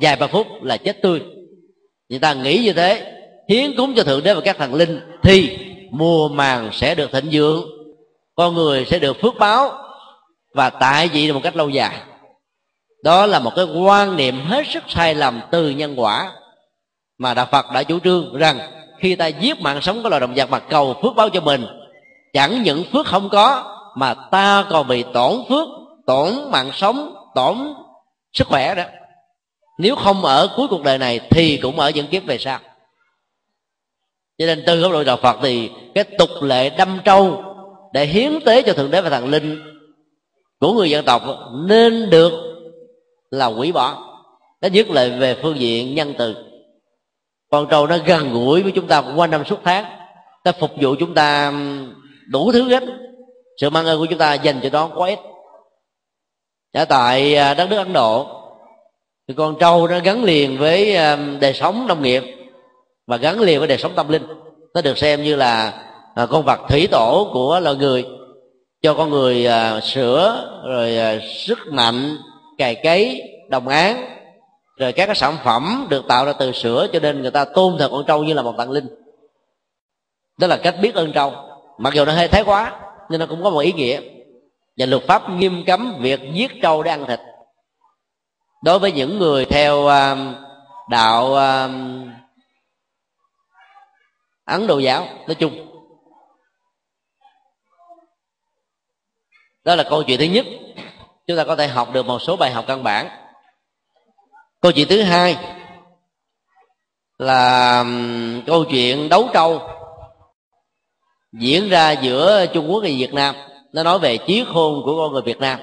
vài 0.00 0.16
ba 0.16 0.26
phút 0.26 0.46
là 0.62 0.76
chết 0.76 1.02
tươi. 1.02 1.22
Người 2.08 2.18
ta 2.18 2.34
nghĩ 2.34 2.58
như 2.58 2.72
thế, 2.72 3.12
hiến 3.48 3.76
cúng 3.76 3.94
cho 3.96 4.02
thượng 4.02 4.22
đế 4.22 4.34
và 4.34 4.40
các 4.40 4.56
thần 4.58 4.74
linh 4.74 5.00
thì 5.22 5.58
mùa 5.90 6.28
màng 6.28 6.70
sẽ 6.72 6.94
được 6.94 7.12
thịnh 7.12 7.28
vượng 7.32 7.73
con 8.34 8.54
người 8.54 8.84
sẽ 8.84 8.98
được 8.98 9.16
phước 9.20 9.34
báo 9.38 9.72
và 10.54 10.70
tại 10.70 11.08
vị 11.08 11.32
một 11.32 11.40
cách 11.42 11.56
lâu 11.56 11.68
dài. 11.68 12.00
Đó 13.04 13.26
là 13.26 13.38
một 13.38 13.52
cái 13.56 13.64
quan 13.64 14.16
niệm 14.16 14.44
hết 14.46 14.66
sức 14.66 14.84
sai 14.88 15.14
lầm 15.14 15.40
từ 15.50 15.70
nhân 15.70 15.94
quả 15.96 16.32
mà 17.18 17.34
đạo 17.34 17.46
phật 17.52 17.66
đã 17.74 17.82
chủ 17.82 17.98
trương 17.98 18.36
rằng 18.36 18.58
khi 18.98 19.16
ta 19.16 19.26
giết 19.26 19.60
mạng 19.60 19.80
sống 19.82 20.02
của 20.02 20.08
loài 20.08 20.20
động 20.20 20.34
vật 20.36 20.50
mà 20.50 20.58
cầu 20.58 20.96
phước 21.02 21.14
báo 21.16 21.28
cho 21.28 21.40
mình, 21.40 21.66
chẳng 22.32 22.62
những 22.62 22.84
phước 22.92 23.06
không 23.06 23.28
có 23.28 23.76
mà 23.96 24.14
ta 24.14 24.64
còn 24.70 24.88
bị 24.88 25.04
tổn 25.12 25.32
phước, 25.48 25.68
tổn 26.06 26.50
mạng 26.50 26.70
sống, 26.72 27.14
tổn 27.34 27.74
sức 28.32 28.48
khỏe 28.48 28.74
đó. 28.74 28.84
Nếu 29.78 29.96
không 29.96 30.24
ở 30.24 30.48
cuối 30.56 30.68
cuộc 30.68 30.82
đời 30.82 30.98
này 30.98 31.20
thì 31.30 31.58
cũng 31.62 31.80
ở 31.80 31.90
những 31.90 32.06
kiếp 32.06 32.24
về 32.24 32.38
sau. 32.38 32.58
Cho 34.38 34.46
nên 34.46 34.62
từ 34.66 34.80
góc 34.80 34.92
độ 34.92 35.04
đạo 35.04 35.16
phật 35.16 35.36
thì 35.42 35.70
cái 35.94 36.04
tục 36.04 36.30
lệ 36.42 36.70
đâm 36.70 37.00
trâu 37.04 37.53
để 37.94 38.06
hiến 38.06 38.40
tế 38.44 38.62
cho 38.62 38.72
thượng 38.72 38.90
đế 38.90 39.00
và 39.00 39.10
thần 39.10 39.28
linh 39.28 39.62
của 40.60 40.72
người 40.72 40.90
dân 40.90 41.04
tộc 41.04 41.22
nên 41.68 42.10
được 42.10 42.32
là 43.30 43.46
quỷ 43.46 43.72
bỏ. 43.72 44.16
Cái 44.60 44.70
nhất 44.70 44.90
là 44.90 45.08
về 45.18 45.36
phương 45.42 45.60
diện 45.60 45.94
nhân 45.94 46.14
từ. 46.18 46.34
Con 47.50 47.66
trâu 47.70 47.86
nó 47.86 47.96
gần 48.06 48.32
gũi 48.32 48.62
với 48.62 48.72
chúng 48.72 48.86
ta 48.86 49.02
qua 49.16 49.26
năm 49.26 49.44
suốt 49.44 49.58
tháng. 49.64 49.84
Nó 50.44 50.52
phục 50.60 50.70
vụ 50.80 50.94
chúng 50.98 51.14
ta 51.14 51.52
đủ 52.30 52.52
thứ 52.52 52.68
hết. 52.68 52.82
Sự 53.60 53.70
mang 53.70 53.86
ơn 53.86 53.98
của 53.98 54.06
chúng 54.06 54.18
ta 54.18 54.34
dành 54.34 54.60
cho 54.62 54.68
nó 54.72 54.90
quá 54.94 55.08
ít. 55.08 55.18
Ở 56.72 56.84
tại 56.84 57.36
à, 57.36 57.54
đất 57.54 57.70
nước 57.70 57.76
ấn 57.76 57.92
độ, 57.92 58.26
thì 59.28 59.34
con 59.34 59.56
trâu 59.60 59.88
nó 59.88 59.98
gắn 60.04 60.24
liền 60.24 60.58
với 60.58 60.96
à, 60.96 61.16
đời 61.40 61.54
sống 61.54 61.86
nông 61.86 62.02
nghiệp 62.02 62.22
và 63.06 63.16
gắn 63.16 63.40
liền 63.40 63.58
với 63.58 63.68
đời 63.68 63.78
sống 63.78 63.92
tâm 63.96 64.08
linh. 64.08 64.22
Nó 64.74 64.82
được 64.82 64.98
xem 64.98 65.22
như 65.22 65.36
là 65.36 65.80
à, 66.14 66.26
con 66.26 66.44
vật 66.44 66.60
thủy 66.68 66.88
tổ 66.90 67.30
của 67.32 67.60
loài 67.60 67.76
người 67.76 68.06
cho 68.82 68.94
con 68.94 69.10
người 69.10 69.46
à, 69.46 69.80
sữa 69.80 70.50
rồi 70.66 70.96
à, 70.96 71.18
sức 71.36 71.58
mạnh 71.70 72.16
cày 72.58 72.74
cấy 72.74 73.22
đồng 73.48 73.68
án 73.68 74.04
rồi 74.76 74.92
các 74.92 75.06
cái 75.06 75.14
sản 75.14 75.36
phẩm 75.44 75.86
được 75.90 76.04
tạo 76.08 76.24
ra 76.24 76.32
từ 76.32 76.52
sữa 76.52 76.86
cho 76.92 77.00
nên 77.00 77.22
người 77.22 77.30
ta 77.30 77.44
tôn 77.44 77.78
thờ 77.78 77.88
con 77.90 78.04
trâu 78.06 78.24
như 78.24 78.34
là 78.34 78.42
một 78.42 78.54
tặng 78.58 78.70
linh. 78.70 78.88
Đó 80.38 80.46
là 80.46 80.56
cách 80.56 80.74
biết 80.82 80.94
ơn 80.94 81.12
trâu. 81.12 81.32
Mặc 81.78 81.94
dù 81.94 82.04
nó 82.04 82.12
hơi 82.12 82.28
thái 82.28 82.44
quá 82.44 82.80
nhưng 83.08 83.20
nó 83.20 83.26
cũng 83.26 83.42
có 83.42 83.50
một 83.50 83.58
ý 83.58 83.72
nghĩa. 83.72 84.00
Và 84.76 84.86
luật 84.86 85.02
pháp 85.02 85.30
nghiêm 85.30 85.64
cấm 85.66 85.94
việc 86.00 86.20
giết 86.32 86.50
trâu 86.62 86.82
để 86.82 86.90
ăn 86.90 87.06
thịt. 87.06 87.20
Đối 88.64 88.78
với 88.78 88.92
những 88.92 89.18
người 89.18 89.44
theo 89.44 89.86
à, 89.86 90.16
đạo 90.90 91.34
ấn 94.44 94.66
độ 94.66 94.78
giáo 94.78 95.06
nói 95.26 95.34
chung 95.34 95.73
đó 99.64 99.74
là 99.74 99.82
câu 99.82 100.02
chuyện 100.02 100.18
thứ 100.18 100.24
nhất. 100.24 100.46
Chúng 101.26 101.36
ta 101.36 101.44
có 101.44 101.56
thể 101.56 101.68
học 101.68 101.92
được 101.92 102.06
một 102.06 102.18
số 102.18 102.36
bài 102.36 102.52
học 102.52 102.64
căn 102.68 102.82
bản. 102.82 103.08
Câu 104.60 104.72
chuyện 104.72 104.88
thứ 104.88 105.02
hai 105.02 105.36
là 107.18 107.84
câu 108.46 108.64
chuyện 108.64 109.08
đấu 109.08 109.28
trâu 109.32 109.60
diễn 111.32 111.68
ra 111.68 111.90
giữa 111.90 112.46
trung 112.46 112.72
quốc 112.72 112.80
và 112.80 112.88
việt 112.98 113.14
nam. 113.14 113.34
Nó 113.72 113.82
nói 113.82 113.98
về 113.98 114.18
trí 114.18 114.44
khôn 114.52 114.82
của 114.84 114.96
con 114.96 115.12
người 115.12 115.22
việt 115.22 115.38
nam. 115.38 115.60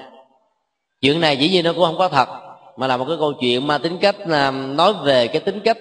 Chuyện 1.00 1.20
này 1.20 1.36
dĩ 1.36 1.48
nhiên 1.48 1.64
nó 1.64 1.72
cũng 1.72 1.84
không 1.84 1.98
có 1.98 2.08
thật, 2.08 2.28
mà 2.76 2.86
là 2.86 2.96
một 2.96 3.04
cái 3.08 3.16
câu 3.18 3.32
chuyện 3.40 3.66
mà 3.66 3.78
tính 3.78 3.98
cách 3.98 4.16
là 4.26 4.50
nói 4.50 4.92
về 4.92 5.28
cái 5.28 5.40
tính 5.40 5.60
cách 5.64 5.78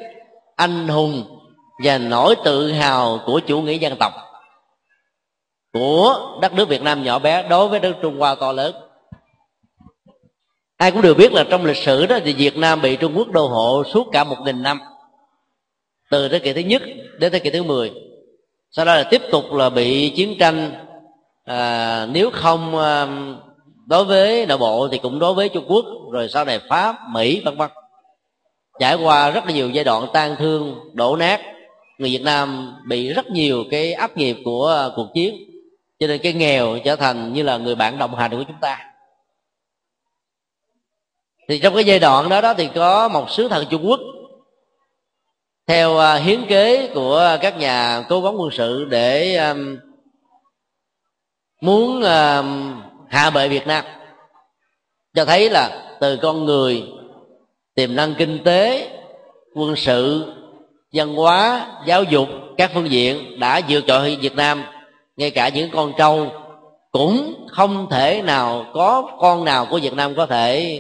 anh 0.55 0.87
hùng 0.87 1.39
và 1.83 1.97
nỗi 1.97 2.35
tự 2.43 2.71
hào 2.71 3.19
của 3.25 3.39
chủ 3.47 3.61
nghĩa 3.61 3.73
dân 3.73 3.95
tộc 3.99 4.13
của 5.73 6.37
đất 6.41 6.53
nước 6.53 6.69
Việt 6.69 6.81
Nam 6.81 7.03
nhỏ 7.03 7.19
bé 7.19 7.47
đối 7.49 7.67
với 7.67 7.79
đất 7.79 7.95
Trung 8.01 8.19
Hoa 8.19 8.35
to 8.35 8.51
lớn. 8.51 8.75
Ai 10.77 10.91
cũng 10.91 11.01
đều 11.01 11.13
biết 11.13 11.33
là 11.33 11.43
trong 11.43 11.65
lịch 11.65 11.77
sử 11.77 12.05
đó 12.05 12.17
thì 12.23 12.33
Việt 12.33 12.57
Nam 12.57 12.81
bị 12.81 12.95
Trung 12.95 13.13
Quốc 13.17 13.27
đô 13.31 13.47
hộ 13.47 13.83
suốt 13.93 14.07
cả 14.11 14.23
một 14.23 14.37
nghìn 14.45 14.63
năm 14.63 14.79
từ 16.11 16.29
thế 16.29 16.39
kỷ 16.39 16.53
thứ 16.53 16.61
nhất 16.61 16.81
đến 17.19 17.31
thế 17.31 17.39
kỷ 17.39 17.49
thứ 17.49 17.63
mười. 17.63 17.91
Sau 18.71 18.85
đó 18.85 18.95
là 18.95 19.03
tiếp 19.03 19.21
tục 19.31 19.53
là 19.53 19.69
bị 19.69 20.09
chiến 20.09 20.35
tranh 20.39 20.71
à, 21.43 22.05
nếu 22.05 22.29
không 22.31 22.77
à, 22.77 23.07
đối 23.85 24.05
với 24.05 24.45
nội 24.45 24.57
bộ 24.57 24.87
thì 24.91 24.97
cũng 24.97 25.19
đối 25.19 25.33
với 25.33 25.49
trung 25.49 25.65
quốc 25.67 25.85
rồi 26.11 26.29
sau 26.29 26.45
này 26.45 26.59
pháp 26.69 26.95
mỹ 27.09 27.41
vân 27.45 27.57
vân. 27.57 27.69
Trải 28.79 28.95
qua 28.95 29.29
rất 29.29 29.45
là 29.45 29.51
nhiều 29.51 29.69
giai 29.69 29.83
đoạn 29.83 30.05
tan 30.13 30.35
thương 30.39 30.75
đổ 30.93 31.15
nát 31.15 31.41
người 31.97 32.09
việt 32.09 32.21
nam 32.21 32.75
bị 32.87 33.13
rất 33.13 33.29
nhiều 33.29 33.63
cái 33.71 33.93
áp 33.93 34.17
nghiệp 34.17 34.37
của 34.45 34.91
cuộc 34.95 35.07
chiến 35.13 35.50
cho 36.01 36.07
nên 36.07 36.21
cái 36.23 36.33
nghèo 36.33 36.79
trở 36.85 36.95
thành 36.95 37.33
như 37.33 37.43
là 37.43 37.57
người 37.57 37.75
bạn 37.75 37.97
đồng 37.97 38.15
hành 38.15 38.31
của 38.31 38.43
chúng 38.47 38.59
ta. 38.61 38.79
Thì 41.49 41.59
trong 41.59 41.75
cái 41.75 41.83
giai 41.83 41.99
đoạn 41.99 42.29
đó 42.29 42.41
đó 42.41 42.53
thì 42.53 42.69
có 42.75 43.07
một 43.07 43.29
sứ 43.29 43.47
thần 43.47 43.65
trung 43.69 43.89
quốc 43.89 43.99
theo 45.67 45.97
à, 45.97 46.15
hiến 46.15 46.45
kế 46.47 46.87
của 46.93 47.37
các 47.41 47.57
nhà 47.57 48.03
cố 48.09 48.21
vấn 48.21 48.41
quân 48.41 48.49
sự 48.51 48.85
để 48.89 49.37
um, 49.37 49.77
muốn 51.61 52.01
um, 52.01 52.81
hạ 53.09 53.29
bệ 53.29 53.47
việt 53.47 53.67
nam. 53.67 53.85
Cho 55.13 55.25
thấy 55.25 55.49
là 55.49 55.95
từ 55.99 56.17
con 56.21 56.45
người 56.45 56.83
tiềm 57.75 57.95
năng 57.95 58.15
kinh 58.15 58.43
tế 58.43 58.89
quân 59.55 59.75
sự 59.75 60.33
văn 60.93 61.15
hóa 61.15 61.67
giáo 61.85 62.03
dục 62.03 62.27
các 62.57 62.71
phương 62.73 62.91
diện 62.91 63.39
đã 63.39 63.61
vượt 63.69 63.83
trội 63.87 64.17
việt 64.21 64.35
nam 64.35 64.63
ngay 65.21 65.31
cả 65.31 65.49
những 65.49 65.69
con 65.73 65.93
trâu 65.97 66.27
cũng 66.91 67.47
không 67.49 67.87
thể 67.91 68.21
nào 68.21 68.65
có 68.73 69.17
con 69.19 69.45
nào 69.45 69.67
của 69.69 69.79
việt 69.83 69.93
nam 69.93 70.15
có 70.15 70.25
thể 70.25 70.79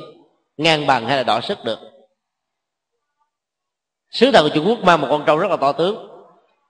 ngang 0.57 0.87
bằng 0.87 1.07
hay 1.07 1.17
là 1.17 1.23
đọ 1.23 1.41
sức 1.41 1.63
được. 1.63 1.79
Sứ 4.11 4.31
thần 4.31 4.43
của 4.43 4.55
trung 4.55 4.65
quốc 4.67 4.79
mang 4.83 5.01
một 5.01 5.07
con 5.09 5.23
trâu 5.25 5.37
rất 5.37 5.51
là 5.51 5.57
to 5.57 5.71
tướng 5.71 6.07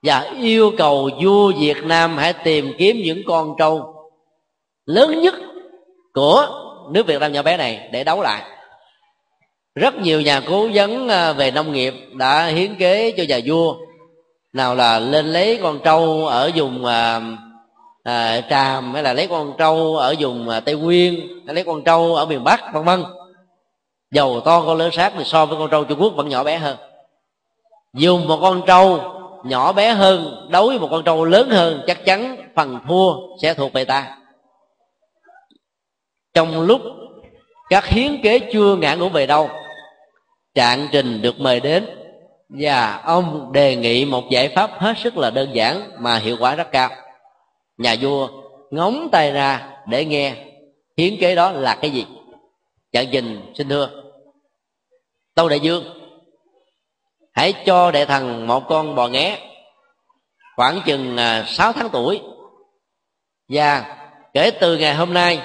và 0.02 0.20
yêu 0.40 0.72
cầu 0.78 1.10
vua 1.22 1.52
việt 1.52 1.84
nam 1.84 2.16
hãy 2.16 2.32
tìm 2.32 2.72
kiếm 2.78 2.96
những 3.04 3.22
con 3.26 3.54
trâu 3.58 3.94
lớn 4.86 5.20
nhất 5.20 5.34
của 6.14 6.46
nước 6.90 7.06
việt 7.06 7.20
nam 7.20 7.32
nhỏ 7.32 7.42
bé 7.42 7.56
này 7.56 7.88
để 7.92 8.04
đấu 8.04 8.22
lại. 8.22 8.42
Rất 9.74 9.94
nhiều 9.94 10.20
nhà 10.20 10.40
cố 10.48 10.68
vấn 10.74 11.08
à, 11.08 11.32
về 11.32 11.50
nông 11.50 11.72
nghiệp 11.72 11.94
đã 12.12 12.46
hiến 12.46 12.74
kế 12.76 13.10
cho 13.10 13.24
nhà 13.28 13.38
vua, 13.46 13.76
nào 14.52 14.74
là 14.74 14.98
lên 14.98 15.26
lấy 15.26 15.58
con 15.62 15.78
trâu 15.84 16.26
ở 16.26 16.50
vùng 16.54 16.84
à, 16.84 17.20
à, 18.02 18.40
tràm 18.50 18.94
hay 18.94 19.02
là 19.02 19.12
lấy 19.12 19.26
con 19.26 19.54
trâu 19.58 19.96
ở 19.96 20.14
vùng 20.18 20.48
à, 20.48 20.60
tây 20.60 20.76
nguyên 20.76 21.42
hay 21.46 21.54
lấy 21.54 21.64
con 21.64 21.84
trâu 21.84 22.14
ở 22.14 22.26
miền 22.26 22.44
bắc 22.44 22.60
vân 22.72 22.84
vân. 22.84 23.04
Dầu 24.10 24.40
to 24.40 24.62
con 24.66 24.78
lớn 24.78 24.90
sát 24.92 25.12
thì 25.18 25.24
so 25.24 25.46
với 25.46 25.58
con 25.58 25.70
trâu 25.70 25.84
trung 25.84 26.00
quốc 26.00 26.12
vẫn 26.16 26.28
nhỏ 26.28 26.44
bé 26.44 26.58
hơn. 26.58 26.76
Dùng 27.94 28.28
một 28.28 28.38
con 28.42 28.62
trâu 28.66 29.00
nhỏ 29.44 29.72
bé 29.72 29.92
hơn 29.92 30.48
đối 30.50 30.68
với 30.68 30.78
một 30.78 30.88
con 30.90 31.04
trâu 31.04 31.24
lớn 31.24 31.50
hơn 31.50 31.82
chắc 31.86 32.04
chắn 32.04 32.36
phần 32.56 32.78
thua 32.88 33.12
sẽ 33.42 33.54
thuộc 33.54 33.72
về 33.72 33.84
ta. 33.84 34.18
Trong 36.34 36.60
lúc 36.60 36.80
các 37.70 37.86
hiến 37.86 38.22
kế 38.22 38.38
chưa 38.38 38.76
ngã 38.76 38.94
ngủ 38.94 39.08
về 39.08 39.26
đâu 39.26 39.48
trạng 40.54 40.88
trình 40.92 41.22
được 41.22 41.40
mời 41.40 41.60
đến 41.60 41.86
và 42.48 43.00
ông 43.04 43.52
đề 43.52 43.76
nghị 43.76 44.04
một 44.04 44.30
giải 44.30 44.48
pháp 44.48 44.70
hết 44.78 44.98
sức 44.98 45.16
là 45.16 45.30
đơn 45.30 45.54
giản 45.54 45.90
mà 45.98 46.18
hiệu 46.18 46.36
quả 46.40 46.54
rất 46.54 46.72
cao 46.72 46.90
nhà 47.82 47.96
vua 48.00 48.28
ngóng 48.70 49.08
tay 49.12 49.32
ra 49.32 49.68
để 49.86 50.04
nghe. 50.04 50.34
Hiến 50.96 51.16
kế 51.20 51.34
đó 51.34 51.50
là 51.50 51.74
cái 51.74 51.90
gì? 51.90 52.06
Trạng 52.92 53.06
trình 53.12 53.52
xin 53.54 53.68
thưa. 53.68 53.90
Tâu 55.34 55.48
đại 55.48 55.60
dương 55.60 55.84
hãy 57.32 57.52
cho 57.66 57.90
đệ 57.90 58.04
thần 58.04 58.46
một 58.46 58.68
con 58.68 58.94
bò 58.94 59.08
nghé 59.08 59.38
khoảng 60.56 60.80
chừng 60.86 61.16
à, 61.16 61.44
sáu 61.46 61.72
tháng 61.72 61.88
tuổi. 61.92 62.20
Và 63.48 63.96
kể 64.34 64.50
từ 64.50 64.76
ngày 64.76 64.94
hôm 64.94 65.14
nay 65.14 65.40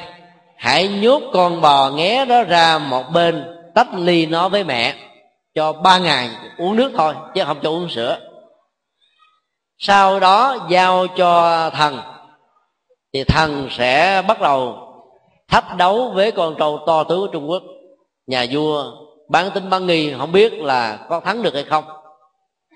hãy 0.58 0.88
nhốt 0.88 1.22
con 1.34 1.62
bò 1.62 1.90
nghé 1.90 2.26
đó 2.26 2.44
ra 2.44 2.78
một 2.78 3.04
bên 3.14 3.46
tách 3.76 3.88
ly 3.94 4.26
nó 4.26 4.50
với 4.50 4.64
mẹ 4.64 4.96
cho 5.56 5.74
ba 5.74 5.98
ngày 5.98 6.30
uống 6.58 6.76
nước 6.76 6.92
thôi 6.98 7.16
chứ 7.36 7.44
không 7.46 7.60
cho 7.64 7.70
uống 7.70 7.90
sữa. 7.90 8.20
Sau 9.78 10.20
đó 10.20 10.68
giao 10.70 11.08
cho 11.08 11.70
thần 11.70 12.00
thì 13.14 13.24
thần 13.24 13.68
sẽ 13.72 14.22
bắt 14.28 14.42
đầu 14.42 14.78
thách 15.48 15.78
đấu 15.78 16.12
với 16.16 16.32
con 16.32 16.56
trâu 16.60 16.80
to 16.88 17.04
tướng 17.04 17.20
của 17.20 17.28
trung 17.28 17.50
quốc. 17.50 17.64
Nhà 18.28 18.46
vua 18.52 18.84
bán 19.30 19.52
tính 19.54 19.70
bán 19.70 19.86
nghi 19.86 20.14
không 20.18 20.32
biết 20.32 20.54
là 20.54 21.06
có 21.10 21.20
thắng 21.20 21.44
được 21.44 21.54
hay 21.54 21.64
không. 21.64 21.84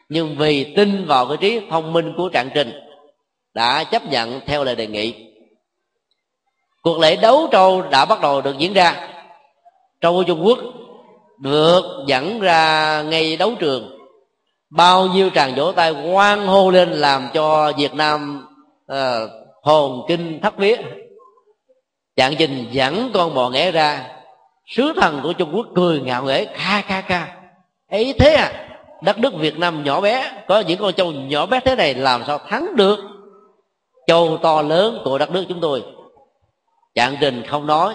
Nhưng 0.10 0.36
vì 0.38 0.74
tin 0.76 1.06
vào 1.06 1.28
cái 1.28 1.38
trí 1.38 1.62
thông 1.70 1.94
minh 1.94 2.14
của 2.18 2.30
trạng 2.30 2.50
trình 2.54 2.72
đã 3.54 3.84
chấp 3.84 4.06
nhận 4.06 4.40
theo 4.46 4.64
lời 4.64 4.76
đề 4.76 4.88
nghị. 4.88 5.14
Cuộc 6.82 7.00
lễ 7.00 7.16
đấu 7.16 7.48
trâu 7.52 7.82
đã 7.82 8.06
bắt 8.06 8.22
đầu 8.22 8.42
được 8.42 8.58
diễn 8.58 8.74
ra. 8.74 9.10
Trâu 10.02 10.14
của 10.14 10.24
trung 10.24 10.46
quốc 10.46 10.60
được 11.42 11.84
dẫn 12.08 12.40
ra 12.40 13.02
ngay 13.02 13.38
đấu 13.38 13.52
trường. 13.60 13.98
Bao 14.70 15.08
nhiêu 15.08 15.30
tràng 15.30 15.56
vỗ 15.56 15.72
tay 15.72 15.92
hoan 15.92 16.48
hô 16.48 16.72
lên 16.72 16.90
làm 16.90 17.30
cho 17.34 17.72
việt 17.78 17.94
nam 17.94 18.48
uh, 18.92 18.98
hồn 19.62 20.05
kinh 20.07 20.39
thất 20.41 20.57
vía. 20.57 20.76
Trạng 22.16 22.36
trình 22.38 22.66
dẫn 22.72 23.12
con 23.14 23.34
bò 23.34 23.49
nghẽ 23.49 23.72
ra, 23.72 24.05
sứ 24.68 24.93
thần 25.01 25.20
của 25.24 25.34
trung 25.34 25.55
quốc 25.55 25.68
cười 25.76 25.99
ngạo 25.99 26.24
nghễ, 26.24 26.45
kha 26.45 26.82
kha 26.82 27.01
kha. 27.01 27.28
Ấy 27.89 28.14
thế 28.20 28.34
à 28.34 28.68
đất 29.01 29.20
nước 29.20 29.34
việt 29.36 29.57
nam 29.59 29.84
nhỏ 29.84 30.01
bé, 30.01 30.32
có 30.47 30.59
những 30.59 30.80
con 30.80 30.93
trâu 30.93 31.12
nhỏ 31.12 31.45
bé 31.45 31.59
thế 31.66 31.76
này 31.76 31.93
làm 31.93 32.24
sao 32.28 32.38
thắng 32.38 32.76
được 32.76 32.99
châu 34.07 34.38
to 34.38 34.62
lớn 34.62 35.01
của 35.03 35.18
đất 35.18 35.32
nước 35.32 35.45
chúng 35.49 35.62
tôi? 35.62 35.84
Trạng 36.95 37.16
trình 37.22 37.43
không 37.47 37.68
nói, 37.68 37.93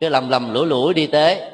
cứ 0.00 0.08
lầm 0.08 0.28
lầm 0.28 0.54
lũi 0.54 0.66
lũi 0.66 0.94
đi 0.94 1.06
tế 1.06 1.50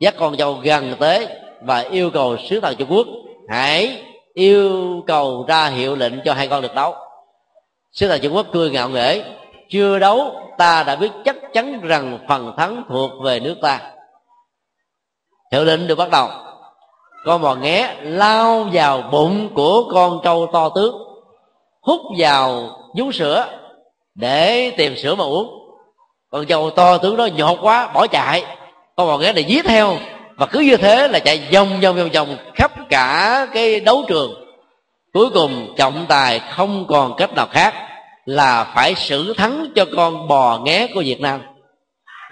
dắt 0.00 0.14
con 0.18 0.36
trâu 0.36 0.58
gần 0.62 0.94
tới 0.98 1.26
và 1.62 1.78
yêu 1.78 2.10
cầu 2.10 2.36
sứ 2.48 2.60
thần 2.60 2.76
trung 2.76 2.92
quốc 2.92 3.06
hãy 3.48 4.02
yêu 4.34 5.02
cầu 5.06 5.44
ra 5.48 5.66
hiệu 5.66 5.96
lệnh 5.96 6.12
cho 6.24 6.34
hai 6.34 6.48
con 6.48 6.62
được 6.62 6.74
đấu 6.74 6.94
sứ 7.94 8.08
thần 8.08 8.20
trung 8.22 8.34
quốc 8.34 8.46
cười 8.52 8.70
ngạo 8.70 8.88
nghễ. 8.88 9.22
Chưa 9.70 9.98
đấu, 9.98 10.34
ta 10.58 10.82
đã 10.82 10.96
biết 10.96 11.10
chắc 11.24 11.36
chắn 11.52 11.80
rằng 11.80 12.18
phần 12.28 12.54
thắng 12.56 12.84
thuộc 12.88 13.10
về 13.24 13.40
nước 13.40 13.54
ta. 13.62 13.80
Hiệu 15.52 15.64
lệnh 15.64 15.86
được 15.86 15.94
bắt 15.94 16.10
đầu 16.10 16.28
con 17.24 17.42
bò 17.42 17.54
nghé 17.54 17.94
lao 18.02 18.66
vào 18.72 19.02
bụng 19.12 19.54
của 19.54 19.90
con 19.92 20.20
trâu 20.24 20.46
to 20.52 20.68
tướng 20.68 20.96
hút 21.80 22.00
vào 22.18 22.68
vú 22.98 23.12
sữa 23.12 23.46
để 24.14 24.70
tìm 24.70 24.96
sữa 24.96 25.14
mà 25.14 25.24
uống. 25.24 25.60
Con 26.30 26.46
trâu 26.46 26.70
to 26.70 26.98
tướng 26.98 27.16
đó 27.16 27.28
nhột 27.36 27.58
quá, 27.62 27.90
bỏ 27.94 28.06
chạy. 28.06 28.44
Con 28.96 29.06
bò 29.06 29.18
nghé 29.18 29.32
này 29.32 29.44
dí 29.48 29.62
theo 29.62 29.96
và 30.36 30.46
cứ 30.46 30.60
như 30.60 30.76
thế 30.76 31.08
là 31.08 31.18
chạy 31.18 31.48
vòng 31.52 31.80
vòng 31.82 31.96
vòng 31.96 32.10
vòng 32.14 32.36
khắp 32.54 32.72
cả 32.90 33.46
cái 33.54 33.80
đấu 33.80 34.04
trường 34.08 34.43
cuối 35.14 35.30
cùng, 35.30 35.74
trọng 35.76 36.06
tài 36.08 36.38
không 36.38 36.86
còn 36.86 37.16
cách 37.16 37.34
nào 37.34 37.46
khác 37.50 37.74
là 38.24 38.64
phải 38.74 38.94
xử 38.94 39.34
thắng 39.34 39.66
cho 39.74 39.84
con 39.96 40.28
bò 40.28 40.60
nghé 40.64 40.88
của 40.94 41.02
việt 41.06 41.20
nam. 41.20 41.40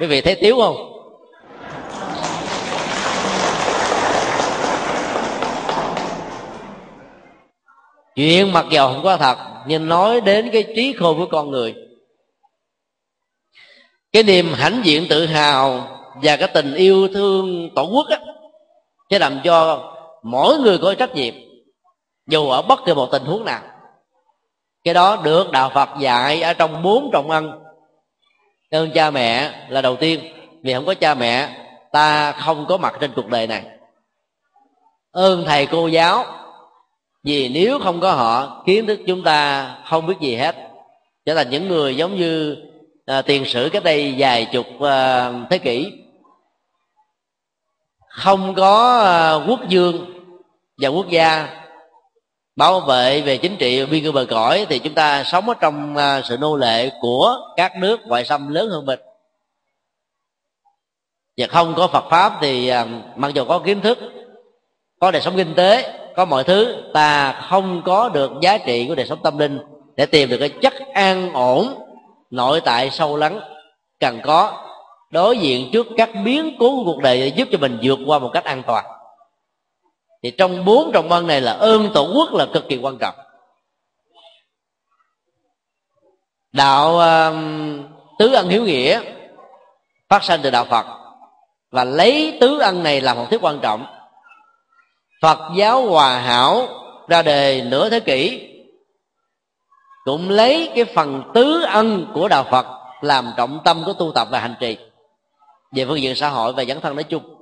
Quý 0.01 0.07
vị 0.07 0.21
thấy 0.21 0.35
tiếu 0.35 0.57
không? 0.57 0.89
Chuyện 8.15 8.53
mặc 8.53 8.67
dầu 8.71 8.93
không 8.93 9.03
có 9.03 9.17
thật, 9.17 9.39
nhưng 9.67 9.89
nói 9.89 10.21
đến 10.21 10.51
cái 10.53 10.65
trí 10.77 10.93
khôn 10.93 11.19
của 11.19 11.27
con 11.27 11.51
người. 11.51 11.75
Cái 14.13 14.23
niềm 14.23 14.53
hãnh 14.55 14.81
diện 14.85 15.07
tự 15.09 15.27
hào 15.27 15.89
và 16.23 16.37
cái 16.37 16.49
tình 16.55 16.75
yêu 16.75 17.09
thương 17.15 17.71
tổ 17.75 17.83
quốc 17.83 18.07
á, 18.11 18.19
sẽ 19.11 19.19
làm 19.19 19.41
cho 19.45 19.93
mỗi 20.23 20.59
người 20.59 20.79
có 20.79 20.95
trách 20.95 21.15
nhiệm 21.15 21.35
dù 22.33 22.51
ở 22.51 22.63
bất 22.63 22.81
kỳ 22.87 22.95
một 22.95 23.09
tình 23.13 23.25
huống 23.25 23.45
nào 23.45 23.61
cái 24.85 24.95
đó 24.95 25.17
được 25.25 25.51
đạo 25.51 25.71
phật 25.75 25.89
dạy 26.01 26.43
ở 26.43 26.55
trong 26.55 26.83
bốn 26.83 27.11
trọng 27.13 27.31
ân. 27.31 27.51
Ơn 28.71 28.91
cha 28.95 29.11
mẹ 29.11 29.53
là 29.69 29.81
đầu 29.81 29.97
tiên 29.97 30.21
vì 30.63 30.75
không 30.75 30.87
có 30.87 30.95
cha 30.95 31.15
mẹ 31.15 31.49
ta 31.93 32.33
không 32.33 32.67
có 32.69 32.77
mặt 32.77 32.95
trên 33.01 33.13
cuộc 33.17 33.29
đời 33.29 33.47
này. 33.47 33.65
Ơn 35.13 35.45
thầy 35.47 35.67
cô 35.67 35.87
giáo 35.87 36.25
vì 37.25 37.49
nếu 37.49 37.79
không 37.79 38.01
có 38.01 38.13
họ 38.13 38.63
kiến 38.67 38.87
thức 38.87 39.01
chúng 39.07 39.23
ta 39.23 39.69
không 39.87 40.07
biết 40.07 40.15
gì 40.21 40.37
hết. 40.37 40.57
Trở 41.27 41.35
thành 41.35 41.51
những 41.51 41.69
người 41.69 41.97
giống 41.97 42.17
như 42.17 42.57
à, 43.07 43.23
tiền 43.23 43.45
sử 43.45 43.69
cách 43.73 43.85
đây 43.85 44.15
vài 44.19 44.45
chục 44.53 44.67
à, 44.81 45.33
thế 45.51 45.59
kỷ. 45.59 45.93
Không 48.09 48.55
có 48.55 49.01
à, 49.01 49.35
quốc 49.49 49.69
dương 49.69 50.07
và 50.79 50.89
quốc 50.89 51.09
gia 51.09 51.62
bảo 52.57 52.81
vệ 52.81 53.21
về 53.21 53.37
chính 53.37 53.57
trị 53.57 53.87
biên 53.87 54.05
cương 54.05 54.15
bờ 54.15 54.27
cõi 54.31 54.67
thì 54.69 54.79
chúng 54.79 54.95
ta 54.95 55.25
sống 55.25 55.49
ở 55.49 55.55
trong 55.61 55.97
à, 55.97 56.23
sự 56.25 56.37
nô 56.37 56.57
lệ 56.57 56.91
của 57.01 57.37
các 57.57 57.73
nước 57.77 58.01
ngoại 58.07 58.25
xâm 58.25 58.49
lớn 58.49 58.71
hơn 58.71 58.87
mình. 58.87 59.01
Và 61.37 61.47
không 61.47 61.75
có 61.75 61.87
Phật 61.87 62.05
pháp 62.11 62.33
thì 62.41 62.69
à, 62.69 62.87
mặc 63.17 63.35
dù 63.35 63.45
có 63.45 63.59
kiến 63.59 63.81
thức, 63.81 63.99
có 65.01 65.11
đời 65.11 65.23
sống 65.23 65.37
kinh 65.37 65.55
tế, 65.55 65.99
có 66.17 66.25
mọi 66.25 66.45
thứ, 66.45 66.77
ta 66.95 67.33
không 67.33 67.83
có 67.85 68.09
được 68.09 68.31
giá 68.41 68.59
trị 68.59 68.87
của 68.89 68.95
đời 68.95 69.07
sống 69.07 69.19
tâm 69.23 69.39
linh 69.39 69.59
để 69.97 70.07
tìm 70.07 70.29
được 70.29 70.39
cái 70.39 70.49
chất 70.49 70.75
an 70.95 71.33
ổn 71.33 71.75
nội 72.31 72.61
tại 72.61 72.91
sâu 72.91 73.17
lắng 73.17 73.41
cần 74.01 74.21
có 74.25 74.69
đối 75.11 75.39
diện 75.39 75.71
trước 75.73 75.87
các 75.97 76.11
biến 76.25 76.57
cố 76.59 76.71
của 76.71 76.85
cuộc 76.85 77.03
đời 77.03 77.21
để 77.21 77.27
giúp 77.27 77.49
cho 77.53 77.59
mình 77.59 77.79
vượt 77.83 77.99
qua 78.07 78.19
một 78.19 78.31
cách 78.33 78.45
an 78.45 78.63
toàn 78.67 78.85
thì 80.23 80.31
trong 80.31 80.65
bốn 80.65 80.93
trọng 80.93 81.13
ân 81.13 81.27
này 81.27 81.41
là 81.41 81.53
ơn 81.53 81.91
tổ 81.95 82.13
quốc 82.15 82.33
là 82.33 82.47
cực 82.55 82.69
kỳ 82.69 82.77
quan 82.77 82.99
trọng. 82.99 83.15
Đạo 86.53 86.95
uh, 86.95 87.35
tứ 88.19 88.35
ân 88.35 88.49
hiếu 88.49 88.65
nghĩa 88.65 89.01
phát 90.09 90.25
sinh 90.25 90.41
từ 90.43 90.51
đạo 90.51 90.65
phật 90.65 90.87
và 91.71 91.85
lấy 91.85 92.39
tứ 92.41 92.59
ân 92.59 92.83
này 92.83 93.01
làm 93.01 93.17
một 93.17 93.27
thứ 93.31 93.39
quan 93.39 93.59
trọng. 93.63 93.87
Phật 95.23 95.39
giáo 95.57 95.87
hòa 95.87 96.19
hảo 96.19 96.69
ra 97.09 97.23
đề 97.23 97.63
nửa 97.65 97.91
thế 97.91 98.01
kỷ 98.01 98.49
cũng 100.05 100.31
lấy 100.31 100.71
cái 100.75 100.85
phần 100.85 101.23
tứ 101.35 101.63
ân 101.63 102.11
của 102.15 102.29
đạo 102.29 102.45
phật 102.51 102.67
làm 103.01 103.33
trọng 103.37 103.61
tâm 103.65 103.83
của 103.87 103.93
tu 103.93 104.13
tập 104.15 104.29
và 104.31 104.39
hành 104.39 104.55
trì. 104.61 104.77
Về 105.73 105.85
phương 105.87 106.03
diện 106.03 106.17
xã 106.17 106.29
hội 106.29 106.53
và 106.53 106.63
dẫn 106.63 106.81
thân 106.81 106.95
nói 106.95 107.05
chung. 107.05 107.42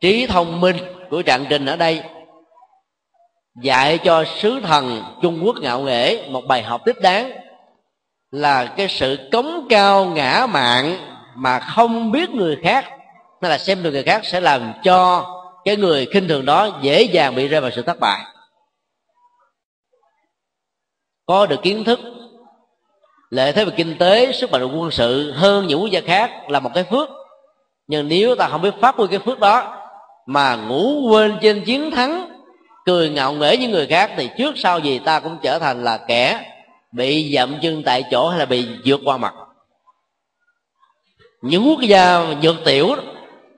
Trí 0.00 0.26
thông 0.26 0.60
minh 0.60 0.76
của 1.10 1.22
trạng 1.22 1.46
trình 1.48 1.66
ở 1.66 1.76
đây 1.76 2.02
dạy 3.62 3.98
cho 3.98 4.24
sứ 4.24 4.60
thần 4.60 5.04
trung 5.22 5.40
quốc 5.44 5.56
ngạo 5.60 5.80
nghễ 5.80 6.28
một 6.28 6.42
bài 6.48 6.62
học 6.62 6.82
thích 6.86 7.00
đáng 7.00 7.32
là 8.30 8.64
cái 8.64 8.88
sự 8.88 9.28
cống 9.32 9.66
cao 9.68 10.04
ngã 10.04 10.46
mạng 10.50 10.96
mà 11.34 11.60
không 11.60 12.12
biết 12.12 12.30
người 12.30 12.58
khác, 12.62 12.84
hay 13.42 13.50
là 13.50 13.58
xem 13.58 13.82
được 13.82 13.90
người 13.90 14.02
khác 14.02 14.24
sẽ 14.24 14.40
làm 14.40 14.72
cho 14.84 15.26
cái 15.64 15.76
người 15.76 16.06
khinh 16.06 16.28
thường 16.28 16.44
đó 16.44 16.78
dễ 16.82 17.02
dàng 17.02 17.34
bị 17.34 17.48
rơi 17.48 17.60
vào 17.60 17.70
sự 17.70 17.82
thất 17.82 18.00
bại. 18.00 18.20
Có 21.26 21.46
được 21.46 21.62
kiến 21.62 21.84
thức 21.84 22.00
lợi 23.30 23.52
thế 23.52 23.64
về 23.64 23.72
kinh 23.76 23.98
tế, 23.98 24.32
sức 24.32 24.50
mạnh 24.50 24.78
quân 24.80 24.90
sự 24.90 25.32
hơn 25.32 25.66
những 25.66 25.80
quốc 25.80 25.90
gia 25.90 26.00
khác 26.00 26.30
là 26.48 26.60
một 26.60 26.70
cái 26.74 26.84
phước. 26.84 27.08
Nhưng 27.86 28.08
nếu 28.08 28.34
ta 28.34 28.48
không 28.48 28.62
biết 28.62 28.74
phát 28.80 28.96
huy 28.96 29.06
cái 29.06 29.18
phước 29.18 29.38
đó 29.38 29.85
mà 30.26 30.56
ngủ 30.56 31.08
quên 31.10 31.38
trên 31.42 31.64
chiến 31.64 31.90
thắng, 31.90 32.28
cười 32.86 33.10
ngạo 33.10 33.32
nghễ 33.32 33.56
với 33.56 33.66
người 33.66 33.86
khác 33.86 34.10
thì 34.16 34.28
trước 34.38 34.58
sau 34.58 34.78
gì 34.78 34.98
ta 34.98 35.20
cũng 35.20 35.38
trở 35.42 35.58
thành 35.58 35.84
là 35.84 35.98
kẻ 36.08 36.52
bị 36.92 37.34
dậm 37.34 37.58
chân 37.62 37.82
tại 37.82 38.04
chỗ 38.10 38.28
hay 38.28 38.38
là 38.38 38.46
bị 38.46 38.66
vượt 38.84 39.00
qua 39.04 39.16
mặt. 39.16 39.34
Những 41.42 41.68
quốc 41.68 41.80
gia 41.80 42.20
vượt 42.42 42.56
tiểu 42.64 42.96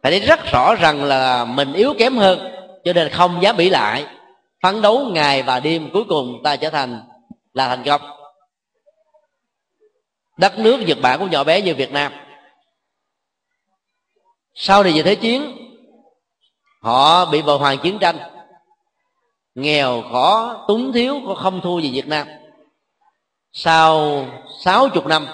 phải 0.02 0.12
thấy 0.12 0.20
rất 0.20 0.40
rõ 0.52 0.74
rằng 0.74 1.04
là 1.04 1.44
mình 1.44 1.72
yếu 1.72 1.94
kém 1.98 2.16
hơn, 2.16 2.38
cho 2.84 2.92
nên 2.92 3.08
không 3.08 3.42
dám 3.42 3.56
bị 3.56 3.70
lại. 3.70 4.06
Phấn 4.62 4.82
đấu 4.82 5.10
ngày 5.12 5.42
và 5.42 5.60
đêm 5.60 5.90
cuối 5.92 6.04
cùng 6.08 6.40
ta 6.44 6.56
trở 6.56 6.70
thành 6.70 7.00
là 7.54 7.68
thành 7.68 7.84
công. 7.84 8.00
Đất 10.36 10.58
nước 10.58 10.80
nhật 10.80 10.98
bản 11.02 11.18
cũng 11.18 11.30
nhỏ 11.30 11.44
bé 11.44 11.60
như 11.60 11.74
việt 11.74 11.92
nam. 11.92 12.12
Sau 14.54 14.82
này 14.82 14.92
về 14.92 15.02
thế 15.02 15.14
chiến 15.14 15.57
họ 16.83 17.24
bị 17.24 17.43
vào 17.43 17.59
hoàng 17.59 17.79
chiến 17.79 17.99
tranh. 17.99 18.18
Nghèo 19.55 20.03
khó 20.12 20.64
túng 20.68 20.93
thiếu 20.93 21.20
có 21.26 21.35
không 21.35 21.61
thua 21.61 21.79
gì 21.79 21.91
việt 21.93 22.09
nam. 22.09 22.26
Sau 23.53 24.24
sáu 24.61 24.89
chục 24.89 25.07
năm 25.07 25.26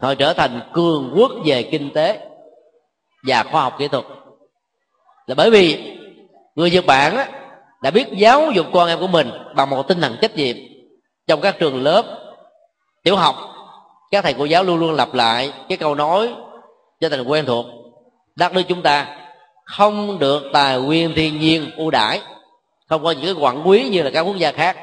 họ 0.00 0.14
trở 0.14 0.32
thành 0.32 0.70
cường 0.72 1.12
quốc 1.16 1.32
về 1.44 1.62
kinh 1.62 1.90
tế 1.94 2.28
và 3.26 3.42
khoa 3.42 3.62
học 3.62 3.74
kỹ 3.78 3.88
thuật. 3.88 4.04
Là 5.26 5.34
bởi 5.34 5.50
vì 5.50 5.96
người 6.54 6.70
nhật 6.70 6.86
bản 6.86 7.16
á, 7.16 7.28
đã 7.82 7.90
biết 7.90 8.06
giáo 8.16 8.50
dục 8.50 8.66
con 8.72 8.88
em 8.88 9.00
của 9.00 9.06
mình 9.06 9.30
bằng 9.54 9.70
một 9.70 9.88
tinh 9.88 10.00
thần 10.00 10.16
trách 10.20 10.36
nhiệm 10.36 10.56
trong 11.26 11.40
các 11.40 11.56
trường 11.58 11.82
lớp 11.82 12.04
tiểu 13.02 13.16
học. 13.16 13.36
Các 14.10 14.24
thầy 14.24 14.34
cô 14.34 14.44
giáo 14.44 14.64
luôn 14.64 14.78
luôn 14.78 14.92
lặp 14.92 15.14
lại 15.14 15.52
cái 15.68 15.78
câu 15.78 15.94
nói 15.94 16.34
cho 17.00 17.08
thành 17.08 17.22
quen 17.22 17.46
thuộc. 17.46 17.66
Đất 18.36 18.52
nước 18.52 18.62
chúng 18.68 18.82
ta 18.82 19.21
không 19.64 20.18
được 20.18 20.42
tài 20.52 20.78
nguyên 20.78 21.12
thiên 21.14 21.40
nhiên 21.40 21.70
ưu 21.76 21.90
đãi. 21.90 22.20
Không 22.88 23.04
có 23.04 23.10
những 23.10 23.24
cái 23.24 23.34
quặng 23.40 23.68
quý 23.68 23.88
như 23.88 24.02
là 24.02 24.10
các 24.10 24.20
quốc 24.20 24.36
gia 24.36 24.52
khác. 24.52 24.76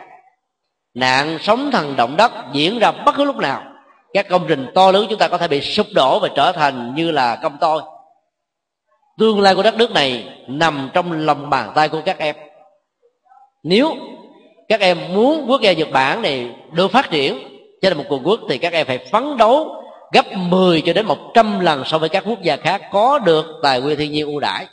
Nạn 0.93 1.37
sóng 1.41 1.71
thần 1.71 1.95
động 1.95 2.17
đất 2.17 2.31
diễn 2.53 2.79
ra 2.79 2.91
bất 2.91 3.15
cứ 3.15 3.23
lúc 3.23 3.37
nào. 3.37 3.63
Các 4.13 4.29
công 4.29 4.45
trình 4.47 4.67
to 4.75 4.91
lớn 4.91 5.05
chúng 5.09 5.19
ta 5.19 5.27
có 5.27 5.37
thể 5.37 5.47
bị 5.47 5.61
sụp 5.61 5.87
đổ 5.95 6.19
và 6.19 6.27
trở 6.35 6.51
thành 6.51 6.95
như 6.95 7.11
là 7.11 7.35
công 7.35 7.57
tôi. 7.59 7.81
Tương 9.17 9.41
lai 9.41 9.55
của 9.55 9.63
đất 9.63 9.75
nước 9.75 9.91
này 9.91 10.27
nằm 10.47 10.89
trong 10.93 11.11
lòng 11.11 11.49
bàn 11.49 11.71
tay 11.75 11.89
của 11.89 12.01
các 12.05 12.17
em. 12.17 12.35
Nếu 13.63 13.95
các 14.67 14.79
em 14.79 15.13
muốn 15.13 15.45
quốc 15.47 15.61
gia 15.61 15.73
nhật 15.73 15.87
bản 15.91 16.21
này 16.21 16.49
được 16.71 16.91
phát 16.91 17.09
triển 17.09 17.39
trở 17.81 17.89
thành 17.89 17.97
một 17.97 18.05
cường 18.09 18.23
quốc, 18.23 18.39
thì 18.49 18.57
các 18.57 18.73
em 18.73 18.87
phải 18.87 18.97
phấn 18.97 19.37
đấu 19.37 19.78
gấp 20.11 20.25
10 20.33 20.81
cho 20.81 20.93
đến 20.93 21.05
100 21.05 21.59
lần 21.59 21.83
so 21.85 21.97
với 21.97 22.09
các 22.09 22.23
quốc 22.27 22.41
gia 22.41 22.57
khác, 22.57 22.81
có 22.91 23.19
được 23.19 23.45
tài 23.63 23.81
nguyên 23.81 23.97
thiên 23.97 24.11
nhiên 24.11 24.25
ưu 24.25 24.39
đãi. 24.39 24.67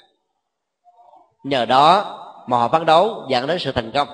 Nhờ 1.45 1.65
đó 1.65 2.13
mà 2.47 2.59
họ 2.59 2.69
phấn 2.69 2.87
đấu 2.87 3.27
dẫn 3.29 3.47
đến 3.47 3.59
sự 3.59 3.73
thành 3.73 3.93
công. 3.93 4.09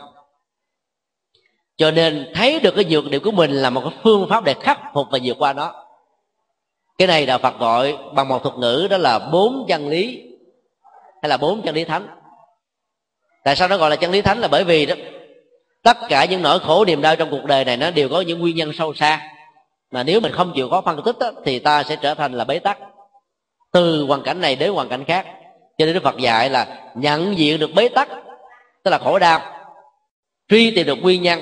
Cho 1.77 1.91
nên 1.91 2.33
thấy 2.35 2.61
được 2.61 2.75
cái 2.77 2.85
nhược 2.85 3.11
điểm 3.11 3.23
của 3.25 3.31
mình 3.31 3.51
là 3.51 3.71
một 3.71 3.81
cái 3.81 3.99
phương 4.03 4.27
pháp 4.29 4.45
để 4.45 4.55
khắc 4.55 4.81
phục 4.95 5.07
và 5.11 5.19
vượt 5.23 5.37
qua 5.39 5.53
nó. 5.53 5.85
Cái 6.99 7.09
này 7.09 7.27
đạo 7.27 7.39
phật 7.39 7.59
gọi 7.59 7.99
bằng 8.15 8.29
một 8.29 8.43
thuật 8.43 8.57
ngữ 8.57 8.87
đó 8.91 8.97
là 8.97 9.19
bốn 9.19 9.65
chân 9.69 9.89
lý 9.89 10.23
hay 11.23 11.29
là 11.29 11.37
bốn 11.37 11.63
chân 11.63 11.75
lý 11.75 11.85
thánh. 11.85 12.07
Tại 13.45 13.57
sao 13.57 13.69
nó 13.69 13.77
gọi 13.77 13.91
là 13.91 13.97
chân 13.97 14.11
lý 14.11 14.23
thánh 14.23 14.39
là 14.39 14.49
bởi 14.49 14.65
vì 14.65 14.87
đó, 14.87 14.95
tất 15.83 15.97
cả 16.09 16.25
những 16.25 16.43
nỗi 16.43 16.59
khổ 16.59 16.85
niềm 16.85 17.03
đau 17.03 17.17
trong 17.17 17.31
cuộc 17.31 17.45
đời 17.45 17.65
này 17.65 17.77
nó 17.77 17.91
đều 17.91 18.09
có 18.09 18.21
những 18.21 18.39
nguyên 18.39 18.57
nhân 18.57 18.73
sâu 18.73 18.95
xa 18.95 19.32
mà 19.93 20.03
nếu 20.03 20.21
mình 20.21 20.33
không 20.33 20.53
chịu 20.55 20.69
khó 20.71 20.81
phân 20.81 21.03
tích 21.05 21.19
đó, 21.19 21.31
thì 21.45 21.59
ta 21.59 21.83
sẽ 21.83 21.97
trở 21.97 22.15
thành 22.15 22.33
là 22.33 22.45
bế 22.45 22.59
tắc. 22.59 22.79
Từ 23.73 24.05
hoàn 24.05 24.23
cảnh 24.23 24.41
này 24.41 24.57
đến 24.57 24.73
hoàn 24.73 24.89
cảnh 24.89 25.05
khác. 25.05 25.27
Cho 25.79 25.87
nên 25.87 25.95
đức 25.95 26.03
phật 26.03 26.17
dạy 26.19 26.51
là 26.51 26.67
nhận 26.95 27.39
diện 27.39 27.61
được 27.61 27.71
bế 27.75 27.89
tắc 27.89 28.09
tức 28.85 28.91
là 28.91 28.99
khổ 28.99 29.19
đau 29.19 29.41
truy 30.49 30.71
tìm 30.71 30.87
được 30.87 30.99
nguyên 31.03 31.23
nhân 31.23 31.41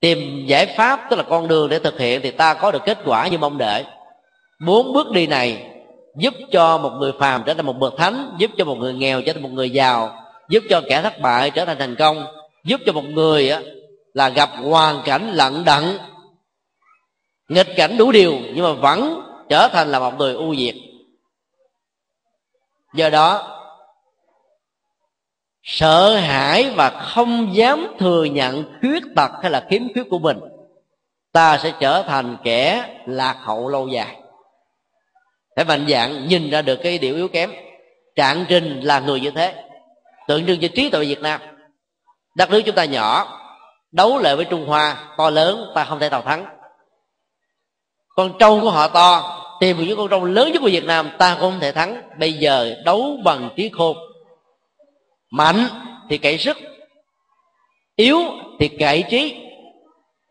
tìm 0.00 0.46
giải 0.46 0.66
pháp 0.76 1.00
tức 1.10 1.16
là 1.16 1.22
con 1.22 1.48
đường 1.48 1.68
để 1.68 1.78
thực 1.78 1.98
hiện 1.98 2.20
thì 2.22 2.30
ta 2.30 2.54
có 2.54 2.70
được 2.70 2.82
kết 2.86 2.98
quả 3.04 3.28
như 3.28 3.38
mong 3.38 3.58
đợi. 3.58 3.84
Bốn 4.66 4.92
bước 4.92 5.10
đi 5.10 5.26
này 5.26 5.70
giúp 6.16 6.34
cho 6.52 6.78
một 6.78 6.90
người 6.98 7.12
phàm 7.18 7.42
trở 7.46 7.54
thành 7.54 7.66
một 7.66 7.76
bậc 7.78 7.94
thánh 7.98 8.34
giúp 8.38 8.50
cho 8.58 8.64
một 8.64 8.74
người 8.74 8.94
nghèo 8.94 9.22
trở 9.22 9.32
thành 9.32 9.42
một 9.42 9.50
người 9.52 9.70
giàu 9.70 10.24
giúp 10.48 10.62
cho 10.70 10.82
kẻ 10.88 11.02
thất 11.02 11.20
bại 11.20 11.50
trở 11.50 11.64
thành 11.64 11.78
thành 11.78 11.96
công 11.96 12.26
giúp 12.64 12.80
cho 12.86 12.92
một 12.92 13.04
người 13.04 13.52
là 14.14 14.28
gặp 14.28 14.50
hoàn 14.62 15.02
cảnh 15.04 15.30
lận 15.32 15.64
đận 15.64 15.98
nghịch 17.48 17.68
cảnh 17.76 17.96
đủ 17.98 18.12
điều, 18.12 18.38
nhưng 18.54 18.64
mà 18.64 18.72
vẫn 18.72 19.22
trở 19.48 19.68
thành 19.68 19.88
là 19.88 19.98
một 19.98 20.14
người 20.18 20.34
ưu 20.34 20.54
việt. 20.58 20.82
Do 22.94 23.10
đó, 23.10 23.54
sợ 25.62 26.16
hãi 26.16 26.70
và 26.70 26.90
không 26.90 27.54
dám 27.54 27.86
thừa 27.98 28.24
nhận 28.24 28.64
khuyết 28.80 29.02
tật 29.16 29.30
hay 29.42 29.50
là 29.50 29.66
khiếm 29.70 29.82
khuyết 29.92 30.04
của 30.10 30.18
mình, 30.18 30.38
ta 31.32 31.58
sẽ 31.58 31.72
trở 31.80 32.02
thành 32.02 32.36
kẻ 32.44 32.94
lạc 33.06 33.36
hậu 33.40 33.68
lâu 33.68 33.88
dài. 33.88 34.16
Phải 35.56 35.64
mạnh 35.64 35.86
dạng 35.88 36.28
nhìn 36.28 36.50
ra 36.50 36.62
được 36.62 36.76
cái 36.82 36.98
điều 36.98 37.16
yếu 37.16 37.28
kém, 37.28 37.52
trạng 38.16 38.44
trình 38.48 38.80
là 38.80 39.00
người 39.00 39.20
như 39.20 39.30
thế. 39.30 39.64
Tượng 40.28 40.46
trưng 40.46 40.60
cho 40.60 40.68
trí 40.74 40.90
tuệ 40.90 41.04
việt 41.04 41.20
nam. 41.20 41.40
Đất 42.34 42.50
nước 42.50 42.62
chúng 42.66 42.74
ta 42.74 42.84
nhỏ, 42.84 43.40
đấu 43.92 44.18
lại 44.18 44.36
với 44.36 44.44
trung 44.44 44.66
hoa, 44.66 45.14
to 45.18 45.30
lớn, 45.30 45.72
ta 45.74 45.84
không 45.84 45.98
thể 45.98 46.10
nào 46.10 46.22
thắng 46.22 46.57
con 48.18 48.32
trâu 48.38 48.60
của 48.60 48.70
họ 48.70 48.88
to, 48.88 49.38
tìm 49.60 49.76
một 49.76 49.82
những 49.86 49.96
con 49.96 50.08
trâu 50.08 50.24
lớn 50.24 50.52
nhất 50.52 50.58
của 50.62 50.68
việt 50.72 50.84
nam, 50.84 51.10
ta 51.18 51.34
cũng 51.34 51.50
không 51.50 51.60
thể 51.60 51.72
thắng. 51.72 52.02
Bây 52.18 52.32
giờ 52.32 52.74
đấu 52.84 53.16
bằng 53.24 53.50
trí 53.56 53.70
khôn. 53.72 53.96
Mạnh 55.30 55.66
thì 56.08 56.18
cậy 56.18 56.38
sức, 56.38 56.56
yếu 57.96 58.18
thì 58.60 58.68
cậy 58.68 59.04
trí. 59.10 59.36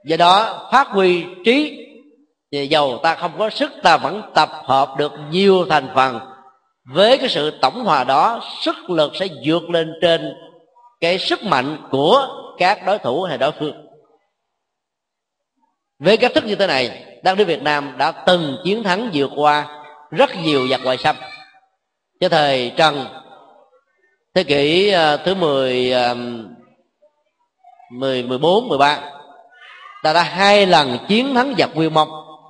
Do 0.05 0.17
đó, 0.17 0.67
phát 0.71 0.87
huy 0.87 1.25
trí 1.45 1.85
thì 2.51 2.67
dầu 2.67 2.99
ta 3.03 3.15
không 3.15 3.31
có 3.37 3.49
sức, 3.49 3.71
ta 3.83 3.97
vẫn 3.97 4.21
tập 4.33 4.49
hợp 4.63 4.95
được 4.97 5.11
nhiều 5.29 5.65
thành 5.69 5.89
phần. 5.95 6.19
Với 6.93 7.17
cái 7.17 7.29
sự 7.29 7.59
tổng 7.61 7.85
hòa 7.85 8.03
đó, 8.03 8.41
sức 8.61 8.89
lực 8.89 9.15
sẽ 9.15 9.27
vượt 9.45 9.69
lên 9.69 9.93
trên 10.01 10.33
cái 10.99 11.17
sức 11.17 11.43
mạnh 11.43 11.87
của 11.91 12.27
các 12.57 12.85
đối 12.85 12.99
thủ 12.99 13.23
hay 13.23 13.37
đối 13.37 13.51
phương. 13.51 13.87
Với 15.99 16.17
cách 16.17 16.31
thức 16.35 16.45
như 16.45 16.55
thế 16.55 16.67
này 16.67 17.06
đất 17.23 17.37
nước 17.37 17.43
việt 17.43 17.61
nam 17.61 17.93
đã 17.97 18.11
từng 18.11 18.57
chiến 18.63 18.83
thắng 18.83 19.09
vượt 19.13 19.31
qua 19.35 19.83
rất 20.11 20.29
nhiều 20.43 20.67
giặc 20.67 20.81
ngoại 20.83 20.97
xâm. 20.97 21.15
Cho 22.19 22.29
thời 22.29 22.71
trần, 22.77 23.05
thế 24.35 24.43
kỷ 24.43 24.89
ờ, 24.89 25.17
thứ 25.17 25.35
10 25.35 25.93
10 27.91 28.23
14 28.23 28.67
13 28.67 28.99
ta 30.03 30.13
đã 30.13 30.23
hai 30.23 30.65
lần 30.65 30.97
chiến 31.07 31.35
thắng 31.35 31.53
giặc 31.57 31.69
Nguyên 31.75 31.93
Mông. 31.93 32.09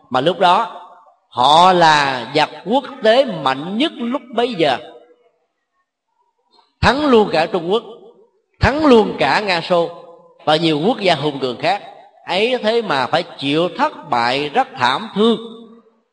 Mà 0.09 0.21
lúc 0.21 0.39
đó, 0.39 0.81
họ 1.29 1.73
là 1.73 2.31
giặc 2.35 2.49
quốc 2.65 2.83
tế 3.03 3.25
mạnh 3.25 3.77
nhất 3.77 3.91
lúc 3.95 4.21
bấy 4.35 4.53
giờ. 4.53 4.77
Thắng 6.81 7.05
luôn 7.05 7.29
cả 7.31 7.45
Trung 7.45 7.71
Quốc, 7.71 7.83
thắng 8.59 8.85
luôn 8.85 9.15
cả 9.19 9.39
Nga 9.39 9.61
Xô 9.61 9.89
và 10.45 10.55
nhiều 10.55 10.79
quốc 10.85 10.99
gia 10.99 11.15
hùng 11.15 11.39
cường 11.39 11.57
khác 11.57 11.83
ấy 12.27 12.57
thế 12.63 12.81
mà 12.81 13.07
phải 13.07 13.23
chịu 13.37 13.69
thất 13.77 14.09
bại 14.09 14.49
rất 14.49 14.67
thảm 14.75 15.09
thương 15.15 15.39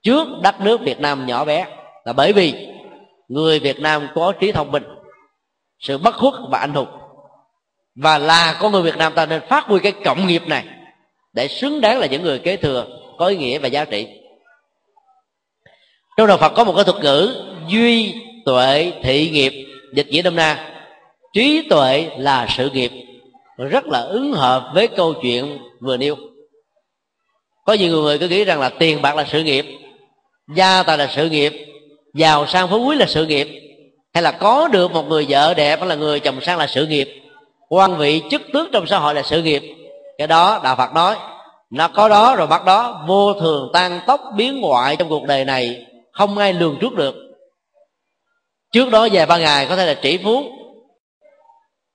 trước 0.03 0.29
đất 0.43 0.61
nước 0.61 0.81
Việt 0.81 1.01
Nam 1.01 1.27
nhỏ 1.27 1.45
bé. 1.45 1.67
Là 2.05 2.13
bởi 2.13 2.33
vì 2.33 2.55
người 3.29 3.59
Việt 3.59 3.81
Nam 3.81 4.09
có 4.15 4.33
trí 4.41 4.53
thông 4.53 4.73
minh, 4.73 4.83
sự 5.79 5.99
bất 5.99 6.15
khuất 6.17 6.35
và 6.51 6.59
anh 6.59 6.75
hùng. 6.75 6.89
Và 7.95 8.19
là 8.19 8.57
con 8.61 8.73
người 8.73 8.83
Việt 8.83 8.97
Nam 8.97 9.13
ta 9.15 9.27
nên 9.27 9.41
phát 9.49 9.65
huy 9.65 9.81
cái 9.81 9.93
cộng 10.05 10.27
nghiệp 10.27 10.43
này 10.47 10.65
để 11.33 11.49
xứng 11.49 11.81
đáng 11.81 11.99
là 11.99 12.07
những 12.07 12.23
người 12.23 12.39
kế 12.39 12.57
thừa 12.57 12.87
có 13.19 13.27
ý 13.27 13.37
nghĩa 13.37 13.59
và 13.59 13.69
giá 13.69 13.85
trị. 13.85 14.09
Trong 16.17 16.27
đạo 16.27 16.39
Phật 16.39 16.49
có 16.49 16.65
một 16.65 16.73
cái 16.77 16.85
thuật 16.85 17.05
ngữ, 17.05 17.45
duy 17.69 18.15
tuệ 18.45 18.93
thị 19.03 19.31
nghiệp. 19.31 19.53
Dịch 19.95 20.07
nghĩa 20.09 20.23
đông 20.23 20.37
na, 20.37 20.75
trí 21.33 21.69
tuệ 21.71 22.11
là 22.19 22.47
sự 22.51 22.71
nghiệp 22.71 22.91
rất 23.57 23.87
là 23.87 24.01
ứng 24.01 24.33
hợp 24.33 24.71
với 24.75 24.89
câu 24.89 25.15
chuyện 25.23 25.59
vừa 25.81 25.97
nêu. 25.97 26.17
Có 27.65 27.73
nhiều 27.73 27.91
người 27.91 28.19
cứ 28.19 28.29
nghĩ 28.29 28.45
rằng 28.45 28.61
là 28.61 28.69
tiền 28.69 29.03
bạc 29.03 29.17
là 29.17 29.25
sự 29.25 29.43
nghiệp, 29.43 29.67
gia 30.57 30.83
tài 30.83 30.99
là 30.99 31.07
sự 31.17 31.31
nghiệp, 31.31 31.53
giàu 32.15 32.47
sang 32.47 32.69
phú 32.69 32.85
quý 32.85 32.97
là 32.97 33.07
sự 33.07 33.27
nghiệp, 33.27 33.49
hay 34.15 34.23
là 34.23 34.33
có 34.33 34.69
được 34.69 34.93
một 34.93 35.09
người 35.09 35.27
vợ 35.29 35.55
đẹp 35.55 35.79
hay 35.79 35.89
là 35.89 35.95
người 35.95 36.21
chồng 36.21 36.41
sang 36.41 36.59
là 36.59 36.67
sự 36.67 36.87
nghiệp, 36.87 37.09
quan 37.69 37.97
vị 37.97 38.23
chức 38.31 38.43
tước 38.53 38.69
trong 38.73 38.87
xã 38.87 38.99
hội 38.99 39.15
là 39.15 39.23
sự 39.23 39.43
nghiệp. 39.43 39.63
Cái 40.19 40.27
đó 40.27 40.61
đạo 40.65 40.77
phật 40.77 40.95
nói, 40.95 41.17
nó 41.71 41.89
có 41.89 42.09
đó 42.09 42.37
rồi 42.37 42.47
bắt 42.47 42.65
đó, 42.65 43.05
vô 43.09 43.35
thường 43.35 43.71
tan 43.73 44.01
tốc 44.07 44.21
biến 44.37 44.61
ngoại 44.61 44.97
trong 44.97 45.09
cuộc 45.09 45.25
đời 45.25 45.45
này 45.45 45.87
không 46.13 46.39
ai 46.39 46.53
lường 46.53 46.79
trước 46.81 46.95
được. 46.95 47.15
Trước 48.73 48.91
đó 48.91 49.09
vài 49.13 49.27
ba 49.27 49.39
ngày 49.39 49.67
có 49.67 49.77
thể 49.77 49.87
là 49.87 49.95
tỷ 49.95 50.19
phú 50.19 50.45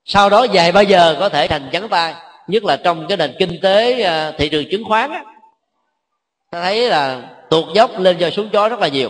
sau 0.09 0.29
đó 0.29 0.43
dài 0.43 0.71
bao 0.71 0.83
giờ 0.83 1.15
có 1.19 1.29
thể 1.29 1.47
thành 1.47 1.69
trắng 1.71 1.89
tay, 1.89 2.13
nhất 2.47 2.63
là 2.63 2.75
trong 2.75 3.07
cái 3.07 3.17
nền 3.17 3.35
kinh 3.39 3.61
tế 3.61 4.01
à, 4.01 4.31
thị 4.37 4.49
trường 4.49 4.65
chứng 4.71 4.83
khoán 4.83 5.11
á. 5.11 5.23
Ta 6.51 6.61
thấy 6.61 6.89
là 6.89 7.21
tuột 7.49 7.65
dốc 7.73 7.99
lên 7.99 8.17
do 8.17 8.29
xuống 8.29 8.49
chó 8.49 8.69
rất 8.69 8.79
là 8.79 8.87
nhiều. 8.87 9.09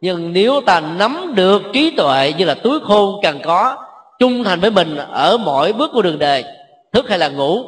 Nhưng 0.00 0.32
nếu 0.32 0.60
ta 0.60 0.80
nắm 0.80 1.32
được 1.34 1.62
trí 1.72 1.90
tuệ 1.90 2.32
như 2.38 2.44
là 2.44 2.54
túi 2.54 2.80
khôn 2.80 3.20
cần 3.22 3.40
có, 3.44 3.76
trung 4.18 4.44
thành 4.44 4.60
với 4.60 4.70
mình 4.70 4.96
ở 4.96 5.38
mỗi 5.38 5.72
bước 5.72 5.90
của 5.94 6.02
đường 6.02 6.18
đời, 6.18 6.44
thức 6.92 7.08
hay 7.08 7.18
là 7.18 7.28
ngủ, 7.28 7.64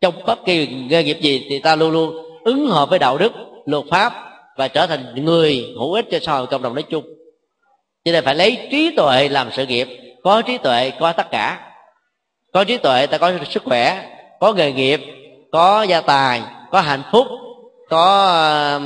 trong 0.00 0.14
bất 0.26 0.44
kỳ 0.44 0.66
nghề 0.66 1.04
nghiệp 1.04 1.18
gì 1.20 1.46
thì 1.50 1.58
ta 1.58 1.76
luôn 1.76 1.90
luôn 1.90 2.14
ứng 2.44 2.66
hợp 2.66 2.90
với 2.90 2.98
đạo 2.98 3.18
đức, 3.18 3.32
luật 3.64 3.84
pháp 3.90 4.12
và 4.56 4.68
trở 4.68 4.86
thành 4.86 5.24
người 5.24 5.74
hữu 5.78 5.92
ích 5.92 6.06
cho 6.10 6.18
xã 6.22 6.32
hội 6.32 6.46
cộng 6.46 6.62
đồng 6.62 6.74
nói 6.74 6.82
chung. 6.82 7.04
Cho 8.04 8.12
nên 8.12 8.24
phải 8.24 8.34
lấy 8.34 8.68
trí 8.70 8.96
tuệ 8.96 9.28
làm 9.28 9.48
sự 9.52 9.66
nghiệp, 9.66 9.88
có 10.22 10.42
trí 10.42 10.58
tuệ 10.58 10.90
có 11.00 11.12
tất 11.12 11.30
cả 11.30 11.68
có 12.52 12.64
trí 12.64 12.76
tuệ 12.76 13.06
ta 13.06 13.18
có 13.18 13.32
sức 13.50 13.62
khỏe 13.64 14.10
có 14.40 14.52
nghề 14.52 14.72
nghiệp 14.72 15.00
có 15.52 15.82
gia 15.82 16.00
tài 16.00 16.42
có 16.70 16.80
hạnh 16.80 17.02
phúc 17.12 17.26
có 17.88 18.26
uh, 18.76 18.82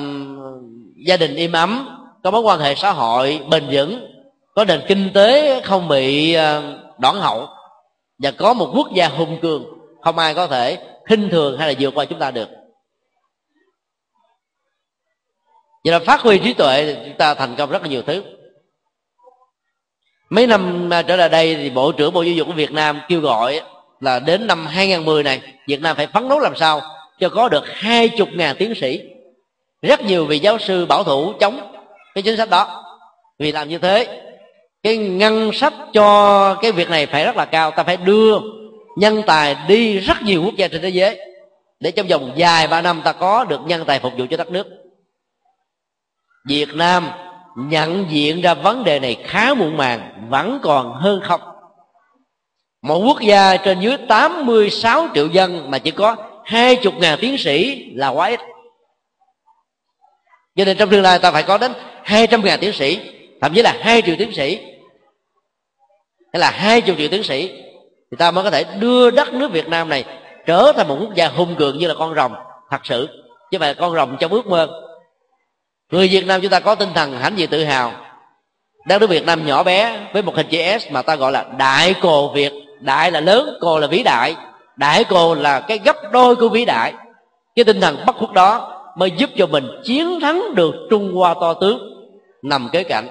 gia 1.07 1.17
đình 1.17 1.35
im 1.35 1.53
ấm 1.53 1.89
có 2.23 2.31
mối 2.31 2.41
quan 2.41 2.61
hệ 2.61 2.75
xã 2.75 2.93
hội 2.93 3.41
bền 3.51 3.65
vững 3.71 4.17
có 4.57 4.65
nền 4.65 4.83
kinh 4.89 5.11
tế 5.15 5.61
không 5.61 5.89
bị 5.89 6.37
uh, 6.37 6.65
đoạn 6.99 7.17
hậu. 7.21 7.49
Và 8.19 8.31
có 8.31 8.55
một 8.55 8.73
quốc 8.75 8.89
gia 8.95 9.09
hùng 9.09 9.39
cường 9.43 9.65
không 10.03 10.19
ai 10.19 10.35
có 10.35 10.47
thể 10.47 10.79
khinh 11.07 11.29
thường 11.29 11.59
hay 11.59 11.69
là 11.69 11.75
vượt 11.81 11.95
qua 11.95 12.05
chúng 12.05 12.19
ta 12.19 12.31
được. 12.31 12.49
Vậy 15.85 15.93
là 15.93 15.99
phát 15.99 16.21
huy 16.21 16.39
trí 16.39 16.53
tuệ 16.55 16.97
chúng 17.05 17.17
ta 17.19 17.35
thành 17.35 17.57
công 17.57 17.71
rất 17.71 17.83
là 17.83 17.89
nhiều 17.89 18.03
thứ 18.03 18.23
mấy 20.31 20.47
năm 20.47 20.91
trở 21.07 21.17
lại 21.17 21.29
đây 21.29 21.55
thì 21.55 21.71
bộ 21.71 21.93
trưởng 21.93 22.13
bộ 22.13 22.23
giáo 22.23 22.35
dục 22.35 22.47
của 22.47 22.53
việt 22.53 22.73
nam 22.73 23.01
kêu 23.09 23.21
gọi 23.21 23.61
là 24.01 24.19
đến 24.19 24.47
năm 24.47 24.67
2010 24.67 25.23
này, 25.23 25.41
việt 25.67 25.81
nam 25.81 25.97
phải 25.97 26.07
phấn 26.07 26.29
đấu 26.29 26.41
làm 26.41 26.57
sao 26.57 26.81
cho 27.21 27.29
có 27.29 27.49
được 27.49 27.65
hai 27.69 28.09
chục 28.09 28.29
ngàn 28.33 28.57
tiến 28.59 28.75
sĩ. 28.75 29.01
Rất 29.83 30.01
nhiều 30.01 30.25
vị 30.25 30.39
giáo 30.39 30.59
sư 30.59 30.87
bảo 30.87 31.05
thủ 31.05 31.33
chống 31.41 31.73
cái 32.15 32.23
chính 32.23 32.37
sách 32.37 32.51
đó. 32.51 32.85
Vì 33.39 33.53
làm 33.53 33.69
như 33.69 33.79
thế, 33.79 34.23
cái 34.83 34.97
ngân 34.97 35.53
sách 35.53 35.75
cho 35.93 36.55
cái 36.55 36.73
việc 36.73 36.91
này 36.91 37.07
phải 37.07 37.25
rất 37.25 37.37
là 37.37 37.45
cao. 37.45 37.71
Ta 37.71 37.83
phải 37.83 37.97
đưa 37.97 38.39
nhân 38.97 39.23
tài 39.27 39.57
đi 39.69 39.99
rất 39.99 40.23
nhiều 40.23 40.43
quốc 40.45 40.55
gia 40.57 40.69
trên 40.69 40.83
thế 40.83 40.89
giới 40.89 41.21
để 41.81 41.91
trong 41.91 42.07
vòng 42.07 42.33
dài 42.37 42.67
ba 42.67 42.83
năm 42.83 43.01
ta 43.05 43.13
có 43.13 43.45
được 43.45 43.61
nhân 43.67 43.85
tài 43.85 44.01
phục 44.01 44.13
vụ 44.19 44.27
cho 44.31 44.37
đất 44.37 44.51
nước. 44.51 44.67
Việt 46.49 46.75
Nam 46.75 47.09
nhận 47.57 48.11
diện 48.11 48.41
ra 48.41 48.55
vấn 48.55 48.85
đề 48.85 48.99
này 48.99 49.17
khá 49.25 49.55
muộn 49.55 49.77
màng, 49.77 50.27
vẫn 50.29 50.59
còn 50.63 50.93
hơn 50.93 51.21
không. 51.25 51.41
Một 52.83 52.99
quốc 52.99 53.21
gia 53.21 53.57
trên 53.57 53.81
dưới 53.81 53.97
86 54.09 55.09
triệu 55.15 55.27
dân 55.27 55.71
mà 55.71 55.79
chỉ 55.79 55.91
có 55.91 56.17
hai 56.45 56.77
chục 56.77 56.95
ngàn 56.99 57.19
tiến 57.21 57.39
sĩ 57.39 57.85
là 57.95 58.09
quá 58.09 58.29
ít. 58.29 58.41
Cho 60.57 60.65
nên 60.65 60.77
trong 60.77 60.91
tương 60.91 61.03
lai 61.03 61.19
ta 61.19 61.31
phải 61.31 61.43
có 61.43 61.59
đến 61.59 61.73
hai 62.05 62.27
trăm 62.27 62.45
ngàn 62.45 62.59
tiến 62.61 62.73
sĩ, 62.73 63.01
thậm 63.41 63.55
chí 63.55 63.63
là 63.63 63.77
hai 63.81 64.03
triệu 64.03 64.17
tiến 64.19 64.33
sĩ. 64.33 64.57
Hay 66.33 66.41
là 66.41 66.51
hai 66.51 66.81
chục 66.81 66.97
triệu 66.99 67.09
tiến 67.09 67.23
sĩ, 67.23 67.49
thì 68.11 68.17
ta 68.19 68.31
mới 68.31 68.45
có 68.45 68.51
thể 68.51 68.65
đưa 68.65 69.11
đất 69.11 69.33
nước 69.33 69.53
Việt 69.53 69.69
Nam 69.69 69.89
này 69.89 70.05
trở 70.47 70.73
thành 70.77 70.89
một 70.89 70.97
quốc 71.01 71.15
gia 71.15 71.29
hùng 71.29 71.55
cường 71.59 71.79
như 71.79 71.87
là 71.87 71.95
con 71.99 72.15
rồng, 72.15 72.35
thật 72.71 72.81
sự. 72.85 73.09
Chứ 73.51 73.59
phải 73.59 73.69
là 73.69 73.75
con 73.75 73.95
rồng 73.95 74.17
trong 74.21 74.33
ước 74.33 74.47
mơ 74.47 74.86
người 75.93 76.09
Việt 76.09 76.27
Nam 76.27 76.41
chúng 76.41 76.51
ta 76.51 76.61
có 76.61 76.75
tinh 76.75 76.89
thần 76.95 77.13
hãnh 77.13 77.39
diện 77.39 77.51
tự 77.51 77.65
hào. 77.65 77.93
Đất 78.87 79.01
nước 79.01 79.11
Việt 79.11 79.27
Nam 79.27 79.47
nhỏ 79.47 79.63
bé 79.63 80.09
với 80.13 80.23
một 80.23 80.37
hình 80.37 80.47
chữ 80.51 80.59
S 80.81 80.91
mà 80.91 81.03
ta 81.03 81.17
gọi 81.17 81.33
là 81.33 81.45
đại 81.59 81.95
cồ 82.01 82.29
Việt. 82.29 82.53
Đại 82.81 83.11
là 83.11 83.21
lớn 83.21 83.59
cồ 83.61 83.79
là 83.79 83.87
vĩ 83.87 84.03
đại. 84.03 84.37
Đại 84.77 85.05
cồ 85.05 85.35
là 85.35 85.61
cái 85.61 85.79
gấp 85.85 85.97
đôi 86.13 86.37
của 86.37 86.49
vĩ 86.49 86.65
đại. 86.65 86.95
Cái 87.57 87.65
tinh 87.65 87.81
thần 87.81 87.97
bất 88.07 88.17
khuất 88.17 88.33
đó 88.33 88.73
mới 88.97 89.11
giúp 89.11 89.31
cho 89.37 89.47
mình 89.47 89.67
chiến 89.85 90.21
thắng 90.21 90.55
được 90.55 90.75
Trung 90.91 91.13
Hoa 91.15 91.35
to 91.41 91.55
tướng 91.55 91.79
nằm 92.43 92.69
kế 92.73 92.83
cạnh. 92.83 93.09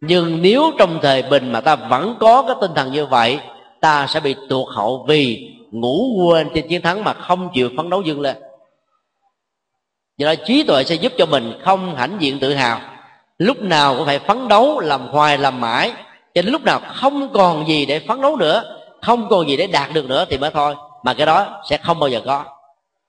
Nhưng 0.00 0.42
nếu 0.42 0.70
trong 0.78 0.98
thời 1.02 1.22
bình 1.22 1.52
mà 1.52 1.60
ta 1.60 1.76
vẫn 1.76 2.16
có 2.20 2.42
cái 2.42 2.56
tinh 2.60 2.70
thần 2.74 2.92
như 2.92 3.06
vậy, 3.06 3.40
ta 3.80 4.06
sẽ 4.06 4.20
bị 4.20 4.36
tuột 4.48 4.68
hậu 4.74 5.04
vì 5.08 5.50
ngủ 5.70 6.16
quên 6.16 6.48
trên 6.54 6.68
chiến 6.68 6.82
thắng 6.82 7.04
mà 7.04 7.12
không 7.12 7.50
chịu 7.54 7.70
phấn 7.76 7.90
đấu 7.90 8.02
dương 8.02 8.20
lên 8.20 8.36
do 10.18 10.26
đó 10.26 10.34
trí 10.46 10.62
tuệ 10.62 10.84
sẽ 10.84 10.94
giúp 10.94 11.12
cho 11.18 11.26
mình 11.26 11.60
không 11.64 11.96
hãnh 11.96 12.16
diện 12.20 12.38
tự 12.40 12.54
hào. 12.54 12.80
Lúc 13.38 13.62
nào 13.62 13.94
cũng 13.96 14.06
phải 14.06 14.18
phấn 14.18 14.48
đấu, 14.48 14.80
làm 14.80 15.08
hoài, 15.08 15.38
làm 15.38 15.60
mãi. 15.60 15.92
Cho 16.34 16.42
đến 16.42 16.46
lúc 16.46 16.62
nào 16.62 16.80
không 16.94 17.32
còn 17.32 17.68
gì 17.68 17.86
để 17.86 18.00
phấn 18.08 18.20
đấu 18.20 18.36
nữa, 18.36 18.78
không 19.02 19.28
còn 19.28 19.48
gì 19.48 19.56
để 19.56 19.66
đạt 19.66 19.92
được 19.92 20.04
nữa 20.08 20.24
thì 20.30 20.38
mới 20.38 20.50
thôi. 20.50 20.74
Mà 21.04 21.14
cái 21.14 21.26
đó 21.26 21.62
sẽ 21.70 21.76
không 21.76 22.00
bao 22.00 22.08
giờ 22.08 22.20
có. 22.26 22.44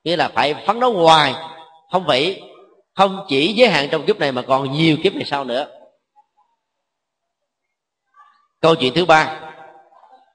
Nghĩa 0.04 0.16
là 0.16 0.28
phải 0.28 0.54
phấn 0.54 0.80
đấu 0.80 0.94
hoài, 0.94 1.34
không 1.92 2.04
phải, 2.08 2.42
không 2.96 3.26
chỉ 3.30 3.54
giới 3.54 3.70
hạn 3.70 3.88
trong 3.92 4.06
kiếp 4.06 4.20
này 4.20 4.32
mà 4.32 4.42
còn 4.42 4.72
nhiều 4.72 4.98
kiếp 5.04 5.16
này 5.16 5.26
sau 5.26 5.44
nữa. 5.44 5.68
Câu 8.62 8.76
chuyện 8.76 8.94
thứ 8.94 9.06
ba 9.06 9.40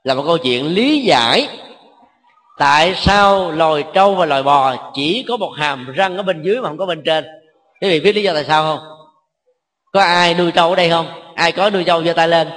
là 0.04 0.14
một 0.14 0.22
câu 0.26 0.38
chuyện 0.38 0.66
lý 0.66 1.02
giải 1.02 1.48
tại 2.62 2.94
sao 2.94 3.50
loài 3.50 3.84
trâu 3.94 4.14
và 4.14 4.26
loài 4.26 4.42
bò 4.42 4.90
chỉ 4.94 5.24
có 5.28 5.36
một 5.36 5.50
hàm 5.58 5.92
răng 5.92 6.16
ở 6.16 6.22
bên 6.22 6.42
dưới 6.42 6.60
mà 6.60 6.68
không 6.68 6.78
có 6.78 6.86
bên 6.86 7.02
trên? 7.04 7.24
Quý 7.80 7.88
vị 7.88 8.00
biết 8.00 8.12
lý 8.12 8.22
do 8.22 8.34
tại 8.34 8.44
sao 8.44 8.62
không? 8.62 8.88
Có 9.92 10.00
ai 10.00 10.34
nuôi 10.34 10.52
trâu 10.52 10.68
ở 10.70 10.76
đây 10.76 10.90
không? 10.90 11.34
Ai 11.34 11.52
có 11.52 11.70
nuôi 11.70 11.84
trâu 11.84 12.04
giơ 12.04 12.12
tay 12.12 12.28
lên? 12.28 12.48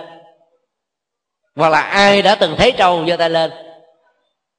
Hoặc 1.55 1.69
là 1.69 1.81
ai 1.81 2.21
đã 2.21 2.35
từng 2.35 2.55
thấy 2.57 2.71
trâu 2.71 3.05
giơ 3.07 3.17
tay 3.17 3.29
lên? 3.29 3.51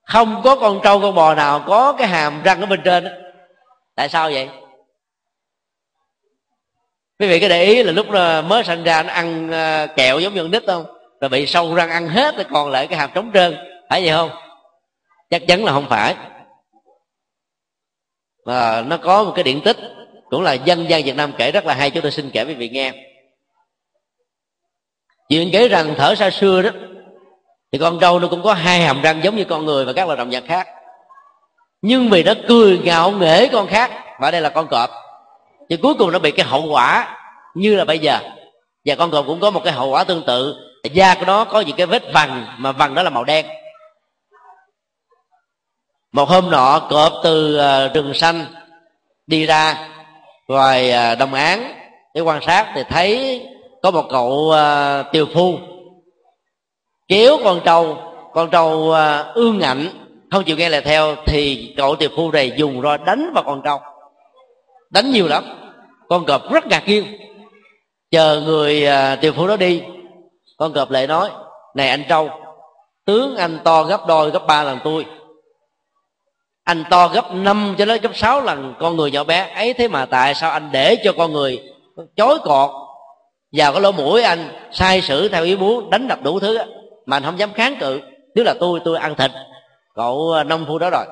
Không 0.07 0.41
có 0.45 0.57
con 0.57 0.81
trâu, 0.85 1.01
con 1.01 1.15
bò 1.15 1.35
nào 1.35 1.65
có 1.67 1.93
cái 1.93 2.07
hàm 2.07 2.43
răng 2.43 2.61
ở 2.61 2.67
bên 2.67 2.81
trên 2.85 3.05
đó. 3.05 3.11
tại 3.95 4.09
sao 4.09 4.31
vậy? 4.31 4.49
Quý 7.19 7.29
vị 7.29 7.41
có 7.41 7.49
để 7.49 7.65
ý 7.65 7.83
là 7.83 7.93
lúc 7.93 8.07
mới 8.49 8.65
sinh 8.65 8.85
ra 8.85 9.03
nó 9.03 9.13
ăn 9.13 9.51
ờ, 9.51 9.87
kẹo 9.97 10.19
giống 10.19 10.35
như 10.35 10.43
con 10.43 10.51
nít 10.51 10.63
không? 10.67 10.85
Rồi 11.21 11.29
bị 11.29 11.47
sâu 11.47 11.75
răng 11.75 11.91
ăn 11.91 12.09
hết 12.09 12.37
rồi 12.37 12.45
còn 12.53 12.71
lại 12.71 12.87
cái 12.87 12.99
hàm 12.99 13.11
trống 13.15 13.31
trơn. 13.35 13.57
Phải 13.91 14.07
vậy 14.07 14.17
không? 14.17 14.46
Chắc 15.31 15.43
chắn 15.49 15.65
là 15.65 15.73
không 15.73 15.87
phải. 15.89 16.15
Và 18.45 18.85
nó 18.87 18.97
có 18.97 19.25
một 19.25 19.33
cái 19.35 19.43
điện 19.43 19.61
tích, 19.65 19.77
cũng 20.31 20.43
là 20.43 20.53
dân 20.53 20.91
gian 20.91 21.05
việt 21.05 21.17
nam 21.17 21.33
kể 21.39 21.53
rất 21.53 21.67
là 21.67 21.75
hay, 21.75 21.91
chúng 21.91 22.03
tôi 22.03 22.11
xin 22.11 22.31
kể 22.31 22.45
với 22.45 22.55
vị 22.55 22.69
nghe. 22.69 22.93
Chuyện 25.29 25.51
kể 25.53 25.69
rằng 25.69 25.95
thở 25.99 26.15
xa 26.15 26.31
xưa 26.31 26.63
đó, 26.63 26.71
thì 27.73 27.79
con 27.79 27.99
trâu 28.01 28.19
nó 28.19 28.29
cũng 28.29 28.43
có 28.43 28.55
hai 28.55 28.81
hàm 28.81 29.03
răng 29.03 29.25
giống 29.25 29.37
như 29.37 29.45
con 29.45 29.65
người 29.65 29.85
và 29.85 29.93
các 29.93 30.07
loài 30.07 30.19
động 30.19 30.31
vật 30.31 30.45
khác. 30.47 30.69
Nhưng 31.83 32.11
vì 32.11 32.23
nó 32.23 32.33
cười 32.49 32.79
ngạo 32.79 33.11
nghễ 33.11 33.49
con 33.49 33.67
khác, 33.67 33.91
và 34.21 34.31
đây 34.31 34.41
là 34.41 34.49
con 34.49 34.67
cọp. 34.71 34.91
Thì 35.71 35.77
cuối 35.77 35.95
cùng 35.95 36.13
nó 36.13 36.19
bị 36.19 36.31
cái 36.31 36.47
hậu 36.47 36.67
quả 36.71 37.19
như 37.55 37.77
là 37.77 37.85
bây 37.85 37.99
giờ. 37.99 38.19
Và 38.85 38.95
con 38.95 39.11
cọp 39.11 39.27
cũng 39.27 39.41
có 39.41 39.51
một 39.51 39.61
cái 39.65 39.73
hậu 39.73 39.91
quả 39.91 40.05
tương 40.05 40.25
tự. 40.27 40.55
Da 40.93 41.15
của 41.15 41.25
nó 41.25 41.45
có 41.45 41.61
những 41.61 41.77
cái 41.77 41.87
vết 41.87 42.03
vằn, 42.13 42.47
mà 42.59 42.73
vằn 42.73 42.95
đó 42.95 43.03
là 43.03 43.11
màu 43.11 43.25
đen 43.25 43.47
một 46.17 46.29
hôm 46.29 46.51
nọ, 46.51 46.87
cọp 46.91 47.13
từ 47.23 47.57
ờ, 47.57 47.89
rừng 47.89 48.15
xanh 48.15 48.45
đi 49.27 49.47
ra 49.47 49.89
ngoài 50.49 50.91
ờ, 50.91 51.15
đồng 51.15 51.35
án 51.35 51.73
để 52.15 52.21
quan 52.21 52.43
sát 52.43 52.73
thì 52.75 52.83
thấy 52.89 53.41
có 53.83 53.91
một 53.91 54.05
cậu 54.11 54.51
ờ, 54.51 55.03
tiều 55.13 55.27
phu 55.35 55.59
kéo 57.09 57.39
con 57.45 57.61
trâu 57.65 57.97
con 58.35 58.51
trâu 58.51 58.95
ương 59.35 59.59
ngạnh, 59.59 59.89
không 60.31 60.45
chịu 60.45 60.57
nghe 60.57 60.69
lời 60.69 60.81
theo 60.81 61.15
thì 61.27 61.75
cậu 61.77 61.97
tiều 61.97 62.11
phu 62.17 62.31
này 62.31 62.53
dùng 62.57 62.83
roi 62.83 62.99
đánh 62.99 63.31
vào 63.35 63.45
con 63.45 63.63
trâu. 63.65 63.81
Đánh 64.91 65.11
nhiều 65.11 65.29
lắm, 65.29 65.45
con 66.09 66.25
cọp 66.25 66.53
rất 66.53 66.67
ngạc 66.67 66.83
nhiên. 66.89 67.05
Chờ 68.11 68.41
người 68.41 68.87
tiều 69.21 69.33
phu 69.33 69.47
đó 69.47 69.57
đi, 69.57 69.83
con 70.59 70.73
cọp 70.73 70.91
lại 70.91 71.07
nói, 71.07 71.31
này 71.75 71.89
anh 71.89 72.05
trâu, 72.09 72.31
tướng 73.07 73.37
anh 73.37 73.59
to 73.65 73.83
gấp 73.83 74.07
đôi, 74.07 74.31
gấp 74.31 74.47
ba 74.47 74.63
lần 74.63 74.79
tôi 74.85 75.07
anh 76.67 76.85
to 76.91 77.09
gấp 77.09 77.35
5 77.35 77.75
cho 77.79 77.85
đến 77.85 78.03
gấp 78.03 78.17
6 78.17 78.41
lần 78.41 78.75
con 78.81 78.97
người 78.97 79.11
nhỏ 79.11 79.25
bé. 79.25 79.51
Ấy 79.55 79.75
thế 79.75 79.89
mà 79.89 80.07
tại 80.07 80.35
sao 80.35 80.51
anh 80.51 80.69
để 80.73 80.97
cho 81.05 81.13
con 81.19 81.33
người 81.33 81.73
chối 82.17 82.39
cọt? 82.45 82.71
Vào 83.53 83.73
cái 83.73 83.81
lỗ 83.81 83.93
mũi 83.93 84.23
anh 84.23 84.49
sai 84.73 85.03
sử 85.03 85.29
theo 85.29 85.45
ý 85.45 85.57
muốn 85.57 85.91
đánh 85.91 86.09
đập 86.09 86.19
đủ 86.23 86.41
thứ 86.41 86.59
mà 87.07 87.17
anh 87.17 87.23
không 87.23 87.39
dám 87.39 87.53
kháng 87.53 87.77
cự. 87.77 88.01
Tức 88.35 88.43
là 88.43 88.55
tôi 88.61 88.81
tôi 88.85 88.99
ăn 88.99 89.15
thịt. 89.15 89.31
Cậu 89.95 90.33
à, 90.33 90.45
nông 90.45 90.65
phu 90.69 90.79
đó 90.79 90.91
rồi. 90.91 91.05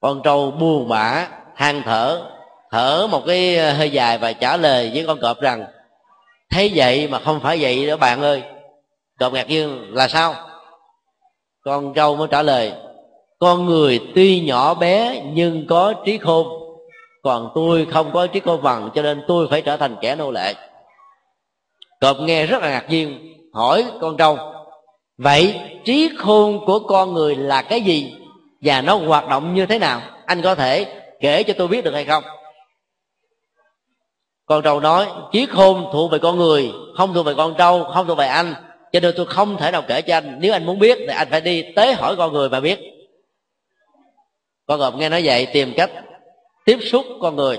Con 0.00 0.20
trâu 0.24 0.50
buồn 0.50 0.88
bã 0.88 1.28
than 1.56 1.82
thở 1.82 2.22
thở 2.70 3.06
một 3.10 3.22
cái 3.26 3.58
à, 3.58 3.72
hơi 3.72 3.90
dài 3.90 4.18
và 4.18 4.32
trả 4.32 4.56
lời 4.56 4.90
với 4.94 5.04
con 5.06 5.20
cọp 5.20 5.40
rằng 5.40 5.64
thấy 6.50 6.72
vậy 6.74 7.08
mà 7.08 7.18
không 7.18 7.40
phải 7.40 7.58
vậy 7.60 7.86
đó 7.86 7.96
bạn 7.96 8.22
ơi. 8.22 8.42
Cọp 9.18 9.32
ngạc 9.32 9.48
nhiên 9.48 9.94
là 9.94 10.08
sao? 10.08 10.34
Con 11.64 11.94
trâu 11.94 12.16
mới 12.16 12.28
trả 12.30 12.42
lời 12.42 12.72
con 13.38 13.66
người 13.66 14.00
tuy 14.14 14.40
nhỏ 14.40 14.74
bé 14.74 15.22
nhưng 15.32 15.66
có 15.66 15.94
trí 16.04 16.18
khôn. 16.18 16.46
Còn 17.22 17.50
tôi 17.54 17.86
không 17.90 18.10
có 18.12 18.26
trí 18.26 18.40
khôn 18.40 18.62
bằng, 18.62 18.90
cho 18.94 19.02
nên 19.02 19.22
tôi 19.28 19.48
phải 19.50 19.62
trở 19.62 19.76
thành 19.76 19.96
kẻ 20.00 20.16
nô 20.16 20.30
lệ. 20.30 20.54
Cọp 22.00 22.20
nghe 22.20 22.46
rất 22.46 22.62
là 22.62 22.70
ngạc 22.70 22.90
nhiên, 22.90 23.34
hỏi 23.52 23.84
con 24.00 24.16
trâu, 24.16 24.38
vậy 25.18 25.54
trí 25.84 26.10
khôn 26.18 26.66
của 26.66 26.78
con 26.78 27.14
người 27.14 27.36
là 27.36 27.62
cái 27.62 27.80
gì 27.80 28.14
và 28.60 28.80
nó 28.80 28.96
hoạt 28.96 29.28
động 29.28 29.54
như 29.54 29.66
thế 29.66 29.78
nào? 29.78 30.00
Anh 30.26 30.42
có 30.42 30.54
thể 30.54 30.86
kể 31.20 31.42
cho 31.42 31.54
tôi 31.58 31.68
biết 31.68 31.84
được 31.84 31.94
hay 31.94 32.04
không? 32.04 32.24
Con 34.46 34.62
trâu 34.62 34.80
nói, 34.80 35.06
trí 35.32 35.46
khôn 35.46 35.88
thuộc 35.92 36.10
về 36.10 36.18
con 36.18 36.36
người, 36.36 36.72
không 36.96 37.14
thuộc 37.14 37.26
về 37.26 37.34
con 37.36 37.54
trâu, 37.58 37.84
không 37.94 38.06
thuộc 38.06 38.18
về 38.18 38.26
anh, 38.26 38.54
cho 38.92 39.00
nên 39.00 39.14
tôi 39.16 39.26
không 39.26 39.56
thể 39.56 39.70
nào 39.70 39.82
kể 39.88 40.02
cho 40.02 40.16
anh. 40.16 40.38
Nếu 40.40 40.52
anh 40.52 40.66
muốn 40.66 40.78
biết 40.78 40.98
thì 40.98 41.14
anh 41.14 41.28
phải 41.30 41.40
đi 41.40 41.64
tới 41.76 41.94
hỏi 41.94 42.16
con 42.16 42.32
người 42.32 42.48
mà 42.48 42.60
biết 42.60 42.95
con 44.66 44.78
gộp 44.78 44.94
nghe 44.94 45.08
nói 45.08 45.22
vậy, 45.24 45.46
tìm 45.52 45.72
cách 45.76 45.90
tiếp 46.64 46.78
xúc 46.82 47.04
con 47.20 47.36
người 47.36 47.58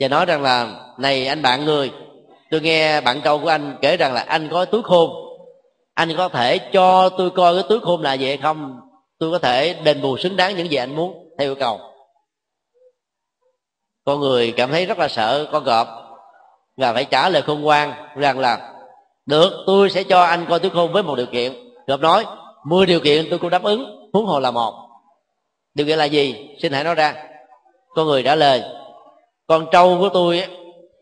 và 0.00 0.08
nói 0.08 0.26
rằng 0.26 0.42
là, 0.42 0.84
này 0.98 1.26
anh 1.26 1.42
bạn 1.42 1.64
người, 1.64 1.92
tôi 2.50 2.60
nghe 2.60 3.00
bạn 3.00 3.20
trâu 3.24 3.38
của 3.38 3.48
anh 3.48 3.78
kể 3.82 3.96
rằng 3.96 4.14
là 4.14 4.20
anh 4.20 4.48
có 4.50 4.64
túi 4.64 4.82
khôn. 4.82 5.10
Anh 5.94 6.16
có 6.16 6.28
thể 6.28 6.58
cho 6.58 7.08
tôi 7.08 7.30
coi 7.30 7.54
cái 7.54 7.64
túi 7.68 7.80
khôn 7.80 8.02
là 8.02 8.14
gì 8.14 8.26
hay 8.26 8.36
không? 8.36 8.80
Tôi 9.18 9.30
có 9.30 9.38
thể 9.38 9.74
đền 9.84 10.02
bù 10.02 10.16
xứng 10.16 10.36
đáng 10.36 10.56
những 10.56 10.70
gì 10.70 10.76
anh 10.76 10.96
muốn 10.96 11.28
theo 11.38 11.48
yêu 11.48 11.54
cầu. 11.54 11.80
Con 14.04 14.20
người 14.20 14.54
cảm 14.56 14.70
thấy 14.70 14.86
rất 14.86 14.98
là 14.98 15.08
sợ, 15.08 15.48
con 15.52 15.64
gọp 15.64 15.88
và 16.76 16.92
phải 16.92 17.04
trả 17.04 17.28
lời 17.28 17.42
khôn 17.42 17.60
ngoan 17.60 17.92
rằng 18.16 18.38
là, 18.38 18.72
được, 19.26 19.52
tôi 19.66 19.90
sẽ 19.90 20.02
cho 20.02 20.22
anh 20.22 20.46
coi 20.48 20.60
túi 20.60 20.70
khôn 20.70 20.92
với 20.92 21.02
một 21.02 21.16
điều 21.16 21.26
kiện. 21.26 21.52
Gọp 21.86 22.00
nói, 22.00 22.24
mười 22.64 22.86
điều 22.86 23.00
kiện 23.00 23.26
tôi 23.30 23.38
cũng 23.38 23.50
đáp 23.50 23.62
ứng, 23.62 24.10
huống 24.12 24.26
hồ 24.26 24.40
là 24.40 24.50
một 24.50 24.85
điều 25.76 25.86
kiện 25.86 25.98
là 25.98 26.04
gì? 26.04 26.48
Xin 26.62 26.72
hãy 26.72 26.84
nói 26.84 26.94
ra. 26.94 27.14
Con 27.94 28.06
người 28.06 28.22
trả 28.22 28.34
lời. 28.34 28.62
Con 29.46 29.66
trâu 29.72 29.96
của 29.98 30.08
tôi 30.08 30.42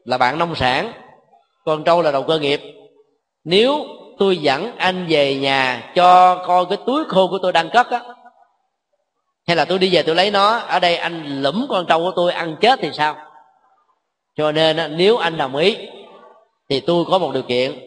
là 0.05 0.19
bạn 0.19 0.39
nông 0.39 0.55
sản. 0.55 0.93
Con 1.65 1.85
trâu 1.85 2.03
là 2.03 2.11
đầu 2.11 2.23
cơ 2.23 2.39
nghiệp. 2.39 2.61
Nếu 3.45 3.85
tôi 4.19 4.37
dẫn 4.37 4.77
anh 4.77 5.07
về 5.09 5.35
nhà 5.37 5.93
cho 5.95 6.43
coi 6.47 6.67
cái 6.67 6.79
túi 6.87 7.05
khô 7.05 7.29
của 7.29 7.39
tôi 7.43 7.53
đang 7.53 7.71
cất 7.71 7.91
á, 7.91 8.01
hay 9.47 9.57
là 9.57 9.65
tôi 9.65 9.79
đi 9.79 9.95
về 9.95 10.03
tôi 10.03 10.15
lấy 10.15 10.31
nó, 10.31 10.57
ở 10.57 10.79
đây 10.79 10.97
anh 10.97 11.43
lũm 11.43 11.67
con 11.69 11.87
trâu 11.87 11.99
của 11.99 12.13
tôi 12.17 12.33
ăn 12.33 12.57
chết 12.61 12.79
thì 12.83 12.91
sao? 12.93 13.17
Cho 14.37 14.53
nên 14.53 14.97
nếu 14.97 15.17
anh 15.17 15.37
đồng 15.37 15.57
ý, 15.57 15.77
thì 16.71 16.81
tôi 16.81 17.05
có 17.11 17.19
một 17.19 17.31
điều 17.35 17.43
kiện 17.43 17.87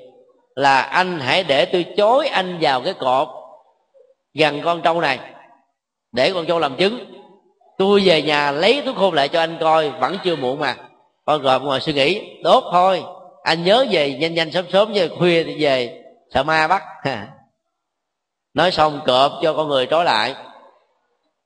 là 0.56 0.82
anh 0.82 1.20
hãy 1.20 1.44
để 1.44 1.66
tôi 1.66 1.86
chối 1.98 2.28
anh 2.28 2.58
vào 2.62 2.82
cái 2.82 2.94
cột 2.94 3.28
gần 4.34 4.62
con 4.64 4.82
trâu 4.82 5.02
này 5.02 5.20
để 6.18 6.32
con 6.34 6.48
dâu 6.48 6.60
làm 6.60 6.76
chứng. 6.76 7.00
Tôi 7.78 8.02
về 8.06 8.22
nhà 8.22 8.52
lấy 8.52 8.82
túi 8.86 8.94
khôn 8.94 9.14
lại 9.14 9.30
cho 9.30 9.40
anh 9.40 9.58
coi, 9.60 9.90
vẫn 9.90 10.18
chưa 10.24 10.36
muộn 10.36 10.60
mà. 10.60 10.76
Con 11.26 11.42
gồm 11.42 11.64
ngồi 11.64 11.80
suy 11.80 11.94
nghĩ, 11.94 12.22
đốt 12.44 12.64
thôi. 12.72 13.04
Anh 13.44 13.64
nhớ 13.64 13.86
về 13.92 14.14
nhanh 14.14 14.34
nhanh 14.34 14.52
sớm 14.52 14.66
sớm 14.72 14.94
chứ 14.94 15.10
khuya 15.18 15.44
thì 15.44 15.64
về. 15.64 16.04
Sợ 16.34 16.44
ma 16.44 16.68
bắt. 16.68 16.84
Nói 18.54 18.72
xong 18.72 19.02
cọp 19.06 19.32
cho 19.42 19.54
con 19.54 19.68
người 19.68 19.86
trói 19.86 20.06
lại. 20.06 20.36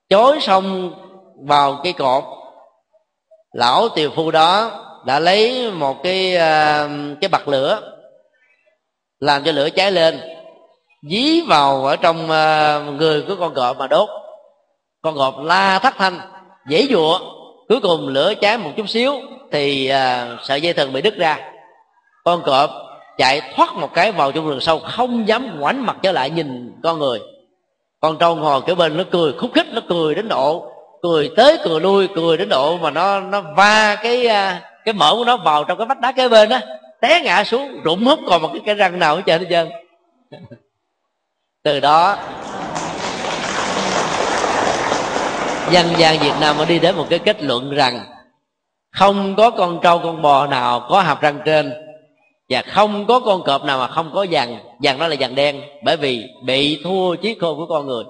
Chối 0.09 0.39
xong 0.41 0.93
vào 1.47 1.79
cái 1.83 1.93
cột 1.93 2.23
lão 3.51 3.89
tiều 3.89 4.09
phu 4.15 4.31
đó 4.31 4.71
đã 5.05 5.19
lấy 5.19 5.71
một 5.71 6.03
cái 6.03 6.35
ờ, 6.35 6.89
cái 7.21 7.29
bật 7.29 7.47
lửa, 7.47 7.81
làm 9.19 9.43
cho 9.43 9.51
lửa 9.51 9.69
cháy 9.69 9.91
lên, 9.91 10.21
dí 11.09 11.41
vào 11.41 11.85
ở 11.85 11.95
trong 11.95 12.29
ờ, 12.31 12.83
người 12.97 13.21
của 13.27 13.35
con 13.39 13.53
cọp 13.53 13.77
mà 13.77 13.87
đốt 13.87 14.20
con 15.01 15.15
ngọt 15.15 15.39
la 15.43 15.79
thất 15.79 15.93
thanh 15.97 16.19
dễ 16.67 16.87
dụa 16.89 17.19
cuối 17.69 17.79
cùng 17.81 18.07
lửa 18.07 18.33
cháy 18.41 18.57
một 18.57 18.71
chút 18.77 18.89
xíu 18.89 19.13
thì 19.51 19.87
à, 19.87 20.37
sợi 20.43 20.61
dây 20.61 20.73
thần 20.73 20.93
bị 20.93 21.01
đứt 21.01 21.17
ra. 21.17 21.39
Con 22.23 22.41
cọp 22.45 22.69
chạy 23.17 23.41
thoát 23.55 23.75
một 23.75 23.93
cái 23.93 24.11
vào 24.11 24.31
trong 24.31 24.49
rừng 24.49 24.59
sâu 24.59 24.79
không 24.79 25.27
dám 25.27 25.59
ngoảnh 25.59 25.85
mặt 25.85 25.97
trở 26.01 26.11
lại 26.11 26.29
nhìn 26.29 26.71
con 26.83 26.99
người. 26.99 27.19
Con 27.99 28.17
trâu 28.17 28.35
ngồi 28.35 28.61
kế 28.61 28.75
bên 28.75 28.97
nó 28.97 29.03
cười 29.11 29.33
khúc 29.33 29.51
khích 29.53 29.67
nó 29.73 29.81
cười 29.89 30.15
đến 30.15 30.27
độ 30.27 30.71
cười 31.01 31.31
tới 31.37 31.57
cười 31.63 31.79
lui 31.79 32.07
cười 32.15 32.37
đến 32.37 32.49
độ 32.49 32.77
mà 32.77 32.91
nó 32.91 33.19
nó 33.19 33.41
va 33.57 33.95
cái 33.95 34.27
à, 34.27 34.61
cái 34.85 34.93
mỡ 34.93 35.15
của 35.15 35.25
nó 35.25 35.37
vào 35.37 35.63
trong 35.63 35.77
cái 35.77 35.87
vách 35.87 35.99
đá 35.99 36.11
kế 36.11 36.29
bên 36.29 36.49
á 36.49 36.61
té 37.01 37.21
ngã 37.23 37.43
xuống 37.43 37.81
rụng 37.83 38.05
hút 38.05 38.19
còn 38.27 38.41
một 38.41 38.49
cái 38.53 38.61
cái 38.65 38.75
răng 38.75 38.99
nào 38.99 39.15
hết 39.15 39.21
trơn 39.25 39.41
hết 39.41 39.47
trơn. 39.49 39.69
Từ 41.63 41.79
đó 41.79 42.17
dân 45.69 45.85
gian 45.97 46.19
việt 46.19 46.33
nam 46.39 46.57
mới 46.57 46.65
đi 46.65 46.79
đến 46.79 46.95
một 46.95 47.05
cái 47.09 47.19
kết 47.19 47.43
luận 47.43 47.71
rằng 47.71 47.99
không 48.91 49.35
có 49.35 49.49
con 49.49 49.79
trâu, 49.83 49.99
con 49.99 50.21
bò 50.21 50.47
nào 50.47 50.87
có 50.89 51.01
hàm 51.01 51.17
răng 51.21 51.39
trên 51.45 51.73
và 52.49 52.61
không 52.61 53.05
có 53.07 53.19
con 53.19 53.43
cọp 53.43 53.63
nào 53.63 53.79
mà 53.79 53.87
không 53.87 54.11
có 54.13 54.25
vàng. 54.31 54.57
Vàng 54.79 54.99
đó 54.99 55.07
là 55.07 55.15
vàng 55.19 55.35
đen, 55.35 55.61
bởi 55.83 55.97
vì 55.97 56.23
bị 56.43 56.81
thua 56.83 57.15
trí 57.15 57.35
khôn 57.39 57.57
của 57.57 57.65
con 57.65 57.87
người. 57.87 58.03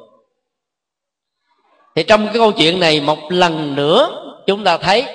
Thì 1.95 2.03
trong 2.03 2.25
cái 2.25 2.33
câu 2.33 2.51
chuyện 2.51 2.79
này, 2.79 3.01
một 3.01 3.17
lần 3.29 3.75
nữa, 3.75 4.09
chúng 4.47 4.63
ta 4.63 4.77
thấy 4.77 5.05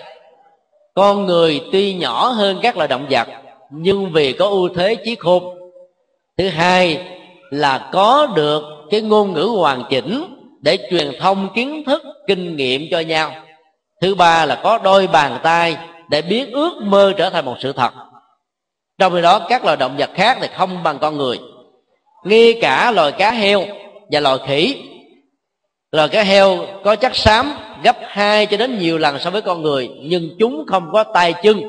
con 0.95 1.27
người 1.27 1.61
tuy 1.73 1.95
nhỏ 1.95 2.29
hơn 2.29 2.59
các 2.63 2.77
loài 2.77 2.89
động 2.89 3.07
vật, 3.11 3.29
nhưng 3.71 4.13
vì 4.13 4.33
có 4.33 4.47
ưu 4.47 4.69
thế 4.69 4.95
trí 5.05 5.15
khôn 5.15 5.59
thứ 6.39 6.49
hai 6.49 7.07
là 7.51 7.91
có 7.93 8.27
được 8.37 8.63
cái 8.91 9.01
ngôn 9.01 9.33
ngữ 9.33 9.43
hoàn 9.43 9.85
chỉnh 9.91 10.25
để 10.61 10.79
truyền 10.91 11.13
thông 11.21 11.49
kiến 11.55 11.85
thức 11.87 12.03
kinh 12.27 12.57
nghiệm 12.57 12.83
cho 12.91 13.01
nhau. 13.01 13.33
Thứ 14.01 14.15
ba 14.15 14.45
là 14.45 14.61
có 14.63 14.79
đôi 14.79 15.07
bàn 15.07 15.39
tay 15.43 15.77
để 16.11 16.23
biến 16.23 16.51
ước 16.51 16.73
mơ 16.83 17.13
trở 17.17 17.31
thành 17.31 17.45
một 17.45 17.57
sự 17.61 17.73
thật. 17.73 17.91
Trong 18.99 19.15
khi 19.15 19.23
đó, 19.23 19.47
các 19.49 19.65
loài 19.65 19.77
động 19.77 19.97
vật 19.99 20.11
khác 20.15 20.39
thì 20.41 20.49
không 20.57 20.83
bằng 20.83 20.99
con 20.99 21.17
người. 21.17 21.39
Ngay 22.25 22.59
cả 22.61 22.91
loài 22.91 23.13
cá 23.13 23.31
heo 23.31 23.63
và 24.11 24.21
loài 24.21 24.39
khỉ. 24.47 24.83
Loài 25.93 26.09
cá 26.09 26.23
heo 26.23 26.67
có 26.85 26.97
chất 26.97 27.17
xám 27.17 27.53
gấp 27.83 27.97
hai 28.03 28.47
cho 28.47 28.57
đến 28.57 28.79
nhiều 28.79 28.99
lần 28.99 29.19
so 29.19 29.31
với 29.31 29.43
con 29.43 29.63
người, 29.63 29.91
nhưng 30.03 30.31
chúng 30.39 30.65
không 30.67 30.91
có 30.93 31.05
tay 31.05 31.35
chân. 31.43 31.63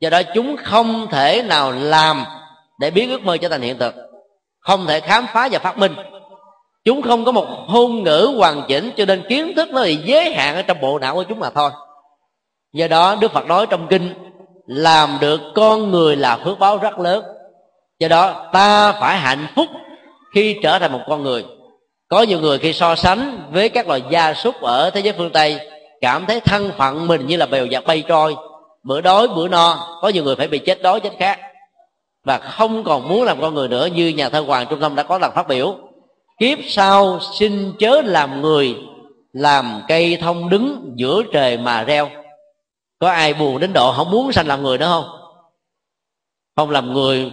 Do 0.00 0.10
đó, 0.10 0.22
chúng 0.34 0.56
không 0.56 1.06
thể 1.10 1.42
nào 1.42 1.72
làm 1.72 2.24
để 2.80 2.90
biến 2.90 3.10
ước 3.10 3.22
mơ 3.22 3.36
trở 3.36 3.48
thành 3.48 3.60
hiện 3.60 3.78
thực, 3.78 3.94
không 4.60 4.86
thể 4.86 5.00
khám 5.00 5.26
phá 5.32 5.48
và 5.52 5.58
phát 5.58 5.78
minh 5.78 5.94
chúng 6.84 7.02
không 7.02 7.24
có 7.24 7.32
một 7.32 7.46
ngôn 7.68 8.02
ngữ 8.04 8.32
hoàn 8.36 8.62
chỉnh 8.68 8.90
cho 8.96 9.04
nên 9.04 9.22
kiến 9.28 9.52
thức 9.56 9.68
nó 9.72 9.82
bị 9.82 9.96
giới 9.96 10.34
hạn 10.34 10.54
ở 10.54 10.62
trong 10.62 10.80
bộ 10.80 10.98
não 10.98 11.14
của 11.14 11.22
chúng 11.22 11.40
mà 11.40 11.50
thôi. 11.50 11.70
Do 12.72 12.88
đó, 12.88 13.16
đức 13.20 13.32
phật 13.32 13.46
nói 13.46 13.66
trong 13.66 13.86
kinh, 13.90 14.14
làm 14.66 15.18
được 15.20 15.40
con 15.54 15.90
người 15.90 16.16
là 16.16 16.36
phước 16.36 16.58
báo 16.58 16.78
rất 16.78 16.98
lớn. 16.98 17.24
Do 17.98 18.08
đó, 18.08 18.48
ta 18.52 18.92
phải 18.92 19.18
hạnh 19.18 19.46
phúc 19.56 19.66
khi 20.34 20.56
trở 20.62 20.78
thành 20.78 20.92
một 20.92 21.00
con 21.08 21.22
người. 21.22 21.44
Có 22.08 22.22
nhiều 22.22 22.40
người 22.40 22.58
khi 22.58 22.72
so 22.72 22.94
sánh 22.94 23.48
với 23.52 23.68
các 23.68 23.88
loài 23.88 24.02
gia 24.10 24.34
súc 24.34 24.60
ở 24.62 24.90
thế 24.90 25.00
giới 25.00 25.14
phương 25.18 25.30
tây, 25.30 25.70
cảm 26.00 26.26
thấy 26.26 26.40
thân 26.40 26.72
phận 26.76 27.06
mình 27.06 27.26
như 27.26 27.36
là 27.36 27.46
bèo 27.46 27.66
dạt 27.66 27.84
bay 27.86 28.02
trôi. 28.08 28.36
Bữa 28.82 29.00
đói, 29.00 29.28
bữa 29.28 29.48
no, 29.48 29.98
có 30.02 30.08
nhiều 30.08 30.24
người 30.24 30.36
phải 30.36 30.48
bị 30.48 30.58
chết 30.58 30.82
đói, 30.82 31.00
chết 31.00 31.12
khác 31.18 31.38
và 32.24 32.38
không 32.38 32.84
còn 32.84 33.08
muốn 33.08 33.24
làm 33.24 33.40
con 33.40 33.54
người 33.54 33.68
nữa 33.68 33.86
như 33.86 34.08
nhà 34.08 34.28
thơ 34.28 34.40
hoàng 34.40 34.66
trung 34.70 34.80
tâm 34.80 34.94
đã 34.94 35.02
có 35.02 35.18
lần 35.18 35.32
phát 35.34 35.48
biểu 35.48 35.76
kiếp 36.40 36.58
sau 36.68 37.20
xin 37.20 37.72
chớ 37.78 38.02
làm 38.04 38.40
người, 38.40 38.76
làm 39.32 39.82
cây 39.88 40.18
thông 40.20 40.48
đứng 40.48 40.92
giữa 40.96 41.22
trời 41.32 41.56
mà 41.56 41.84
reo. 41.84 42.10
Có 42.98 43.08
ai 43.08 43.34
buồn 43.34 43.60
đến 43.60 43.72
độ 43.72 43.92
không 43.92 44.10
muốn 44.10 44.32
sanh 44.32 44.46
làm 44.46 44.62
người 44.62 44.78
nữa 44.78 44.86
không? 44.86 45.04
Không 46.56 46.70
làm 46.70 46.92
người 46.92 47.32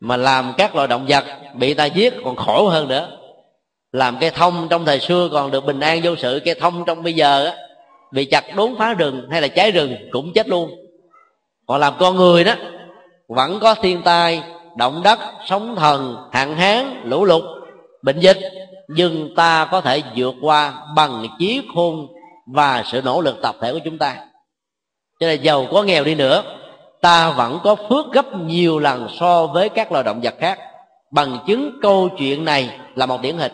mà 0.00 0.16
làm 0.16 0.52
các 0.58 0.74
loài 0.74 0.88
động 0.88 1.06
vật 1.08 1.24
bị 1.54 1.74
ta 1.74 1.84
giết 1.84 2.14
còn 2.24 2.36
khổ 2.36 2.68
hơn 2.68 2.88
nữa. 2.88 3.08
Làm 3.92 4.16
cây 4.20 4.30
thông 4.30 4.66
trong 4.70 4.84
thời 4.84 5.00
xưa 5.00 5.28
còn 5.32 5.50
được 5.50 5.64
bình 5.64 5.80
an 5.80 6.00
vô 6.04 6.16
sự 6.16 6.40
cây 6.44 6.54
thông 6.60 6.84
trong 6.84 7.02
bây 7.02 7.12
giờ 7.12 7.44
á, 7.46 7.56
bị 8.12 8.24
chặt 8.24 8.56
đốn 8.56 8.74
phá 8.78 8.94
rừng 8.94 9.28
hay 9.30 9.42
là 9.42 9.48
cháy 9.48 9.70
rừng 9.70 9.96
cũng 10.10 10.32
chết 10.32 10.48
luôn. 10.48 10.70
Còn 11.66 11.80
làm 11.80 11.94
con 11.98 12.16
người 12.16 12.44
đó, 12.44 12.54
vẫn 13.28 13.58
có 13.60 13.74
thiên 13.74 14.02
tai, 14.02 14.42
động 14.76 15.00
đất, 15.04 15.18
sóng 15.46 15.76
thần, 15.76 16.16
hạn 16.32 16.56
hán, 16.56 17.02
lũ 17.04 17.24
lụt 17.24 17.55
bệnh 18.06 18.20
dịch, 18.20 18.38
nhưng 18.88 19.34
ta 19.34 19.68
có 19.70 19.80
thể 19.80 20.02
vượt 20.16 20.34
qua 20.40 20.74
bằng 20.96 21.26
trí 21.38 21.62
khôn 21.74 22.06
và 22.46 22.82
sự 22.86 23.02
nỗ 23.04 23.20
lực 23.20 23.42
tập 23.42 23.56
thể 23.60 23.72
của 23.72 23.78
chúng 23.84 23.98
ta. 23.98 24.16
Cho 25.20 25.26
nên 25.26 25.42
giàu 25.42 25.66
có 25.72 25.82
nghèo 25.82 26.04
đi 26.04 26.14
nữa, 26.14 26.42
ta 27.00 27.30
vẫn 27.30 27.58
có 27.64 27.74
phước 27.74 28.12
gấp 28.12 28.36
nhiều 28.36 28.78
lần 28.78 29.08
so 29.20 29.46
với 29.46 29.68
các 29.68 29.92
loài 29.92 30.04
động 30.04 30.20
vật 30.22 30.34
khác. 30.40 30.58
Bằng 31.10 31.38
chứng 31.46 31.78
câu 31.82 32.08
chuyện 32.18 32.44
này 32.44 32.78
là 32.94 33.06
một 33.06 33.20
điển 33.22 33.36
hình. 33.36 33.52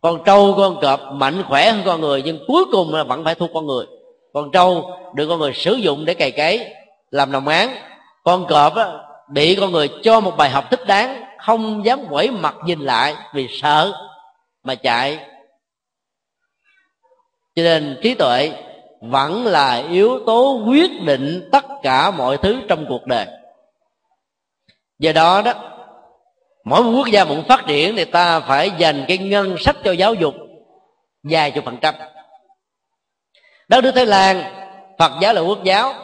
Con 0.00 0.24
trâu, 0.24 0.54
con 0.56 0.80
cọp 0.80 1.00
mạnh 1.12 1.42
khỏe 1.48 1.70
hơn 1.70 1.82
con 1.84 2.00
người, 2.00 2.22
nhưng 2.24 2.38
cuối 2.46 2.64
cùng 2.72 2.94
là 2.94 3.04
vẫn 3.04 3.24
phải 3.24 3.34
thua 3.34 3.48
con 3.54 3.66
người. 3.66 3.86
Con 4.34 4.50
trâu 4.50 4.90
được 5.14 5.26
con 5.28 5.38
người 5.38 5.52
sử 5.54 5.74
dụng 5.74 6.04
để 6.04 6.14
cày 6.14 6.30
cấy, 6.30 6.74
làm 7.10 7.32
đồng 7.32 7.48
án 7.48 7.76
con 8.24 8.46
cọp 8.46 8.74
bị 9.32 9.56
con 9.60 9.72
người 9.72 9.88
cho 10.02 10.20
một 10.20 10.36
bài 10.36 10.50
học 10.50 10.64
thích 10.70 10.86
đáng 10.86 11.31
không 11.42 11.84
dám 11.84 12.06
quẩy 12.10 12.30
mặt 12.30 12.54
nhìn 12.64 12.80
lại 12.80 13.16
vì 13.34 13.48
sợ 13.50 13.92
mà 14.64 14.74
chạy. 14.74 15.18
Cho 17.54 17.62
nên 17.62 17.98
trí 18.02 18.14
tuệ 18.14 18.52
vẫn 19.00 19.46
là 19.46 19.74
yếu 19.90 20.20
tố 20.26 20.62
quyết 20.66 20.90
định 21.02 21.48
tất 21.52 21.64
cả 21.82 22.10
mọi 22.10 22.36
thứ 22.36 22.60
trong 22.68 22.86
cuộc 22.88 23.06
đời. 23.06 23.26
Do 24.98 25.12
đó 25.12 25.42
đó, 25.42 25.52
mỗi 26.64 26.82
một 26.82 26.90
quốc 26.96 27.06
gia 27.06 27.24
muốn 27.24 27.44
phát 27.48 27.64
triển 27.66 27.96
thì 27.96 28.04
ta 28.04 28.40
phải 28.40 28.70
dành 28.78 29.04
cái 29.08 29.18
ngân 29.18 29.56
sách 29.58 29.76
cho 29.84 29.92
giáo 29.92 30.14
dục 30.14 30.34
vài 31.22 31.50
chục 31.50 31.64
phần 31.64 31.76
trăm. 31.80 31.94
Đất 33.68 33.84
nước 33.84 33.92
thái 33.94 34.06
lan, 34.06 34.42
phật 34.98 35.12
giáo 35.20 35.34
là 35.34 35.40
quốc 35.40 35.64
giáo, 35.64 35.94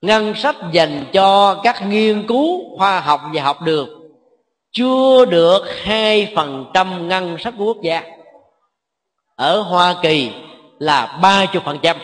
ngân 0.00 0.34
sách 0.34 0.56
dành 0.72 1.04
cho 1.12 1.60
các 1.64 1.82
nghiên 1.88 2.26
cứu 2.28 2.78
khoa 2.78 3.00
học 3.00 3.20
và 3.34 3.42
học 3.42 3.62
được 3.62 3.95
chưa 4.76 5.24
được 5.24 5.62
hai 5.82 6.32
phần 6.36 6.64
trăm 6.74 7.08
ngân 7.08 7.38
sách 7.38 7.54
của 7.58 7.64
quốc 7.64 7.82
gia. 7.82 8.02
Ở 9.36 9.60
hoa 9.60 9.94
kỳ 10.02 10.30
là 10.78 11.18
ba 11.22 11.46
chục 11.46 11.64
phần 11.64 11.78
trăm. 11.82 11.96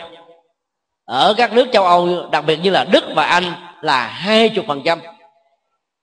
Ở 1.05 1.35
các 1.37 1.53
nước 1.53 1.69
châu 1.73 1.85
âu, 1.85 2.09
đặc 2.31 2.45
biệt 2.47 2.59
như 2.63 2.71
là 2.71 2.85
đức 2.85 3.05
và 3.15 3.25
anh, 3.25 3.45
là 3.81 4.07
hai 4.07 4.49
chục 4.49 4.65
phần 4.69 4.83
trăm. 4.85 5.01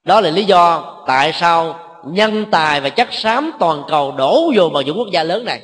Đó 0.04 0.22
là 0.22 0.30
lý 0.30 0.44
do 0.44 0.94
tại 1.08 1.34
sao 1.34 1.80
nhân 2.06 2.46
tài 2.52 2.82
và 2.82 2.90
chất 2.90 3.08
xám 3.12 3.52
toàn 3.60 3.84
cầu 3.88 4.12
đổ 4.12 4.52
vô 4.56 4.70
vào 4.70 4.82
những 4.82 4.98
quốc 4.98 5.08
gia 5.12 5.24
lớn 5.24 5.46
này. 5.46 5.62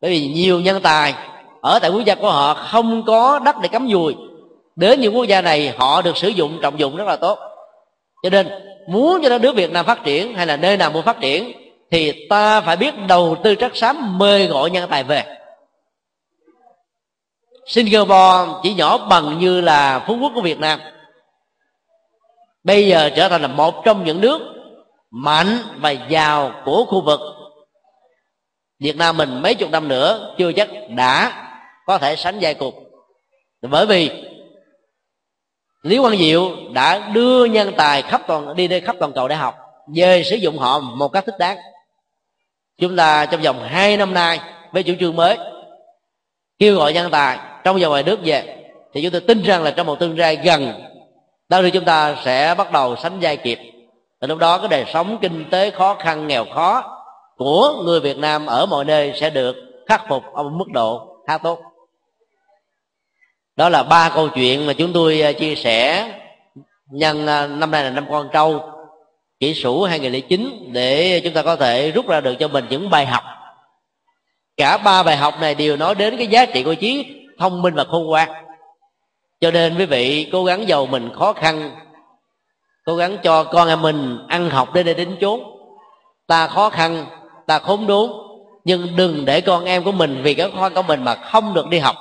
Bởi 0.00 0.10
vì 0.10 0.28
nhiều 0.28 0.60
nhân 0.60 0.80
tài 0.82 1.14
ở 1.62 1.78
tại 1.78 1.90
quốc 1.90 2.04
gia 2.04 2.14
của 2.14 2.30
họ 2.30 2.54
không 2.54 3.02
có 3.06 3.38
đất 3.38 3.56
để 3.62 3.68
cắm 3.68 3.88
dùi 3.92 4.16
đến 4.76 5.00
những 5.00 5.16
quốc 5.16 5.24
gia 5.24 5.40
này, 5.40 5.74
họ 5.78 6.02
được 6.02 6.16
sử 6.16 6.28
dụng, 6.28 6.58
trọng 6.62 6.78
dụng 6.78 6.96
rất 6.96 7.04
là 7.06 7.16
tốt 7.16 7.38
cho 8.26 8.30
nên, 8.30 8.48
muốn 8.86 9.20
cho 9.22 9.38
nước 9.38 9.56
việt 9.56 9.70
nam 9.70 9.86
phát 9.86 10.04
triển 10.04 10.34
hay 10.34 10.46
là 10.46 10.56
nơi 10.56 10.76
nào 10.76 10.90
muốn 10.90 11.02
phát 11.02 11.20
triển, 11.20 11.52
thì 11.90 12.26
ta 12.28 12.60
phải 12.60 12.76
biết 12.76 12.94
đầu 13.08 13.36
tư 13.44 13.54
trắc 13.54 13.76
xám 13.76 14.18
mời 14.18 14.46
gọi 14.46 14.70
nhân 14.70 14.90
tài 14.90 15.04
về. 15.04 15.24
Singapore 17.66 18.52
chỉ 18.62 18.74
nhỏ 18.74 18.98
bằng 18.98 19.38
như 19.38 19.60
là 19.60 20.04
phú 20.06 20.18
quốc 20.20 20.32
của 20.34 20.40
việt 20.40 20.58
nam. 20.58 20.80
Bây 22.64 22.86
giờ 22.86 23.10
trở 23.16 23.28
thành 23.28 23.42
là 23.42 23.48
một 23.48 23.84
trong 23.84 24.04
những 24.04 24.20
nước 24.20 24.42
mạnh 25.10 25.58
và 25.76 25.90
giàu 25.90 26.52
của 26.64 26.84
khu 26.84 27.00
vực. 27.00 27.20
Việt 28.80 28.96
nam 28.96 29.16
mình 29.16 29.42
mấy 29.42 29.54
chục 29.54 29.70
năm 29.70 29.88
nữa 29.88 30.34
chưa 30.38 30.52
chắc 30.52 30.68
đã 30.88 31.42
có 31.86 31.98
thể 31.98 32.16
sánh 32.16 32.38
vai 32.40 32.54
cục 32.54 32.74
bởi 33.62 33.86
vì 33.86 34.10
lý 35.86 35.98
quang 35.98 36.16
diệu 36.16 36.50
đã 36.72 36.98
đưa 36.98 37.44
nhân 37.44 37.72
tài 37.76 38.02
khắp 38.02 38.20
toàn, 38.26 38.56
đi 38.56 38.68
đây 38.68 38.80
khắp 38.80 38.96
toàn 39.00 39.12
cầu 39.12 39.28
để 39.28 39.34
học, 39.34 39.54
về 39.94 40.22
sử 40.22 40.36
dụng 40.36 40.58
họ 40.58 40.80
một 40.80 41.08
cách 41.08 41.24
thích 41.26 41.38
đáng. 41.38 41.58
Chúng 42.80 42.96
ta 42.96 43.26
trong 43.26 43.42
vòng 43.42 43.62
hai 43.64 43.96
năm 43.96 44.14
nay 44.14 44.40
với 44.72 44.82
chủ 44.82 44.92
trương 45.00 45.16
mới, 45.16 45.38
kêu 46.58 46.76
gọi 46.76 46.92
nhân 46.92 47.10
tài 47.10 47.38
trong 47.64 47.76
và 47.80 47.88
ngoài 47.88 48.02
nước 48.02 48.18
về, 48.24 48.56
thì 48.92 49.02
chúng 49.02 49.12
tôi 49.12 49.20
tin 49.20 49.42
rằng 49.42 49.62
là 49.62 49.70
trong 49.70 49.86
một 49.86 49.98
tương 50.00 50.18
lai 50.18 50.36
gần 50.36 50.72
đó 51.48 51.62
thì 51.62 51.70
chúng 51.70 51.84
ta 51.84 52.16
sẽ 52.24 52.54
bắt 52.58 52.72
đầu 52.72 52.96
sánh 52.96 53.18
vai 53.20 53.36
kịp. 53.36 53.58
Và 54.20 54.26
lúc 54.26 54.38
đó 54.38 54.58
cái 54.58 54.68
đời 54.68 54.84
sống 54.92 55.18
kinh 55.20 55.50
tế 55.50 55.70
khó 55.70 55.94
khăn, 55.94 56.26
nghèo 56.26 56.44
khó 56.54 56.82
của 57.36 57.82
người 57.84 58.00
Việt 58.00 58.18
Nam 58.18 58.46
ở 58.46 58.66
mọi 58.66 58.84
nơi 58.84 59.12
sẽ 59.20 59.30
được 59.30 59.56
khắc 59.86 60.08
phục 60.08 60.22
ở 60.34 60.42
một 60.42 60.50
mức 60.52 60.68
độ 60.72 61.16
khá 61.26 61.38
tốt 61.38 61.58
đó 63.56 63.68
là 63.68 63.82
ba 63.82 64.08
câu 64.14 64.28
chuyện 64.28 64.66
mà 64.66 64.72
chúng 64.72 64.92
tôi 64.92 65.20
à, 65.20 65.32
chia 65.32 65.54
sẻ. 65.54 66.12
Nhân 66.90 67.26
à, 67.26 67.46
năm 67.46 67.70
nay 67.70 67.84
là 67.84 67.90
năm 67.90 68.06
con 68.10 68.28
trâu 68.32 68.60
kỷ 69.40 69.54
sửu 69.54 69.84
2009 69.84 70.72
để 70.72 71.20
chúng 71.24 71.32
ta 71.32 71.42
có 71.42 71.56
thể 71.56 71.90
rút 71.90 72.08
ra 72.08 72.20
được 72.20 72.34
cho 72.38 72.48
mình 72.48 72.64
những 72.70 72.90
bài 72.90 73.06
học. 73.06 73.22
Cả 74.56 74.78
ba 74.78 75.02
bài 75.02 75.16
học 75.16 75.34
này 75.40 75.54
đều 75.54 75.76
nói 75.76 75.94
đến 75.94 76.16
cái 76.16 76.26
giá 76.26 76.46
trị 76.46 76.62
của 76.62 76.74
trí 76.74 77.06
thông 77.38 77.62
minh 77.62 77.74
và 77.74 77.84
khôn 77.84 78.06
ngoan. 78.06 78.28
Cho 79.40 79.50
nên 79.50 79.78
quý 79.78 79.86
vị 79.86 80.28
cố 80.32 80.44
gắng 80.44 80.68
giàu 80.68 80.86
mình 80.86 81.10
khó 81.14 81.32
khăn, 81.32 81.70
cố 82.84 82.96
gắng 82.96 83.16
cho 83.22 83.44
con 83.44 83.68
em 83.68 83.82
mình 83.82 84.18
ăn 84.28 84.50
học 84.50 84.74
đến 84.74 84.86
đây 84.86 84.94
đến 84.94 85.16
chốn. 85.20 85.40
Ta 86.26 86.46
khó 86.46 86.70
khăn, 86.70 87.06
ta 87.46 87.58
khốn 87.58 87.86
đốn, 87.86 88.10
nhưng 88.64 88.96
đừng 88.96 89.24
để 89.24 89.40
con 89.40 89.64
em 89.64 89.84
của 89.84 89.92
mình 89.92 90.20
vì 90.22 90.34
cái 90.34 90.50
khó 90.58 90.68
của 90.68 90.82
mình 90.82 91.04
mà 91.04 91.14
không 91.14 91.54
được 91.54 91.66
đi 91.68 91.78
học 91.78 91.96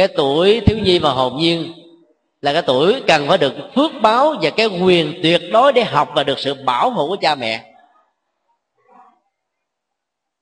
cái 0.00 0.08
tuổi 0.08 0.60
thiếu 0.60 0.78
nhi 0.78 0.98
và 0.98 1.10
hồn 1.10 1.36
nhiên 1.36 1.72
là 2.40 2.52
cái 2.52 2.62
tuổi 2.62 3.02
cần 3.06 3.28
phải 3.28 3.38
được 3.38 3.54
phước 3.74 3.90
báo 4.02 4.34
và 4.42 4.50
cái 4.50 4.66
quyền 4.66 5.20
tuyệt 5.22 5.40
đối 5.52 5.72
để 5.72 5.84
học 5.84 6.08
và 6.14 6.24
được 6.24 6.38
sự 6.38 6.54
bảo 6.54 6.90
hộ 6.90 7.06
của 7.06 7.16
cha 7.20 7.34
mẹ. 7.34 7.64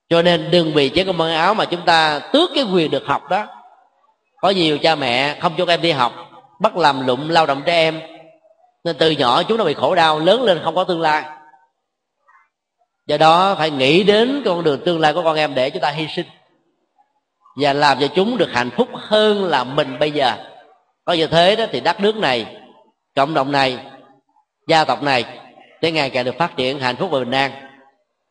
Cho 0.08 0.22
nên 0.22 0.50
đừng 0.50 0.72
vì 0.74 0.88
chế 0.88 1.04
con 1.04 1.18
áo 1.18 1.54
mà 1.54 1.64
chúng 1.64 1.80
ta 1.84 2.18
tước 2.18 2.50
cái 2.54 2.64
quyền 2.64 2.90
được 2.90 3.06
học 3.06 3.30
đó. 3.30 3.46
Có 4.40 4.50
nhiều 4.50 4.78
cha 4.78 4.94
mẹ 4.94 5.38
không 5.40 5.52
cho 5.58 5.66
các 5.66 5.72
em 5.72 5.82
đi 5.82 5.90
học, 5.90 6.12
bắt 6.60 6.76
làm 6.76 7.06
lụng 7.06 7.30
lao 7.30 7.46
động 7.46 7.62
trẻ 7.66 7.72
em. 7.72 8.00
Nên 8.84 8.96
từ 8.98 9.10
nhỏ 9.10 9.42
chúng 9.42 9.58
nó 9.58 9.64
bị 9.64 9.74
khổ 9.74 9.94
đau, 9.94 10.18
lớn 10.18 10.42
lên 10.42 10.60
không 10.64 10.74
có 10.74 10.84
tương 10.84 11.00
lai. 11.00 11.24
Do 13.06 13.16
đó 13.16 13.54
phải 13.54 13.70
nghĩ 13.70 14.02
đến 14.02 14.42
con 14.44 14.64
đường 14.64 14.80
tương 14.84 15.00
lai 15.00 15.12
của 15.12 15.22
con 15.22 15.36
em 15.36 15.54
để 15.54 15.70
chúng 15.70 15.82
ta 15.82 15.90
hy 15.90 16.06
sinh 16.16 16.26
và 17.60 17.72
làm 17.72 17.98
cho 18.00 18.06
chúng 18.06 18.38
được 18.38 18.52
hạnh 18.52 18.70
phúc 18.70 18.88
hơn 18.94 19.44
là 19.44 19.64
mình 19.64 19.98
bây 19.98 20.10
giờ. 20.10 20.32
Có 21.04 21.12
như 21.12 21.26
thế 21.26 21.56
đó 21.56 21.64
thì 21.72 21.80
đất 21.80 22.00
nước 22.00 22.16
này, 22.16 22.46
cộng 23.16 23.34
đồng 23.34 23.52
này, 23.52 23.78
gia 24.68 24.84
tộc 24.84 25.02
này 25.02 25.24
sẽ 25.82 25.90
ngày 25.90 26.10
càng 26.10 26.24
được 26.24 26.38
phát 26.38 26.56
triển 26.56 26.80
hạnh 26.80 26.96
phúc 26.96 27.10
và 27.10 27.18
bình 27.18 27.30
an. 27.30 27.50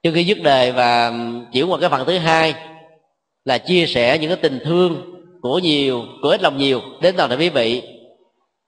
Trước 0.03 0.11
khi 0.15 0.23
dứt 0.23 0.37
đề 0.43 0.71
và 0.71 1.11
chuyển 1.53 1.71
qua 1.71 1.79
cái 1.79 1.89
phần 1.89 2.05
thứ 2.05 2.17
hai 2.17 2.53
là 3.45 3.57
chia 3.57 3.85
sẻ 3.85 4.17
những 4.17 4.29
cái 4.29 4.37
tình 4.41 4.59
thương 4.65 5.13
của 5.41 5.59
nhiều, 5.59 6.03
của 6.21 6.29
ít 6.29 6.41
lòng 6.41 6.57
nhiều 6.57 6.81
đến 7.01 7.15
toàn 7.17 7.29
thể 7.29 7.35
quý 7.35 7.49
vị. 7.49 7.81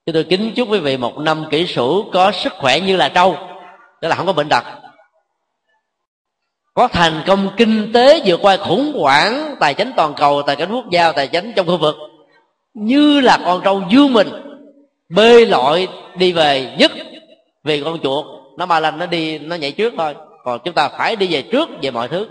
Chúng 0.06 0.14
tôi 0.14 0.24
kính 0.24 0.52
chúc 0.56 0.68
quý 0.70 0.78
vị 0.78 0.96
một 0.96 1.18
năm 1.18 1.44
kỷ 1.50 1.66
sửu 1.66 2.10
có 2.12 2.32
sức 2.32 2.52
khỏe 2.52 2.80
như 2.80 2.96
là 2.96 3.08
trâu, 3.08 3.36
tức 4.00 4.08
là 4.08 4.14
không 4.14 4.26
có 4.26 4.32
bệnh 4.32 4.48
tật 4.48 4.64
có 6.74 6.88
thành 6.88 7.22
công 7.26 7.50
kinh 7.56 7.92
tế 7.92 8.22
vượt 8.24 8.40
qua 8.42 8.56
khủng 8.56 8.92
hoảng 9.00 9.54
tài 9.60 9.74
chính 9.74 9.92
toàn 9.96 10.14
cầu, 10.16 10.42
tài 10.42 10.56
chính 10.56 10.72
quốc 10.72 10.90
gia, 10.90 11.12
tài 11.12 11.28
chính 11.28 11.52
trong 11.56 11.66
khu 11.66 11.76
vực. 11.76 11.96
Như 12.74 13.20
là 13.20 13.38
con 13.44 13.60
trâu 13.64 13.82
dương 13.90 14.12
mình 14.12 14.28
bơi 15.08 15.46
lội 15.46 15.88
đi 16.14 16.32
về 16.32 16.74
nhất 16.78 16.92
vì 17.64 17.82
con 17.84 17.98
chuột. 18.02 18.26
Nó 18.58 18.66
ma 18.66 18.80
lanh, 18.80 18.98
nó 18.98 19.06
đi, 19.06 19.38
nó 19.38 19.56
nhảy 19.56 19.72
trước 19.72 19.94
thôi. 19.98 20.14
Còn 20.44 20.60
chúng 20.64 20.74
ta 20.74 20.88
phải 20.88 21.16
đi 21.16 21.28
về 21.30 21.42
trước 21.42 21.68
về 21.82 21.90
mọi 21.90 22.08
thứ. 22.08 22.28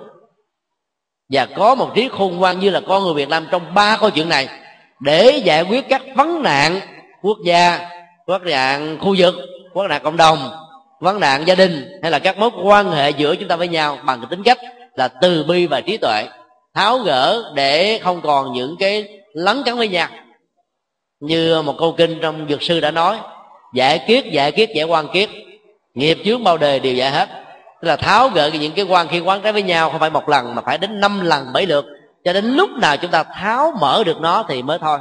Và 1.29 1.45
có 1.45 1.75
một 1.75 1.91
trí 1.95 2.09
khôn 2.09 2.37
ngoan 2.37 2.59
như 2.59 2.69
là 2.69 2.81
con 2.87 3.03
người 3.03 3.13
việt 3.13 3.29
nam 3.29 3.47
trong 3.51 3.73
ba 3.73 3.97
câu 3.97 4.09
chuyện 4.09 4.29
này 4.29 4.49
để 4.99 5.41
giải 5.43 5.63
quyết 5.63 5.89
các 5.89 6.01
vấn 6.15 6.43
nạn 6.43 6.79
quốc 7.21 7.37
gia 7.45 7.89
vấn 8.27 8.43
nạn 8.45 8.97
khu 9.01 9.15
vực 9.17 9.35
vấn 9.73 9.87
nạn 9.87 10.01
cộng 10.03 10.17
đồng 10.17 10.51
vấn 10.99 11.19
nạn 11.19 11.47
gia 11.47 11.55
đình 11.55 11.99
hay 12.01 12.11
là 12.11 12.19
các 12.19 12.37
mối 12.37 12.49
quan 12.63 12.91
hệ 12.91 13.09
giữa 13.09 13.35
chúng 13.35 13.47
ta 13.47 13.55
với 13.55 13.67
nhau 13.67 13.97
bằng 14.03 14.19
cái 14.19 14.27
tính 14.29 14.43
cách 14.43 14.57
là 14.95 15.07
từ 15.07 15.43
bi 15.43 15.67
và 15.67 15.81
trí 15.81 15.97
tuệ, 15.97 16.25
tháo 16.73 16.97
gỡ 16.97 17.51
để 17.55 17.99
không 18.03 18.21
còn 18.21 18.53
những 18.53 18.75
cái 18.79 19.07
lấn 19.33 19.63
cấn 19.63 19.77
với 19.77 19.87
nhau. 19.87 20.07
Như 21.19 21.61
một 21.61 21.75
câu 21.79 21.91
kinh 21.97 22.19
trong 22.21 22.45
dược 22.49 22.63
sư 22.63 22.79
đã 22.79 22.91
nói 22.91 23.17
giải 23.73 23.99
kiết 24.07 24.25
giải 24.25 24.51
kiết 24.51 24.69
giải 24.75 24.85
quan 24.85 25.07
kiết 25.07 25.29
nghiệp 25.93 26.17
chướng 26.25 26.43
bao 26.43 26.57
đời 26.57 26.79
đều 26.79 26.93
giải 26.93 27.11
hết. 27.11 27.29
Tức 27.81 27.87
là 27.87 27.95
tháo 27.95 28.29
gỡ 28.29 28.49
những 28.53 28.73
cái 28.73 28.85
quan 28.85 29.07
khi 29.07 29.19
quán 29.19 29.41
trái 29.41 29.53
với 29.53 29.63
nhau 29.63 29.89
không 29.89 29.99
phải 29.99 30.09
một 30.09 30.29
lần 30.29 30.55
mà 30.55 30.61
phải 30.61 30.77
đến 30.77 30.99
năm 30.99 31.21
lần, 31.21 31.53
bảy 31.53 31.65
lượt. 31.65 31.85
Cho 32.25 32.33
đến 32.33 32.45
lúc 32.45 32.69
nào 32.69 32.97
chúng 32.97 33.11
ta 33.11 33.23
tháo 33.23 33.73
mở 33.81 34.03
được 34.05 34.21
nó 34.21 34.45
thì 34.47 34.61
mới 34.61 34.79
thôi. 34.79 34.99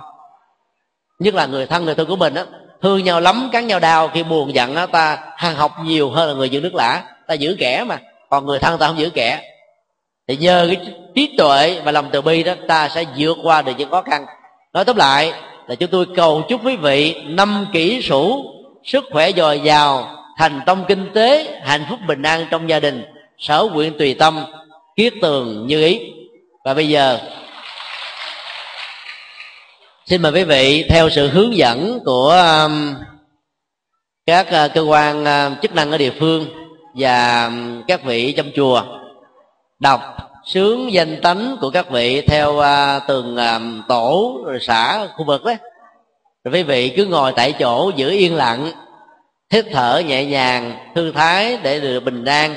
Nhất 1.19 1.35
là 1.35 1.47
người 1.47 1.67
thân 1.67 1.85
người 1.85 1.95
thân 1.95 2.07
của 2.07 2.17
mình 2.17 2.35
á 2.35 2.45
thương 2.83 3.05
nhau 3.05 3.21
lắm, 3.21 3.49
cắn 3.53 3.67
nhau 3.67 3.81
đau, 3.81 4.09
khi 4.09 4.23
buồn 4.23 4.55
giận 4.55 4.75
á, 4.75 4.87
ta 4.87 5.19
hằng 5.37 5.55
học 5.55 5.73
nhiều 5.85 6.11
hơn 6.11 6.29
là 6.29 6.35
người 6.35 6.49
giữ 6.49 6.61
nước 6.61 6.75
lã. 6.75 7.03
Ta 7.27 7.35
giữ 7.35 7.57
kẻ 7.59 7.85
mà, 7.85 7.99
còn 8.31 8.47
người 8.47 8.59
thân 8.59 8.79
ta 8.79 8.87
không 8.87 8.99
giữ 8.99 9.11
kẻ. 9.11 9.43
Thì 10.29 10.37
nhờ 10.37 10.67
cái 10.67 10.95
trí 11.15 11.35
tuệ 11.39 11.81
và 11.85 11.93
lòng 11.93 12.09
từ 12.13 12.21
bi 12.21 12.43
đó, 12.43 12.55
ta 12.69 12.89
sẽ 12.89 13.05
vượt 13.19 13.37
qua 13.43 13.63
được 13.63 13.73
những 13.79 13.91
khó 13.91 14.03
khăn. 14.03 14.27
Nói 14.73 14.85
tóm 14.85 14.97
lại 14.97 15.33
là 15.67 15.75
chúng 15.75 15.91
tôi 15.91 16.07
cầu 16.17 16.43
chúc 16.49 16.67
quý 16.67 16.77
vị 16.77 17.15
năm 17.25 17.67
kỷ 17.73 18.03
sửu, 18.03 18.45
sức 18.85 19.05
khỏe 19.13 19.33
dồi 19.33 19.61
dào, 19.61 20.17
thành 20.39 20.61
công 20.67 20.85
kinh 20.89 21.11
tế, 21.15 21.61
hạnh 21.65 21.85
phúc 21.91 21.99
bình 22.07 22.23
an 22.23 22.47
trong 22.51 22.69
gia 22.69 22.81
đình, 22.81 23.05
sở 23.39 23.69
nguyện 23.73 23.99
tùy 23.99 24.15
tâm, 24.15 24.45
kiết 24.97 25.13
tường 25.23 25.67
như 25.67 25.85
ý. 25.85 26.01
Và 26.65 26.75
bây 26.75 26.89
giờ 26.89 27.19
xin 30.09 30.23
mời 30.23 30.33
quý 30.33 30.45
vị 30.45 30.85
theo 30.89 31.11
sự 31.11 31.29
hướng 31.29 31.57
dẫn 31.57 32.01
của 32.05 32.31
um, 32.65 32.95
các 34.27 34.51
ờ, 34.51 34.69
cơ 34.69 34.81
quan 34.81 35.25
ờ, 35.25 35.51
chức 35.63 35.75
năng 35.75 35.91
ở 35.91 35.99
địa 35.99 36.13
phương 36.21 36.47
và 36.95 37.47
um, 37.47 37.83
các 37.89 38.05
vị 38.05 38.33
trong 38.33 38.51
chùa. 38.57 38.83
Đọc 39.81 40.01
sướng 40.47 40.93
danh 40.93 41.21
tánh 41.21 41.57
của 41.61 41.71
các 41.71 41.91
vị 41.91 42.21
theo 42.21 42.59
ờ, 42.59 43.01
từng 43.09 43.37
tổ 43.89 44.41
rồi 44.47 44.59
xã, 44.61 45.07
khu 45.17 45.25
vực 45.25 45.45
đấy 45.45 45.57
rồi 46.45 46.55
quý 46.55 46.63
vị 46.63 46.89
cứ 46.97 47.07
ngồi 47.07 47.33
tại 47.37 47.53
chỗ 47.53 47.91
giữ 47.97 48.11
yên 48.11 48.35
lặng, 48.35 48.73
hít 49.53 49.67
thở 49.73 50.03
nhẹ 50.07 50.25
nhàng, 50.25 50.73
thư 50.95 51.13
thái 51.13 51.59
để 51.63 51.81
được 51.81 52.01
bình 52.01 52.25
an. 52.25 52.57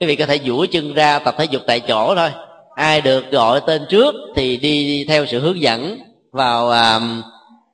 Quý 0.00 0.06
vị 0.06 0.16
có 0.16 0.26
thể 0.26 0.38
duỗi 0.44 0.66
chân 0.66 0.94
ra 0.94 1.18
tập 1.18 1.34
thể 1.38 1.44
dục 1.44 1.62
tại 1.66 1.80
chỗ 1.80 2.14
thôi. 2.14 2.30
Ai 2.74 3.00
được 3.00 3.30
gọi 3.30 3.60
tên 3.66 3.86
trước 3.88 4.14
thì 4.36 4.56
đi 4.56 5.04
theo 5.08 5.26
sự 5.26 5.40
hướng 5.40 5.60
dẫn 5.60 6.09
vào 6.32 6.70
à, 6.70 7.00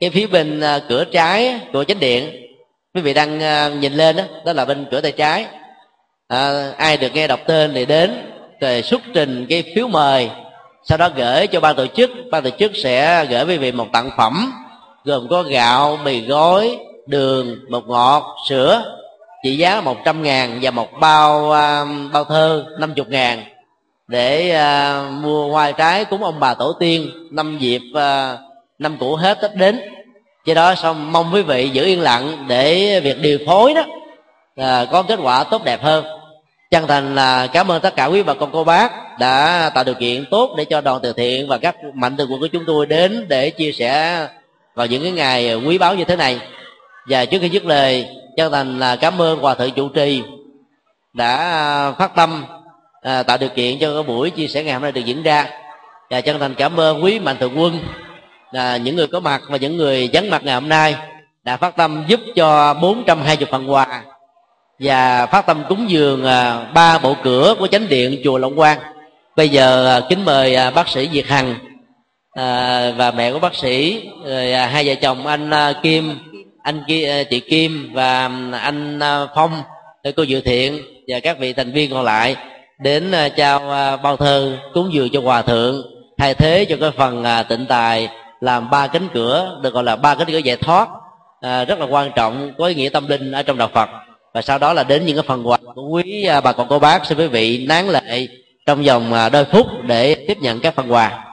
cái 0.01 0.11
phía 0.11 0.27
bên 0.27 0.61
à, 0.61 0.81
cửa 0.89 1.05
trái 1.05 1.61
của 1.73 1.85
chánh 1.85 2.01
điện. 2.01 2.31
Quý 2.95 3.01
vị 3.01 3.15
đang 3.15 3.43
à, 3.43 3.69
nhìn 3.69 3.93
lên 3.93 4.17
đó 4.17 4.23
đó 4.45 4.53
là 4.53 4.65
bên 4.65 4.87
cửa 4.91 5.01
tay 5.01 5.13
trái. 5.13 5.47
À, 6.29 6.73
ai 6.77 6.97
được 6.97 7.15
nghe 7.15 7.27
đọc 7.27 7.41
tên 7.47 7.73
thì 7.75 7.87
đến 7.87 8.33
rồi 8.61 8.83
xuất 8.83 9.01
trình 9.15 9.47
cái 9.49 9.65
phiếu 9.75 9.89
mời. 9.89 10.31
Sau 10.85 10.99
đó 10.99 11.09
gửi 11.17 11.47
cho 11.47 11.61
ban 11.61 11.77
tổ 11.77 11.87
chức. 11.87 12.11
Ban 12.31 12.43
tổ 12.43 12.51
chức 12.51 12.73
sẽ 12.75 13.25
gửi 13.25 13.45
quý 13.45 13.57
vị 13.57 13.73
một 13.73 13.87
tặng 13.93 14.11
phẩm 14.17 14.53
gồm 15.05 15.29
có 15.29 15.43
gạo 15.43 15.99
mì 16.05 16.21
gói 16.21 16.79
đường 17.07 17.59
bột 17.71 17.85
ngọt 17.87 18.37
sữa 18.49 18.97
trị 19.45 19.57
giá 19.57 19.81
một 19.81 19.97
trăm 20.05 20.23
ngàn 20.23 20.59
và 20.63 20.71
một 20.71 20.89
bao 21.01 21.45
uh, 21.45 22.13
bao 22.13 22.25
thơ 22.25 22.65
năm 22.79 22.95
chục 22.95 23.09
ngàn. 23.09 23.45
Để 24.09 24.57
uh, 24.57 25.13
mua 25.13 25.49
hoa 25.49 25.73
trái 25.73 26.05
cúng 26.05 26.25
ông 26.25 26.41
bà 26.41 26.55
tổ 26.55 26.73
tiên 26.73 27.11
năm 27.31 27.59
dịp 27.59 27.83
uh, 27.93 28.46
năm 28.79 28.97
cũ 29.01 29.15
hết 29.15 29.39
tết 29.43 29.55
đến. 29.55 29.81
Do 30.45 30.55
đó 30.55 30.75
xong 30.75 31.13
mong 31.13 31.31
quý 31.35 31.43
vị 31.43 31.69
giữ 31.69 31.85
yên 31.85 32.01
lặng 32.01 32.45
để 32.49 33.01
việc 33.01 33.21
điều 33.21 33.39
phối 33.47 33.75
đó 33.75 33.83
là 34.57 34.85
có 34.85 35.03
kết 35.03 35.19
quả 35.23 35.45
tốt 35.45 35.65
đẹp 35.65 35.83
hơn. 35.83 36.05
Chân 36.71 36.87
thành 36.87 37.15
là 37.15 37.47
cảm 37.47 37.71
ơn 37.71 37.81
tất 37.81 37.97
cả 37.97 38.05
quý 38.05 38.23
bà 38.23 38.35
con 38.35 38.51
cô 38.53 38.65
bác 38.65 39.19
đã 39.19 39.71
tạo 39.75 39.85
điều 39.85 39.95
kiện 39.95 40.25
tốt 40.31 40.55
để 40.57 40.65
cho 40.65 40.81
đoàn 40.81 41.01
từ 41.03 41.13
thiện 41.13 41.49
và 41.49 41.59
các 41.59 41.77
mạnh 41.95 42.17
thường 42.17 42.33
quân 42.33 42.41
của 42.41 42.47
chúng 42.47 42.65
tôi 42.67 42.87
đến 42.87 43.27
để 43.29 43.51
chia 43.51 43.73
sẻ 43.73 44.27
vào 44.75 44.87
những 44.87 45.03
cái 45.03 45.13
ngày 45.13 45.55
quý 45.55 45.79
báu 45.79 45.95
như 45.95 46.05
thế 46.05 46.17
này. 46.17 46.41
Và 47.09 47.25
trước 47.25 47.39
khi 47.41 47.49
dứt 47.49 47.65
lời 47.65 48.09
chân 48.37 48.53
thành 48.53 48.79
là 48.79 48.97
cảm 48.97 49.23
ơn 49.23 49.39
hòa 49.39 49.55
thượng 49.55 49.71
chủ 49.71 49.89
trì 49.89 50.23
đã 51.13 51.93
phát 51.99 52.15
tâm 52.17 52.45
à, 53.03 53.23
tạo 53.23 53.39
điều 53.39 53.49
kiện 53.49 53.79
cho 53.79 53.95
cái 53.95 54.03
buổi 54.03 54.31
chia 54.31 54.47
sẻ 54.47 54.63
ngày 54.65 54.73
hôm 54.73 54.83
nay 54.83 54.93
được 54.93 55.05
diễn 55.05 55.23
ra. 55.23 55.47
Và 56.11 56.21
chân 56.21 56.39
thành 56.39 56.55
cảm 56.55 56.81
ơn 56.81 57.05
quý 57.05 57.19
mạnh 57.19 57.37
thường 57.41 57.61
quân 57.61 57.79
là 58.53 58.77
những 58.77 58.97
người 58.97 59.07
có 59.07 59.21
mặt 59.21 59.43
và 59.49 59.57
những 59.57 59.77
người 59.77 60.11
vắng 60.13 60.31
mặt 60.31 60.45
ngày 60.45 60.55
hôm 60.55 60.69
nay 60.69 60.97
đã 61.45 61.57
phát 61.57 61.77
tâm 61.77 62.05
giúp 62.09 62.21
cho 62.37 62.75
420 62.75 63.49
phần 63.51 63.71
quà 63.71 64.03
và 64.79 65.27
phát 65.27 65.47
tâm 65.47 65.65
cúng 65.69 65.91
dường 65.91 66.25
à, 66.25 66.65
ba 66.75 66.99
bộ 66.99 67.17
cửa 67.23 67.55
của 67.59 67.67
chánh 67.67 67.89
điện 67.89 68.21
chùa 68.25 68.39
Long 68.39 68.57
Quang. 68.57 68.79
Bây 69.37 69.49
giờ 69.49 69.87
à, 69.97 70.01
kính 70.09 70.25
mời 70.25 70.55
à, 70.55 70.71
bác 70.71 70.89
sĩ 70.89 71.09
Việt 71.09 71.29
Hằng 71.29 71.55
và 72.97 73.13
mẹ 73.17 73.33
của 73.33 73.39
bác 73.39 73.55
sĩ, 73.55 74.03
rồi 74.25 74.53
hai 74.53 74.87
vợ 74.87 74.95
chồng 74.95 75.27
anh 75.27 75.51
Kim, 75.83 76.19
anh 76.63 76.83
chị 77.31 77.41
Kim 77.41 77.91
và 77.93 78.31
anh 78.63 79.01
Phong 79.35 79.63
cô 80.17 80.23
Dự 80.23 80.41
Thiện 80.41 80.83
và 81.09 81.21
các 81.21 81.39
vị 81.39 81.53
thành 81.53 81.73
viên 81.73 81.91
còn 81.91 82.05
lại 82.05 82.37
đến 82.79 83.13
trao 83.37 83.61
bao 83.97 84.17
thơ 84.17 84.59
cúng 84.75 84.93
dường 84.93 85.09
cho 85.13 85.21
hòa 85.21 85.43
thượng, 85.43 85.83
thay 86.19 86.35
thế 86.35 86.65
cho 86.65 86.77
cái 86.81 86.91
phần 86.91 87.25
tịnh 87.49 87.67
tài 87.67 88.09
làm 88.47 88.71
ba 88.71 88.87
cánh 88.87 89.09
cửa, 89.15 89.59
được 89.63 89.75
gọi 89.75 89.85
là 89.85 89.97
ba 89.97 90.15
cánh 90.15 90.27
cửa 90.27 90.39
giải 90.39 90.57
thoát 90.57 90.89
à, 91.41 91.65
rất 91.65 91.79
là 91.79 91.87
quan 91.87 92.11
trọng 92.17 92.53
có 92.59 92.67
ý 92.67 92.75
nghĩa 92.75 92.89
tâm 92.89 93.09
linh 93.09 93.33
ở 93.33 93.43
trong 93.43 93.59
đạo 93.59 93.69
Phật. 93.75 93.89
Và 94.35 94.43
sau 94.43 94.59
đó 94.59 94.73
là 94.73 94.85
đến 94.85 95.07
những 95.07 95.17
cái 95.17 95.25
phần 95.27 95.49
quà 95.49 95.59
của 95.75 95.89
quý 95.89 96.25
à, 96.25 96.41
bà 96.41 96.53
con 96.53 96.67
cô 96.69 96.79
bác, 96.79 97.07
xin 97.07 97.19
quý 97.19 97.27
vị 97.27 97.67
nán 97.69 97.87
lại 97.87 98.29
trong 98.67 98.83
vòng 98.83 99.13
à, 99.13 99.29
đôi 99.29 99.45
phút 99.45 99.67
để 99.83 100.15
tiếp 100.15 100.39
nhận 100.41 100.61
các 100.61 100.75
phần 100.75 100.93
quà. 100.93 101.26